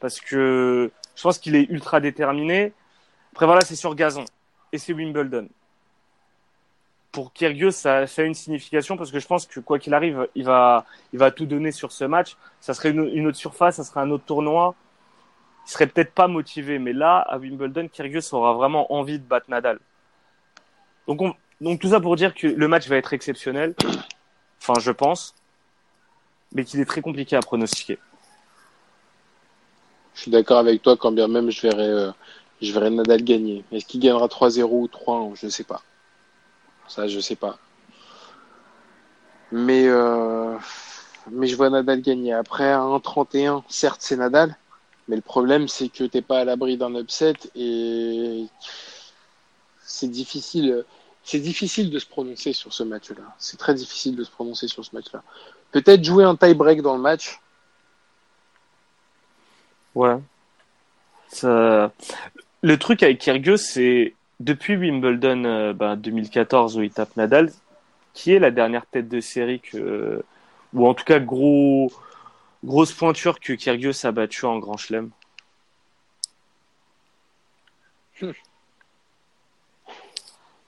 parce 0.00 0.20
que 0.20 0.90
je 1.14 1.22
pense 1.22 1.38
qu'il 1.38 1.54
est 1.54 1.70
ultra 1.70 2.00
déterminé. 2.00 2.72
Après 3.32 3.46
voilà, 3.46 3.62
c'est 3.62 3.76
sur 3.76 3.94
gazon 3.94 4.24
et 4.72 4.78
c'est 4.78 4.92
Wimbledon. 4.92 5.48
Pour 7.14 7.32
Kyrgios, 7.32 7.70
ça, 7.70 7.98
a 7.98 8.22
une 8.22 8.34
signification 8.34 8.96
parce 8.96 9.12
que 9.12 9.20
je 9.20 9.26
pense 9.28 9.46
que 9.46 9.60
quoi 9.60 9.78
qu'il 9.78 9.94
arrive, 9.94 10.26
il 10.34 10.44
va, 10.44 10.84
il 11.12 11.20
va 11.20 11.30
tout 11.30 11.46
donner 11.46 11.70
sur 11.70 11.92
ce 11.92 12.02
match. 12.02 12.36
Ça 12.60 12.74
serait 12.74 12.90
une, 12.90 13.28
autre 13.28 13.36
surface, 13.36 13.76
ça 13.76 13.84
serait 13.84 14.00
un 14.00 14.10
autre 14.10 14.24
tournoi. 14.24 14.74
Il 15.64 15.70
serait 15.70 15.86
peut-être 15.86 16.12
pas 16.12 16.26
motivé, 16.26 16.80
mais 16.80 16.92
là, 16.92 17.18
à 17.18 17.38
Wimbledon, 17.38 17.86
Kyrgios 17.86 18.34
aura 18.34 18.54
vraiment 18.54 18.92
envie 18.92 19.20
de 19.20 19.24
battre 19.24 19.48
Nadal. 19.48 19.78
Donc 21.06 21.22
on, 21.22 21.34
donc 21.60 21.80
tout 21.80 21.90
ça 21.90 22.00
pour 22.00 22.16
dire 22.16 22.34
que 22.34 22.48
le 22.48 22.66
match 22.66 22.88
va 22.88 22.96
être 22.96 23.12
exceptionnel. 23.12 23.76
Enfin, 24.60 24.80
je 24.80 24.90
pense. 24.90 25.36
Mais 26.52 26.64
qu'il 26.64 26.80
est 26.80 26.84
très 26.84 27.00
compliqué 27.00 27.36
à 27.36 27.40
pronostiquer. 27.40 28.00
Je 30.16 30.22
suis 30.22 30.32
d'accord 30.32 30.58
avec 30.58 30.82
toi 30.82 30.96
quand 30.96 31.12
bien 31.12 31.28
même 31.28 31.52
je 31.52 31.62
verrai, 31.62 31.88
euh, 31.88 32.10
je 32.60 32.72
verrai 32.72 32.90
Nadal 32.90 33.22
gagner. 33.22 33.62
Est-ce 33.70 33.86
qu'il 33.86 34.00
gagnera 34.00 34.26
3-0 34.26 34.64
ou 34.64 34.88
3-1 34.88 35.36
Je 35.36 35.46
ne 35.46 35.50
sais 35.52 35.62
pas. 35.62 35.80
Ça, 36.88 37.08
je 37.08 37.20
sais 37.20 37.36
pas. 37.36 37.58
Mais, 39.52 39.86
euh, 39.86 40.56
mais 41.30 41.46
je 41.46 41.56
vois 41.56 41.70
Nadal 41.70 42.02
gagner. 42.02 42.32
Après, 42.32 42.70
à 42.70 42.80
1-31, 42.80 43.62
certes, 43.68 44.00
c'est 44.02 44.16
Nadal. 44.16 44.56
Mais 45.08 45.16
le 45.16 45.22
problème, 45.22 45.68
c'est 45.68 45.88
que 45.88 46.04
t'es 46.04 46.22
pas 46.22 46.40
à 46.40 46.44
l'abri 46.44 46.76
d'un 46.76 46.94
upset 46.94 47.34
et 47.54 48.46
c'est 49.80 50.08
difficile 50.08 50.84
c'est 51.24 51.40
difficile 51.40 51.90
de 51.90 51.98
se 51.98 52.06
prononcer 52.06 52.52
sur 52.52 52.72
ce 52.72 52.82
match-là. 52.82 53.34
C'est 53.38 53.56
très 53.56 53.74
difficile 53.74 54.14
de 54.14 54.24
se 54.24 54.30
prononcer 54.30 54.68
sur 54.68 54.84
ce 54.84 54.94
match-là. 54.94 55.22
Peut-être 55.72 56.04
jouer 56.04 56.22
un 56.22 56.36
tie-break 56.36 56.82
dans 56.82 56.94
le 56.94 57.00
match. 57.00 57.40
Ouais. 59.94 60.18
Ça... 61.28 61.92
Le 62.62 62.78
truc 62.78 63.02
avec 63.02 63.18
Kyrgios, 63.18 63.56
c'est 63.56 64.14
depuis 64.40 64.76
Wimbledon 64.76 65.74
2014 65.96 66.72
euh, 66.72 66.76
ben, 66.76 66.80
où 66.80 66.84
il 66.84 66.90
tape 66.90 67.16
Nadal, 67.16 67.50
qui 68.12 68.32
est 68.32 68.38
la 68.38 68.50
dernière 68.50 68.86
tête 68.86 69.08
de 69.08 69.20
série 69.20 69.60
que, 69.60 70.22
ou 70.72 70.86
en 70.86 70.94
tout 70.94 71.04
cas 71.04 71.18
gros, 71.20 71.92
grosse 72.64 72.92
pointure 72.92 73.40
que 73.40 73.52
Kyrgios 73.52 74.04
a 74.04 74.12
battu 74.12 74.44
en 74.44 74.58
Grand 74.58 74.76
Chelem. 74.76 75.10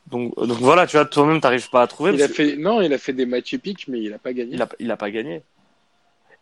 Donc, 0.09 0.37
donc 0.37 0.59
voilà, 0.59 0.87
tu 0.87 0.97
vois, 0.97 1.05
toi-même, 1.05 1.41
t'arrives 1.41 1.69
pas 1.69 1.83
à 1.83 1.89
trouver. 1.89 2.13
Il 2.15 2.23
a 2.23 2.29
fait, 2.29 2.57
non, 2.57 2.81
il 2.81 2.93
a 2.93 2.99
fait 2.99 3.13
des 3.13 3.27
matchs 3.27 3.55
épiques, 3.55 3.89
mais 3.89 4.01
il 4.01 4.15
a 4.15 4.19
pas 4.19 4.33
gagné. 4.33 4.55
Il 4.55 4.63
a, 4.63 4.69
il 4.79 4.89
a 4.93 4.97
pas 4.97 5.11
gagné. 5.11 5.43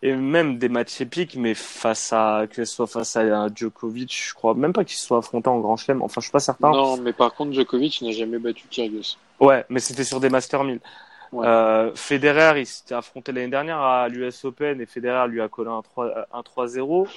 Et 0.05 0.13
même 0.15 0.59
des 0.59 0.69
matchs 0.69 1.01
épiques, 1.01 1.35
mais 1.35 1.55
face 1.55 2.13
à, 2.13 2.45
que 2.47 2.63
ce 2.63 2.75
soit 2.75 2.87
face 2.87 3.17
à 3.17 3.49
Djokovic, 3.49 4.15
je 4.29 4.35
crois 4.35 4.53
même 4.53 4.75
pas 4.75 4.85
qu'il 4.85 4.99
soit 4.99 5.17
affronté 5.17 5.49
en 5.49 5.59
Grand 5.61 5.79
Chelem. 5.79 6.03
Enfin, 6.03 6.21
je 6.21 6.27
suis 6.27 6.33
pas 6.33 6.41
certain. 6.41 6.71
Non, 6.71 6.99
mais 6.99 7.15
par 7.15 7.33
contre, 7.33 7.55
Djokovic 7.55 8.03
n'a 8.03 8.13
jamais 8.13 8.39
battu 8.39 8.67
Kyrgios. 8.69 9.17
Ouais, 9.41 9.65
mais 9.71 9.81
c'était 9.81 10.05
sur 10.05 10.21
des 10.21 10.29
Master 10.29 10.63
1000. 10.63 10.79
Ouais. 11.33 11.47
Euh, 11.47 11.95
Federer, 11.95 12.61
il 12.61 12.67
s'était 12.67 12.95
affronté 12.95 13.33
l'année 13.33 13.49
dernière 13.49 13.79
à 13.79 14.09
l'US 14.09 14.45
Open 14.45 14.79
et 14.79 14.85
Federer 14.85 15.27
lui 15.27 15.41
a 15.41 15.49
collé 15.49 15.71
un 15.71 16.43
3-0. 16.43 17.09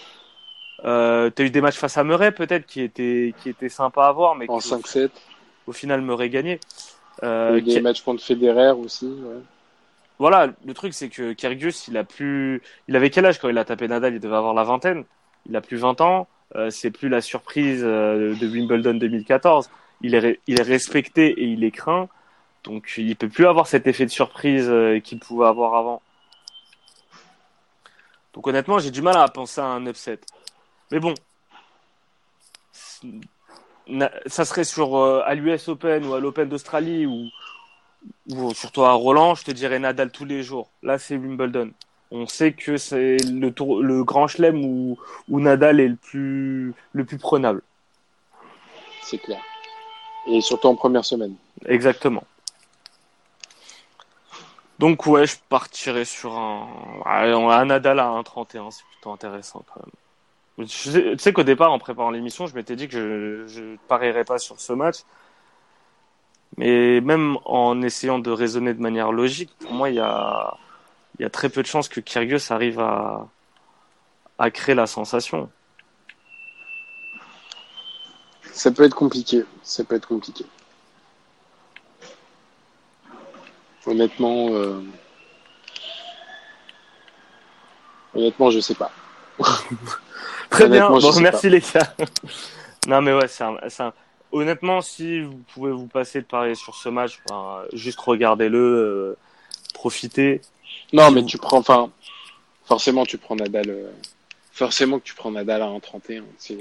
Euh, 0.86 1.30
t'as 1.30 1.44
eu 1.44 1.50
des 1.50 1.60
matchs 1.60 1.76
face 1.76 1.98
à 1.98 2.06
Murray 2.06 2.32
peut-être 2.32 2.66
qui 2.66 2.82
étaient 2.82 3.34
qui 3.42 3.50
étaient 3.50 3.68
sympas 3.68 4.08
à 4.08 4.12
voir, 4.14 4.36
mais 4.36 4.50
en 4.50 4.60
5-7 4.60 5.10
au 5.68 5.74
final 5.74 6.02
Murray 6.02 6.30
gagné. 6.30 6.60
Euh, 7.24 7.60
des 7.60 7.82
matchs 7.82 8.02
contre 8.02 8.24
Federer 8.24 8.72
aussi. 8.72 9.08
Ouais. 9.08 9.42
Voilà, 10.20 10.54
le 10.66 10.74
truc 10.74 10.94
c'est 10.94 11.10
que 11.10 11.34
Kyrgios, 11.34 11.88
il 11.88 11.98
a 11.98 12.04
plus, 12.04 12.62
il 12.88 12.96
avait 12.96 13.10
quel 13.10 13.26
âge 13.26 13.40
quand 13.40 13.50
il 13.50 13.58
a 13.58 13.66
tapé 13.66 13.88
Nadal? 13.88 14.14
Il 14.16 14.20
devait 14.20 14.36
avoir 14.36 14.54
la 14.54 14.64
vingtaine. 14.64 15.06
Il 15.48 15.56
a 15.56 15.62
plus 15.62 15.78
20 15.78 16.02
ans. 16.02 16.28
Euh, 16.56 16.70
c'est 16.70 16.92
plus 16.92 17.10
la 17.10 17.22
surprise 17.22 17.82
euh, 17.84 18.36
de 18.36 18.48
Wimbledon 18.48 18.96
2014. 18.96 19.70
Il 20.02 20.16
est, 20.16 20.40
il 20.48 20.60
est 20.60 20.64
respecté 20.64 21.28
et 21.28 21.46
il 21.46 21.64
est 21.64 21.72
craint. 21.72 22.10
Donc 22.64 22.94
il 22.98 23.16
peut 23.16 23.30
plus 23.30 23.48
avoir 23.48 23.68
cet 23.68 23.88
effet 23.88 24.06
de 24.06 24.12
surprise 24.12 24.68
euh, 24.70 25.00
qu'il 25.00 25.20
pouvait 25.20 25.48
avoir 25.48 25.76
avant. 25.76 26.02
Donc 28.34 28.48
honnêtement, 28.48 28.80
j'ai 28.80 28.92
du 28.92 29.02
mal 29.02 29.18
à 29.18 29.28
penser 29.28 29.62
à 29.62 29.66
un 29.66 29.86
upset. 29.86 30.20
Mais 30.92 31.00
bon, 31.00 31.14
ça 34.26 34.46
serait 34.46 34.64
sur 34.64 34.98
euh, 34.98 35.24
à 35.26 35.34
l'US 35.36 35.68
Open 35.70 36.06
ou 36.06 36.14
à 36.14 36.20
l'Open 36.20 36.50
d'Australie 36.50 37.06
ou, 37.06 37.30
ou 38.30 38.54
surtout 38.54 38.84
à 38.84 38.94
Roland, 38.94 39.36
je 39.36 39.44
te 39.44 39.52
dirais 39.52 39.80
Nadal 39.80 40.12
tous 40.12 40.26
les 40.26 40.44
jours. 40.44 40.70
Là, 40.84 40.98
c'est 40.98 41.16
Wimbledon. 41.16 41.72
On 42.12 42.26
sait 42.26 42.54
que 42.54 42.78
c'est 42.78 43.18
le 43.18 43.52
tour, 43.52 43.82
le 43.82 44.04
grand 44.04 44.28
chelem 44.28 44.64
où, 44.64 44.98
où 45.30 45.40
Nadal 45.40 45.80
est 45.80 45.90
le 45.90 45.96
plus 45.96 46.74
le 46.94 47.06
plus 47.06 47.18
prenable. 47.18 47.62
C'est 49.02 49.18
clair. 49.18 49.42
Et 50.28 50.42
surtout 50.42 50.68
en 50.68 50.76
première 50.76 51.06
semaine. 51.06 51.36
Exactement. 51.66 52.24
Donc 54.80 55.06
ouais, 55.08 55.26
je 55.26 55.36
partirais 55.50 56.06
sur 56.06 56.38
un, 56.38 56.68
un 57.06 57.66
Nadal 57.66 58.00
à 58.00 58.06
1,31, 58.06 58.72
c'est 58.72 58.86
plutôt 58.92 59.12
intéressant 59.12 59.66
quand 59.74 59.82
même. 59.82 60.68
Tu 60.68 61.18
sais, 61.20 61.34
qu'au 61.34 61.44
départ, 61.44 61.72
en 61.72 61.78
préparant 61.78 62.10
l'émission, 62.10 62.48
je 62.48 62.56
m'étais 62.56 62.76
dit 62.76 62.88
que 62.88 63.46
je 63.48 63.62
ne 63.62 63.78
parierais 63.88 64.24
pas 64.24 64.40
sur 64.40 64.60
ce 64.60 64.74
match. 64.74 64.98
Mais 66.56 67.02
même 67.02 67.38
en 67.46 67.82
essayant 67.82 68.20
de 68.20 68.32
raisonner 68.32 68.74
de 68.74 68.82
manière 68.82 69.12
logique, 69.12 69.52
pour 69.60 69.74
moi, 69.74 69.90
il 69.90 69.96
y 69.96 70.00
a, 70.00 70.56
il 71.20 71.24
y 71.24 71.26
a 71.26 71.30
très 71.30 71.50
peu 71.50 71.62
de 71.62 71.68
chances 71.68 71.90
que 71.90 72.00
Kyrgios 72.00 72.52
arrive 72.52 72.80
à, 72.80 73.28
à 74.40 74.50
créer 74.50 74.76
la 74.76 74.88
sensation. 74.88 75.50
Ça 78.54 78.72
peut 78.72 78.84
être 78.84 78.96
compliqué. 78.96 79.44
Ça 79.62 79.84
peut 79.84 79.96
être 79.96 80.08
compliqué. 80.08 80.46
Honnêtement, 83.86 84.50
euh... 84.50 84.82
honnêtement, 88.14 88.50
je 88.50 88.60
sais 88.60 88.76
pas. 88.76 88.92
Très 90.50 90.68
bien. 90.68 90.90
Bon, 90.90 91.20
merci 91.22 91.50
les 91.50 91.62
gars. 91.62 91.94
non, 92.88 93.02
mais 93.02 93.14
ouais, 93.14 93.28
c'est 93.28 93.44
un, 93.44 93.94
honnêtement, 94.32 94.82
si 94.82 95.22
vous 95.22 95.42
pouvez 95.54 95.72
vous 95.72 95.88
passer 95.88 96.22
de 96.22 96.26
parier 96.26 96.56
sur 96.56 96.76
ce 96.76 96.90
match, 96.90 97.20
juste 97.74 98.00
regardez-le, 98.00 98.60
euh, 98.60 99.18
profitez. 99.74 100.42
Non, 100.94 101.12
mais 101.12 101.24
tu 101.24 101.38
prends, 101.38 101.58
enfin, 101.58 101.92
forcément, 102.66 103.06
tu 103.06 103.18
prends 103.18 103.36
Nadal, 103.36 103.70
euh, 103.70 103.90
forcément 104.52 105.00
que 105.00 105.06
tu 105.06 105.16
prends 105.16 105.32
Nadal 105.32 105.62
à 105.62 105.68
1,31. 105.68 106.24
Tu 106.40 106.56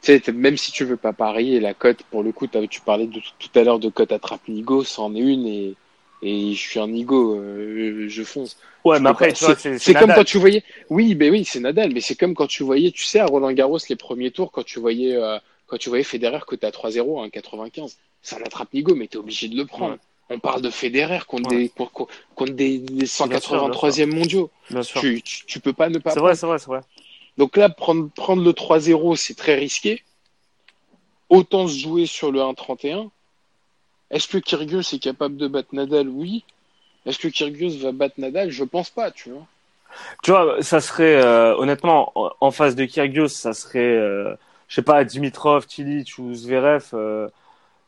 sais, 0.00 0.32
même 0.32 0.56
si 0.56 0.72
tu 0.72 0.84
veux 0.84 0.96
pas 0.96 1.12
parier, 1.12 1.60
la 1.60 1.74
cote, 1.74 2.02
pour 2.04 2.22
le 2.22 2.32
coup, 2.32 2.46
tu 2.46 2.80
parlais 2.80 3.06
de, 3.06 3.20
tout 3.38 3.58
à 3.58 3.62
l'heure 3.62 3.78
de 3.78 3.88
cote 3.88 4.12
attrape 4.12 4.48
Nigo, 4.48 4.82
c'en 4.84 5.14
est 5.14 5.20
une 5.20 5.46
et, 5.46 5.74
et 6.22 6.54
je 6.54 6.60
suis 6.60 6.80
un 6.80 6.88
Nigo, 6.88 7.36
euh, 7.36 8.06
je 8.08 8.22
fonce. 8.22 8.56
Ouais, 8.84 8.98
mais 8.98 9.10
après, 9.10 9.34
c'est 9.34 9.94
comme 9.94 10.12
quand 10.14 10.24
tu 10.24 10.38
voyais. 10.38 10.64
Oui, 10.88 11.14
ben 11.14 11.30
oui, 11.30 11.44
c'est 11.44 11.60
Nadal, 11.60 11.92
mais 11.92 12.00
c'est 12.00 12.14
comme 12.14 12.34
quand 12.34 12.46
tu 12.46 12.62
voyais, 12.62 12.90
tu 12.92 13.04
sais, 13.04 13.20
à 13.20 13.26
Roland 13.26 13.52
Garros, 13.52 13.78
les 13.88 13.96
premiers 13.96 14.30
tours, 14.30 14.50
quand 14.52 14.64
tu 14.64 14.80
voyais, 14.80 15.16
euh, 15.16 15.38
quand 15.70 15.78
tu 15.78 15.88
voyais 15.88 16.04
Federer 16.04 16.40
côté 16.46 16.66
à 16.66 16.70
3-0, 16.70 17.30
1,95. 17.30 17.94
C'est 18.22 18.36
un 18.36 18.42
attrape 18.42 18.74
Nigo, 18.74 18.94
mais 18.94 19.06
t'es 19.06 19.16
obligé 19.16 19.48
de 19.48 19.56
le 19.56 19.64
prendre. 19.64 19.96
On 20.28 20.38
parle 20.38 20.62
de 20.62 20.70
Federer 20.70 21.20
contre, 21.26 21.50
des, 21.50 21.70
contre, 22.34 22.52
des, 22.52 22.80
183e 22.80 24.06
mondiaux. 24.06 24.50
Bien 24.68 24.82
sûr. 24.82 25.00
Tu, 25.00 25.22
tu, 25.22 25.60
peux 25.60 25.72
pas 25.72 25.88
ne 25.88 25.98
pas. 25.98 26.10
C'est 26.10 26.20
vrai, 26.20 26.34
c'est 26.34 26.46
vrai, 26.46 26.58
c'est 26.58 26.66
vrai. 26.66 26.80
Donc 27.38 27.56
là, 27.56 27.68
prendre, 27.68 28.10
prendre 28.10 28.42
le 28.44 28.52
3-0, 28.52 29.16
c'est 29.16 29.34
très 29.34 29.54
risqué. 29.54 30.02
Autant 31.28 31.68
se 31.68 31.78
jouer 31.78 32.06
sur 32.06 32.32
le 32.32 32.40
1-31. 32.40 33.08
Est-ce 34.10 34.26
que 34.28 34.38
Kyrgios 34.38 34.80
est 34.92 35.02
capable 35.02 35.36
de 35.36 35.46
battre 35.46 35.68
Nadal? 35.72 36.08
Oui. 36.08 36.44
Est-ce 37.06 37.18
que 37.18 37.28
Kyrgios 37.28 37.78
va 37.78 37.92
battre 37.92 38.16
Nadal? 38.18 38.50
Je 38.50 38.64
pense 38.64 38.90
pas, 38.90 39.10
tu 39.10 39.30
vois. 39.30 39.46
Tu 40.22 40.30
vois, 40.30 40.62
ça 40.62 40.80
serait 40.80 41.16
euh, 41.16 41.56
honnêtement 41.56 42.12
en 42.40 42.50
face 42.50 42.74
de 42.76 42.84
Kyrgios, 42.84 43.28
ça 43.28 43.52
serait, 43.52 43.80
euh, 43.80 44.34
je 44.70 44.76
sais 44.76 44.82
pas, 44.82 45.04
Dimitrov, 45.04 45.66
Tilic 45.66 46.14
ou 46.18 46.32
Zverev. 46.32 46.90
Euh, 46.94 47.28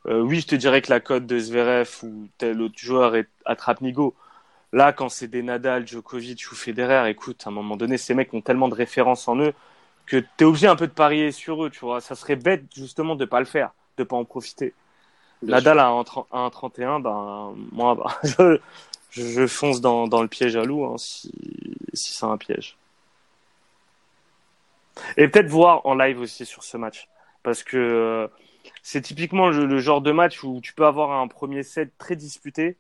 oui, 0.05 0.41
je 0.41 0.49
te 0.49 0.57
dirais 0.57 0.83
que 0.83 0.91
la 0.91 0.99
cote 0.99 1.27
de 1.27 1.39
Zverev 1.39 1.89
ou 2.03 2.27
tel 2.39 2.61
autre 2.61 2.75
joueur 2.77 3.15
est 3.15 3.29
attrape 3.45 3.81
Nigo. 3.83 4.17
Là, 4.73 4.93
quand 4.93 5.09
c'est 5.09 5.29
des 5.29 5.43
Nadal, 5.43 5.87
Djokovic 5.87 6.51
ou 6.51 6.57
Federer, 6.57 7.09
écoute, 7.09 7.43
à 7.47 7.51
un 7.51 7.53
moment 7.53 7.77
donné, 7.77 7.99
ces 7.99 8.15
mecs 8.15 8.35
ont 8.35 8.41
tellement 8.41 8.69
de 8.69 8.75
références 8.75 9.29
en 9.29 9.39
eux 9.39 9.55
que 10.07 10.17
tu 10.17 10.27
es 10.41 10.45
obligé 10.45 10.67
un 10.67 10.75
peu 10.75 10.89
de 10.89 10.93
parier 10.93 11.31
sur 11.31 11.65
eux, 11.65 11.71
tu 11.71 11.81
vois. 11.81 12.01
Ça 12.01 12.17
serait 12.17 12.35
bête 12.37 12.65
justement 12.75 13.15
de 13.15 13.25
pas 13.27 13.39
le 13.39 13.47
faire, 13.47 13.73
de 13.97 14.03
pas 14.03 14.17
en 14.17 14.25
profiter. 14.25 14.75
Nadal 15.43 15.79
à 15.79 15.89
1,31, 15.89 17.01
ben 17.01 17.55
moi, 17.71 17.95
ben, 17.95 18.09
je, 19.11 19.23
je, 19.23 19.47
fonce 19.47 19.81
dans, 19.81 20.09
dans 20.09 20.23
le 20.23 20.29
piège 20.29 20.57
à 20.57 20.65
loup 20.65 20.85
hein, 20.85 20.97
si, 20.99 21.31
si 21.95 22.15
c'est 22.15 22.27
un 22.27 22.39
piège. 22.39 22.77
Et 25.17 25.29
peut-être 25.29 25.49
voir 25.49 25.87
en 25.87 25.95
live 25.95 26.21
aussi 26.21 26.45
sur 26.47 26.65
ce 26.65 26.77
match, 26.77 27.09
parce 27.43 27.63
que 27.63 27.77
euh, 27.77 28.29
c'est 28.83 29.01
typiquement 29.01 29.49
le, 29.49 29.79
genre 29.79 30.01
de 30.01 30.13
match 30.13 30.43
où 30.45 30.61
tu 30.61 30.75
peux 30.75 30.87
avoir 30.87 31.11
un 31.13 31.29
premier 31.29 31.63
set 31.63 31.97
très 31.99 32.17
disputé, 32.17 32.77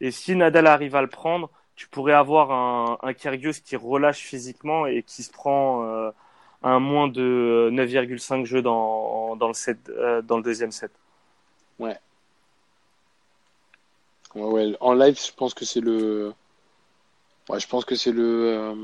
et 0.00 0.10
si 0.10 0.34
Nadal 0.36 0.66
arrive 0.66 0.96
à 0.96 1.02
le 1.02 1.08
prendre, 1.08 1.50
tu 1.76 1.88
pourrais 1.88 2.12
avoir 2.12 2.52
un, 2.52 2.98
un 3.02 3.12
Kyrgios 3.14 3.60
qui 3.64 3.76
relâche 3.76 4.18
physiquement 4.18 4.86
et 4.86 5.02
qui 5.02 5.22
se 5.22 5.30
prend 5.30 5.84
euh, 5.84 6.10
un 6.62 6.78
moins 6.78 7.08
de 7.08 7.70
9,5 7.72 8.44
jeux 8.44 8.62
dans, 8.62 9.36
dans, 9.36 9.48
le 9.48 9.54
set, 9.54 9.78
euh, 9.88 10.22
dans 10.22 10.36
le 10.36 10.42
deuxième 10.42 10.72
set. 10.72 10.92
Ouais. 11.78 11.98
ouais. 14.34 14.76
En 14.80 14.94
live, 14.94 15.18
je 15.18 15.32
pense 15.32 15.54
que 15.54 15.64
c'est 15.64 15.80
le. 15.80 16.32
Ouais, 17.48 17.58
je 17.58 17.66
pense 17.66 17.84
que 17.84 17.96
c'est 17.96 18.12
le, 18.12 18.22
euh, 18.22 18.74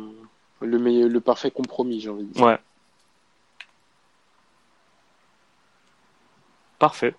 le, 0.60 0.78
meilleur, 0.78 1.08
le 1.08 1.20
parfait 1.20 1.50
compromis, 1.50 2.00
j'ai 2.00 2.10
envie 2.10 2.24
de 2.24 2.32
dire. 2.32 2.44
Ouais. 2.44 2.58
Parfait. 6.78 7.14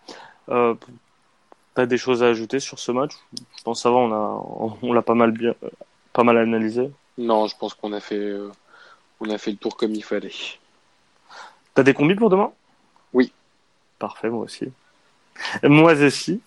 Euh, 0.49 0.75
T'as 1.75 1.85
des 1.85 1.97
choses 1.97 2.23
à 2.23 2.27
ajouter 2.27 2.59
sur 2.59 2.79
ce 2.79 2.91
match? 2.91 3.13
Je 3.57 3.63
pense 3.63 3.85
va, 3.85 3.91
on 3.91 4.11
a, 4.11 4.77
on 4.81 4.91
l'a 4.91 5.01
pas 5.01 5.13
mal 5.13 5.31
bien, 5.31 5.53
pas 6.11 6.23
mal 6.23 6.37
analysé. 6.37 6.91
Non, 7.17 7.47
je 7.47 7.55
pense 7.55 7.73
qu'on 7.73 7.93
a 7.93 7.99
fait, 7.99 8.17
euh, 8.17 8.51
on 9.19 9.29
a 9.29 9.37
fait 9.37 9.51
le 9.51 9.57
tour 9.57 9.77
comme 9.77 9.93
il 9.93 10.03
fallait. 10.03 10.33
T'as 11.73 11.83
des 11.83 11.93
combis 11.93 12.15
pour 12.15 12.29
demain? 12.29 12.51
Oui. 13.13 13.31
Parfait, 13.97 14.29
moi 14.29 14.43
aussi. 14.43 14.71
Moi 15.63 15.93
aussi. 15.93 16.41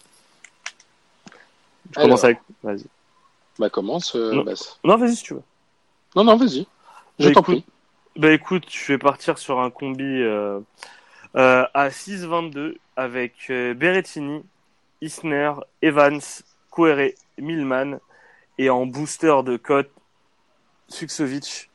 Je 1.93 2.01
commence 2.01 2.24
avec. 2.24 2.38
Vas-y. 2.62 2.84
Bah 3.59 3.70
commence, 3.70 4.16
euh, 4.16 4.45
non, 4.82 4.97
vas-y 4.97 5.16
si 5.16 5.22
tu 5.22 5.34
veux. 5.34 5.43
Non, 6.16 6.24
non, 6.24 6.36
vas-y. 6.36 6.66
Je 7.18 7.30
bah. 7.30 7.42
Bah 8.14 8.32
écoute, 8.32 8.66
je 8.68 8.92
vais 8.92 8.98
partir 8.98 9.38
sur 9.38 9.60
un 9.60 9.70
combi 9.70 10.04
euh, 10.04 10.60
euh, 11.36 11.64
à 11.72 11.88
6-22 11.88 12.76
avec 12.94 13.46
Berrettini, 13.48 14.44
Isner, 15.00 15.52
Evans, 15.80 16.20
Kouere, 16.70 17.12
Milman 17.38 17.98
et 18.58 18.68
en 18.68 18.84
booster 18.86 19.34
de 19.44 19.56
cote 19.56 19.90
Fuxovic. 20.92 21.70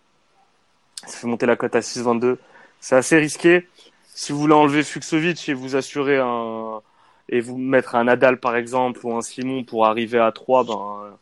Ça 1.05 1.17
fait 1.17 1.27
monter 1.27 1.45
la 1.45 1.55
cote 1.55 1.75
à 1.75 1.79
6-22. 1.79 2.37
C'est 2.79 2.95
assez 2.95 3.17
risqué. 3.17 3.67
Si 4.13 4.31
vous 4.31 4.39
voulez 4.39 4.53
enlever 4.53 4.83
Fuxovic 4.83 5.49
et 5.49 5.53
vous 5.53 5.75
assurer 5.75 6.17
un 6.17 6.81
et 7.29 7.41
vous 7.41 7.57
mettre 7.57 7.95
un 7.95 8.05
Nadal 8.05 8.39
par 8.39 8.55
exemple 8.55 9.05
ou 9.05 9.13
un 9.13 9.21
Simon 9.21 9.63
pour 9.63 9.85
arriver 9.85 10.19
à 10.19 10.31
3, 10.31 10.63
ben 10.63 11.17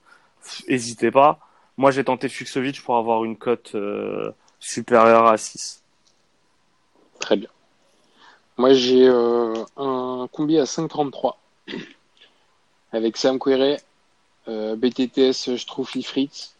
n'hésitez 0.67 1.11
pas. 1.11 1.39
Moi 1.77 1.91
j'ai 1.91 2.03
tenté 2.03 2.29
Fuxovic 2.29 2.81
pour 2.81 2.97
avoir 2.97 3.25
une 3.25 3.37
cote 3.37 3.71
euh, 3.75 4.31
supérieure 4.59 5.27
à 5.27 5.37
6. 5.37 5.83
Très 7.19 7.35
bien. 7.35 7.49
Moi 8.57 8.73
j'ai 8.73 9.07
euh, 9.07 9.53
un 9.77 10.27
combi 10.31 10.57
à 10.57 10.63
5,33 10.63 11.35
avec 12.93 13.17
Sam 13.17 13.39
Querrey, 13.39 13.77
euh, 14.47 14.75
BTTS 14.75 15.57
Struffy 15.57 16.03
Fritz, 16.03 16.55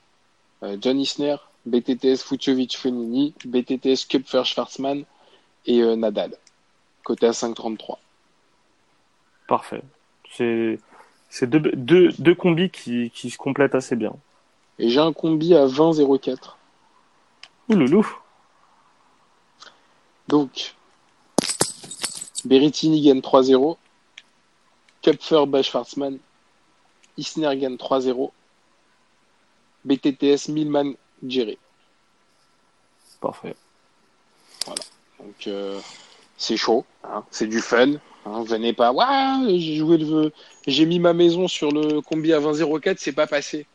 euh, 0.63 0.77
John 0.81 0.99
Isner, 0.99 1.37
BTTS 1.65 2.23
Fucovic 2.23 2.77
Fenini, 2.77 3.33
BTTS 3.45 4.05
Kupfer 4.07 4.43
Schwarzman 4.43 5.03
et 5.65 5.81
euh, 5.81 5.95
Nadal, 5.95 6.31
côté 7.03 7.27
à 7.27 7.31
5,33. 7.31 7.97
Parfait. 9.47 9.81
C'est 10.31 10.79
c'est 11.29 11.49
deux, 11.49 11.59
deux, 11.59 12.09
deux, 12.19 12.35
combis 12.35 12.69
qui, 12.69 13.11
qui 13.11 13.29
se 13.29 13.37
complètent 13.37 13.75
assez 13.75 13.95
bien. 13.95 14.13
Et 14.79 14.89
j'ai 14.89 14.99
un 14.99 15.13
combi 15.13 15.55
à 15.55 15.65
20,04. 15.65 16.55
Ouloulou. 17.69 18.07
Donc, 20.27 20.75
Berrettini 22.43 23.01
gagne 23.01 23.19
3-0. 23.19 23.77
Kupfer 25.01 25.45
Bach 25.47 25.63
Schwarzman. 25.63 26.19
Isner 27.17 27.55
gagne 27.57 27.75
3-0. 27.75 28.31
BTTS 29.85 30.49
Milman 30.49 30.93
Jerry. 31.25 31.57
Parfait. 33.21 33.55
Voilà. 34.65 34.81
Donc 35.19 35.47
euh, 35.47 35.79
c'est 36.37 36.57
chaud, 36.57 36.85
hein. 37.03 37.23
c'est 37.31 37.47
du 37.47 37.59
fun. 37.61 37.93
Hein. 38.25 38.43
Venez 38.43 38.73
pas, 38.73 38.91
j'ai 39.47 39.75
joué 39.75 39.97
le, 39.97 40.31
j'ai 40.67 40.85
mis 40.85 40.99
ma 40.99 41.13
maison 41.13 41.47
sur 41.47 41.71
le 41.71 42.01
combi 42.01 42.33
à 42.33 42.39
20,04, 42.39 42.95
c'est 42.97 43.13
pas 43.13 43.27
passé. 43.27 43.65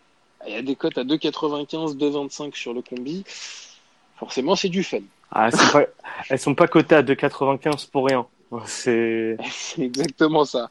Il 0.46 0.52
y 0.52 0.56
a 0.56 0.62
des 0.62 0.76
cotes 0.76 0.98
à 0.98 1.04
2,95, 1.04 1.96
2,25 1.96 2.54
sur 2.54 2.72
le 2.72 2.82
combi. 2.82 3.24
Forcément, 4.16 4.56
c'est 4.56 4.68
du 4.68 4.82
fun. 4.82 4.98
Ah, 5.30 5.50
pas... 5.72 5.84
elles 6.28 6.38
sont 6.38 6.54
pas 6.54 6.66
cotées 6.66 6.96
à 6.96 7.02
2,95 7.02 7.90
pour 7.90 8.06
rien. 8.06 8.26
C'est 8.66 9.36
exactement 9.78 10.44
ça. 10.44 10.70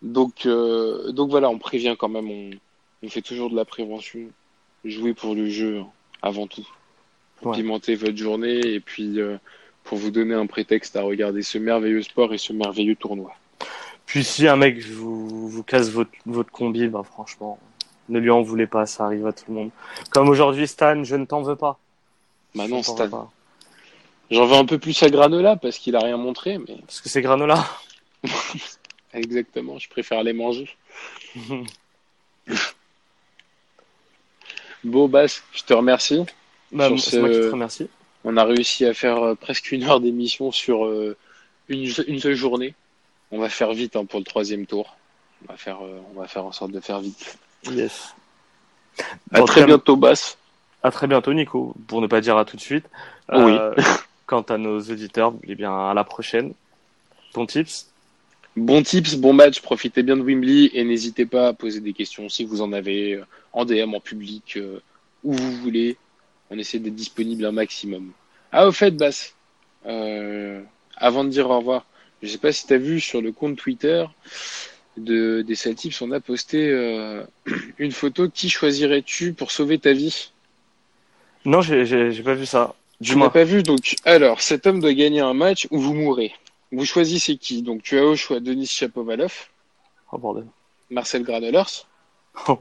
Donc, 0.00 0.46
euh, 0.46 1.12
donc 1.12 1.30
voilà, 1.30 1.50
on 1.50 1.58
prévient 1.58 1.96
quand 1.98 2.08
même, 2.08 2.30
on, 2.30 2.50
on 3.02 3.08
fait 3.08 3.20
toujours 3.20 3.50
de 3.50 3.56
la 3.56 3.64
prévention 3.64 4.20
jouer 4.84 5.12
pour 5.12 5.34
le 5.34 5.48
jeu 5.48 5.82
avant 6.22 6.46
tout. 6.46 6.66
Pour 7.36 7.52
pimenter 7.52 7.94
votre 7.94 8.16
journée 8.16 8.60
et 8.60 8.80
puis 8.80 9.18
euh, 9.18 9.38
pour 9.82 9.96
vous 9.96 10.10
donner 10.10 10.34
un 10.34 10.46
prétexte 10.46 10.96
à 10.96 11.02
regarder 11.02 11.42
ce 11.42 11.58
merveilleux 11.58 12.02
sport 12.02 12.34
et 12.34 12.38
ce 12.38 12.52
merveilleux 12.52 12.96
tournoi. 12.96 13.32
Puis 14.04 14.24
si 14.24 14.46
un 14.46 14.56
mec 14.56 14.82
vous, 14.84 15.48
vous 15.48 15.62
casse 15.62 15.90
votre, 15.90 16.10
votre 16.26 16.50
combi, 16.50 16.86
bah 16.88 17.02
franchement, 17.02 17.58
ne 18.10 18.18
lui 18.18 18.30
en 18.30 18.42
voulez 18.42 18.66
pas, 18.66 18.86
ça 18.86 19.04
arrive 19.04 19.26
à 19.26 19.32
tout 19.32 19.44
le 19.48 19.54
monde. 19.54 19.70
Comme 20.10 20.28
aujourd'hui, 20.28 20.66
Stan, 20.66 21.02
je 21.04 21.16
ne 21.16 21.24
t'en 21.24 21.42
veux 21.42 21.56
pas. 21.56 21.78
Bah 22.54 22.68
non, 22.68 22.82
Stan. 22.82 23.30
J'en 24.30 24.46
veux 24.46 24.56
un 24.56 24.64
peu 24.64 24.78
plus 24.78 25.02
à 25.02 25.10
Granola 25.10 25.56
parce 25.56 25.78
qu'il 25.78 25.96
a 25.96 26.00
rien 26.00 26.16
montré, 26.16 26.58
mais. 26.58 26.76
Parce 26.86 27.00
que 27.00 27.08
c'est 27.08 27.22
Granola. 27.22 27.64
Exactement, 29.12 29.78
je 29.78 29.88
préfère 29.88 30.22
les 30.22 30.32
manger. 30.32 30.68
Bon, 34.82 35.08
Bass, 35.08 35.42
je 35.52 35.62
te 35.62 35.74
remercie. 35.74 36.24
Bah, 36.72 36.88
c'est 36.96 37.20
moi 37.20 37.28
qui 37.28 37.40
te 37.40 37.50
remercie. 37.50 37.88
On 38.24 38.36
a 38.36 38.44
réussi 38.44 38.84
à 38.86 38.94
faire 38.94 39.22
euh, 39.22 39.34
presque 39.34 39.72
une 39.72 39.84
heure 39.84 40.00
d'émission 40.00 40.52
sur 40.52 40.86
euh, 40.86 41.16
une, 41.68 41.86
seule 42.18 42.34
journée. 42.34 42.74
On 43.30 43.38
va 43.38 43.48
faire 43.48 43.72
vite 43.72 43.96
hein, 43.96 44.04
pour 44.04 44.20
le 44.20 44.24
troisième 44.24 44.66
tour. 44.66 44.96
On 45.42 45.52
va 45.52 45.58
faire, 45.58 45.84
euh, 45.84 46.00
on 46.14 46.20
va 46.20 46.28
faire 46.28 46.44
en 46.44 46.52
sorte 46.52 46.72
de 46.72 46.80
faire 46.80 47.00
vite. 47.00 47.38
Yes. 47.64 48.14
À 49.32 49.42
très 49.42 49.64
bientôt, 49.64 49.96
Bass. 49.96 50.38
À 50.82 50.90
très 50.90 51.06
bientôt, 51.06 51.32
Nico. 51.32 51.74
Pour 51.86 52.00
ne 52.00 52.06
pas 52.06 52.20
dire 52.20 52.36
à 52.36 52.44
tout 52.44 52.56
de 52.56 52.62
suite. 52.62 52.86
Oui. 53.32 53.56
quant 54.30 54.42
à 54.42 54.58
nos 54.58 54.78
auditeurs, 54.80 55.34
eh 55.42 55.56
bien, 55.56 55.76
à 55.76 55.92
la 55.92 56.04
prochaine. 56.04 56.54
Ton 57.32 57.46
tips 57.46 57.90
Bon 58.56 58.82
tips, 58.82 59.16
bon 59.16 59.32
match, 59.32 59.60
profitez 59.60 60.04
bien 60.04 60.16
de 60.16 60.22
Wimbley 60.22 60.70
et 60.72 60.84
n'hésitez 60.84 61.26
pas 61.26 61.48
à 61.48 61.52
poser 61.52 61.80
des 61.80 61.92
questions 61.92 62.28
si 62.28 62.44
vous 62.44 62.62
en 62.62 62.72
avez 62.72 63.14
euh, 63.14 63.24
en 63.52 63.64
DM, 63.64 63.94
en 63.94 64.00
public, 64.00 64.54
euh, 64.56 64.80
où 65.24 65.32
vous 65.32 65.52
voulez. 65.56 65.96
On 66.50 66.58
essaie 66.58 66.78
d'être 66.78 66.94
disponible 66.94 67.44
un 67.44 67.52
maximum. 67.52 68.12
Ah, 68.52 68.68
au 68.68 68.72
fait, 68.72 68.92
Bass, 68.92 69.34
euh, 69.86 70.62
avant 70.96 71.24
de 71.24 71.28
dire 71.28 71.50
au 71.50 71.58
revoir, 71.58 71.84
je 72.22 72.28
sais 72.28 72.38
pas 72.38 72.52
si 72.52 72.66
tu 72.66 72.74
as 72.74 72.78
vu 72.78 73.00
sur 73.00 73.20
le 73.20 73.32
compte 73.32 73.56
Twitter 73.56 74.04
de, 74.96 75.42
des 75.42 75.54
Celtics, 75.54 75.96
on 76.02 76.10
a 76.12 76.20
posté 76.20 76.68
euh, 76.70 77.24
une 77.78 77.92
photo. 77.92 78.28
Qui 78.28 78.48
choisirais-tu 78.50 79.32
pour 79.32 79.50
sauver 79.50 79.78
ta 79.78 79.92
vie? 79.92 80.32
Non, 81.44 81.60
j'ai 81.62 82.22
pas 82.22 82.34
vu 82.34 82.46
ça. 82.46 82.74
Tu 83.02 83.16
n'as 83.16 83.30
pas 83.30 83.44
vu 83.44 83.62
donc 83.62 83.96
alors 84.04 84.42
cet 84.42 84.66
homme 84.66 84.78
doit 84.80 84.92
gagner 84.92 85.20
un 85.20 85.32
match 85.32 85.66
ou 85.70 85.78
vous 85.80 85.94
mourrez. 85.94 86.34
Vous 86.70 86.84
choisissez 86.84 87.38
qui 87.38 87.62
Donc 87.62 87.82
tu 87.82 87.98
as 87.98 88.04
au 88.04 88.14
choix 88.14 88.40
Denis 88.40 88.66
Chapovalov, 88.66 89.48
Oh 90.12 90.18
bordel. 90.18 90.44
Marcel 90.90 91.22
Granolers, 91.22 91.86
Oh. 92.46 92.58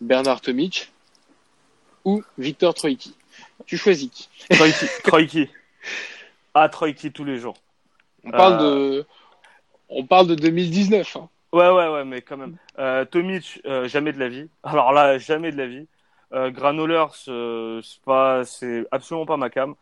Bernard 0.00 0.40
Tomic 0.42 0.92
ou 2.04 2.22
Victor 2.38 2.72
Troïki. 2.74 3.14
Tu 3.66 3.76
choisis 3.76 4.10
qui 4.10 4.28
Troïki. 4.50 4.86
Troïki. 5.02 5.48
Ah, 6.54 6.68
Troïki 6.68 7.10
tous 7.10 7.24
les 7.24 7.38
jours. 7.38 7.56
On 8.22 8.30
parle 8.30 8.62
Euh. 8.62 8.98
de 9.00 9.06
on 9.88 10.06
parle 10.06 10.28
de 10.28 10.34
2019. 10.36 11.16
hein. 11.16 11.28
Ouais, 11.54 11.70
ouais, 11.70 11.88
ouais, 11.88 12.04
mais 12.04 12.20
quand 12.20 12.36
même. 12.36 12.56
Euh, 12.80 13.04
Tomic, 13.04 13.60
euh, 13.64 13.86
jamais 13.86 14.12
de 14.12 14.18
la 14.18 14.28
vie. 14.28 14.50
Alors 14.64 14.92
là, 14.92 15.18
jamais 15.18 15.52
de 15.52 15.56
la 15.56 15.68
vie. 15.68 15.86
Euh, 16.32 16.50
euh, 17.28 17.80
c'est 17.82 18.02
pas, 18.04 18.42
absolument 18.90 19.24
pas 19.24 19.36
ma 19.36 19.50
cam. 19.50 19.76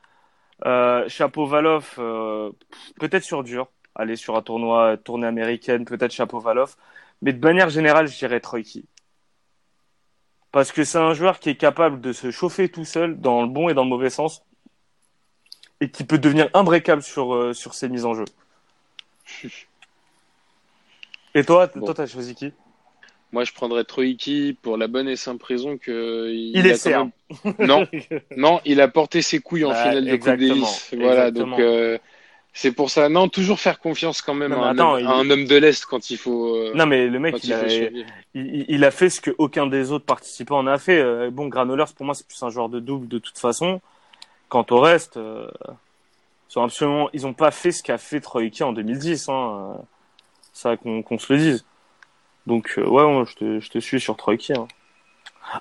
Euh, 0.67 1.05
pff, 1.07 2.95
peut-être 3.01 3.25
sur 3.25 3.43
dur. 3.43 3.69
Aller 3.95 4.17
sur 4.17 4.37
un 4.37 4.43
tournoi, 4.43 4.99
tournée 4.99 5.27
américaine, 5.27 5.87
peut-être 5.87 6.13
Chapovalov. 6.13 6.77
Mais 7.23 7.33
de 7.33 7.41
manière 7.45 7.71
générale, 7.71 8.07
je 8.09 8.19
dirais 8.19 8.41
Troïki. 8.41 8.85
Parce 10.53 10.71
que 10.73 10.85
c'est 10.85 10.99
un 10.99 11.15
joueur 11.15 11.41
qui 11.41 11.51
est 11.51 11.57
capable 11.57 12.01
de 12.01 12.13
se 12.13 12.31
chauffer 12.31 12.69
tout 12.69 12.85
seul, 12.85 13.19
dans 13.19 13.43
le 13.43 13.49
bon 13.49 13.69
et 13.71 13.75
dans 13.75 13.85
le 13.85 13.89
mauvais 13.89 14.11
sens. 14.11 14.45
Et 15.81 15.91
qui 15.91 16.05
peut 16.05 16.19
devenir 16.19 16.49
imbrécable 16.55 17.03
sur, 17.03 17.55
sur 17.55 17.75
ses 17.75 17.89
mises 17.89 18.05
en 18.05 18.15
jeu. 18.15 18.25
Et 21.35 21.45
toi, 21.45 21.69
Bon. 21.75 21.85
toi, 21.87 21.95
t'as 21.95 22.07
choisi 22.07 22.35
qui? 22.35 22.53
Moi, 23.33 23.45
je 23.45 23.53
prendrais 23.53 23.85
Troïki 23.85 24.57
pour 24.61 24.77
la 24.77 24.89
bonne 24.89 25.09
et 25.09 25.17
simple 25.17 25.45
raison 25.47 25.79
que 25.79 26.31
Il 26.31 26.67
est 26.67 26.71
a 26.71 26.73
quand 26.75 26.79
serbe. 26.79 27.11
même- 27.45 27.55
Non, 27.67 27.87
non, 28.37 28.61
il 28.67 28.81
a 28.83 28.89
porté 28.89 29.23
ses 29.23 29.39
couilles 29.41 29.65
en 29.65 29.71
Ah, 29.71 29.83
finale 29.85 30.05
de 30.05 30.17
Coupe 30.17 30.27
Davis. 30.27 30.91
Voilà, 30.95 31.29
exactement. 31.29 31.57
donc 31.57 31.61
euh, 31.61 31.97
c'est 32.53 32.73
pour 32.73 32.91
ça. 32.91 33.09
Non, 33.09 33.29
toujours 33.29 33.59
faire 33.59 33.79
confiance 33.79 34.21
quand 34.21 34.35
même 34.35 34.51
Non, 34.53 34.63
à, 34.63 34.67
un 34.67 34.73
attends, 34.75 34.93
homme, 34.97 35.01
il- 35.01 35.07
à 35.07 35.13
un 35.13 35.31
homme 35.31 35.47
de 35.47 35.57
l'est 35.57 35.83
quand 35.87 36.11
il 36.11 36.19
faut. 36.19 36.57
euh, 36.57 36.73
Non, 36.75 36.85
mais 36.85 37.07
le 37.07 37.19
mec, 37.19 37.37
il 37.43 37.47
il 37.47 37.53
a, 37.55 37.67
il, 38.35 38.65
il 38.69 38.85
a 38.85 38.91
fait 38.91 39.09
ce 39.09 39.23
que 39.23 39.31
aucun 39.39 39.67
des 39.67 39.93
autres 39.93 40.05
participants 40.05 40.59
en 40.59 40.67
a 40.67 40.77
fait. 40.77 40.99
Euh, 41.01 41.31
Bon, 41.31 41.47
Granolers, 41.49 41.95
pour 41.97 42.05
moi, 42.05 42.15
c'est 42.15 42.27
plus 42.27 42.43
un 42.43 42.51
joueur 42.51 42.69
de 42.69 42.81
double 42.81 43.09
de 43.09 43.19
toute 43.19 43.39
façon. 43.39 43.81
Quant 44.51 44.67
au 44.69 44.81
reste, 44.81 45.17
euh, 45.17 45.49
sont 46.49 46.63
absolument, 46.63 47.09
ils 47.15 47.27
ont 47.27 47.33
pas 47.33 47.51
fait 47.51 47.73
ce 47.73 47.83
qu'a 47.83 47.97
fait 47.97 48.21
Troïki 48.21 48.63
en 48.63 48.75
2010. 48.75 49.31
Hein. 49.31 49.77
Ça, 50.53 50.77
qu'on 50.77 51.03
qu'on 51.03 51.19
se 51.19 51.33
le 51.33 51.39
dise. 51.39 51.65
Donc, 52.47 52.75
euh, 52.79 52.87
ouais, 52.87 53.25
je 53.27 53.35
te, 53.37 53.61
je 53.61 53.71
te 53.71 53.79
suis 53.79 54.01
sur 54.01 54.17
Troïki. 54.17 54.53
Hein. 54.53 54.67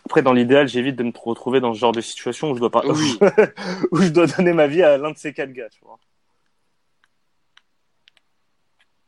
Après, 0.06 0.22
dans 0.22 0.34
l'idéal, 0.34 0.68
j'évite 0.68 0.96
de 0.96 1.04
me 1.04 1.12
retrouver 1.16 1.60
dans 1.60 1.74
ce 1.74 1.80
genre 1.80 1.92
de 1.92 2.02
situation 2.02 2.52
où 2.52 2.56
je 2.56 2.60
dois 2.60 2.70
pas, 2.70 2.84
Oui. 2.86 3.18
où 3.92 4.02
je 4.02 4.10
dois 4.10 4.28
donner 4.28 4.54
ma 4.54 4.68
vie 4.68 4.84
à 4.84 4.98
l'un 4.98 5.12
de 5.12 5.18
ces 5.18 5.34
quatre 5.34 5.52
gars. 5.54 5.70
Tu 5.70 5.80
vois. 5.84 6.00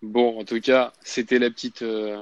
Bon, 0.01 0.39
en 0.39 0.43
tout 0.43 0.59
cas, 0.59 0.91
c'était 1.01 1.39
la 1.39 1.49
petite. 1.49 1.81
euh, 1.81 2.21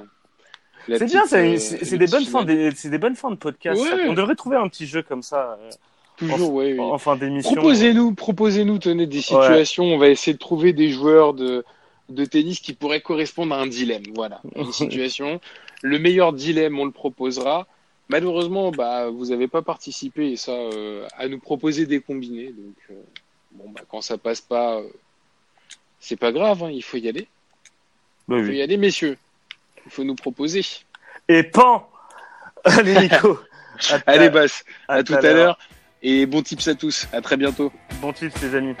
C'est 0.86 1.04
bien, 1.06 1.26
c'est 1.26 1.56
euh, 1.94 1.96
des 1.98 2.06
bonnes 2.06 2.24
fins, 2.24 2.44
des, 2.44 2.70
des 2.72 2.98
bonnes 2.98 3.16
fins 3.16 3.30
de 3.30 3.36
podcast. 3.36 3.80
Ouais. 3.80 4.08
On 4.08 4.12
devrait 4.14 4.36
trouver 4.36 4.56
un 4.56 4.68
petit 4.68 4.86
jeu 4.86 5.02
comme 5.02 5.22
ça 5.22 5.58
euh, 5.60 5.70
Toujours, 6.16 6.52
ouais, 6.54 6.74
oui. 6.74 6.80
en 6.80 6.98
fin 6.98 7.16
d'émission. 7.16 7.52
Proposez-nous, 7.54 8.14
proposez-nous, 8.14 8.78
tenez 8.78 9.06
des 9.06 9.20
situations. 9.22 9.84
On 9.84 9.98
va 9.98 10.08
essayer 10.08 10.34
de 10.34 10.38
trouver 10.38 10.72
des 10.72 10.90
joueurs 10.90 11.34
de, 11.34 11.64
de 12.08 12.24
tennis 12.24 12.60
qui 12.60 12.72
pourraient 12.74 13.00
correspondre 13.00 13.54
à 13.54 13.58
un 13.60 13.66
dilemme. 13.66 14.02
Voilà, 14.14 14.40
une 14.56 14.72
situation. 14.82 15.40
Le 15.82 15.98
meilleur 15.98 16.32
dilemme, 16.32 16.78
on 16.78 16.84
le 16.84 16.90
proposera. 16.92 17.66
Malheureusement, 18.08 18.70
bah, 18.72 19.08
vous 19.08 19.26
n'avez 19.26 19.48
pas 19.48 19.62
participé 19.62 20.32
et 20.32 20.36
ça, 20.36 20.52
euh, 20.52 21.06
à 21.16 21.28
nous 21.28 21.38
proposer 21.38 21.86
des 21.86 22.00
combinés. 22.00 22.48
Donc, 22.48 22.74
euh, 22.90 22.94
bon, 23.52 23.70
bah, 23.70 23.80
quand 23.88 24.00
ça 24.02 24.18
passe 24.18 24.40
pas, 24.40 24.76
euh, 24.78 24.88
c'est 26.00 26.16
pas 26.16 26.32
grave. 26.32 26.62
hein, 26.64 26.70
il 26.70 26.82
faut 26.82 26.98
y 26.98 27.08
aller. 27.08 27.26
Bah 28.28 28.36
Il 28.38 28.44
faut 28.44 28.50
oui. 28.50 28.58
y 28.58 28.62
aller, 28.62 28.76
messieurs. 28.76 29.16
Il 29.86 29.90
faut 29.92 30.04
nous 30.04 30.14
proposer. 30.16 30.62
Et 31.28 31.42
pan 31.42 31.88
Allez 32.64 32.94
Nico 33.00 33.38
À 33.90 33.94
à- 33.96 34.00
Allez, 34.06 34.30
Basse. 34.30 34.64
À, 34.88 35.02
tout 35.02 35.14
à 35.14 35.20
l'heure. 35.22 35.34
l'heure. 35.34 35.58
Et 36.02 36.26
bon 36.26 36.42
tips 36.42 36.68
à 36.68 36.74
tous. 36.74 37.06
À 37.12 37.20
très 37.20 37.36
bientôt. 37.36 37.72
Bon 38.00 38.12
tips 38.12 38.40
les 38.42 38.54
amis. 38.56 38.74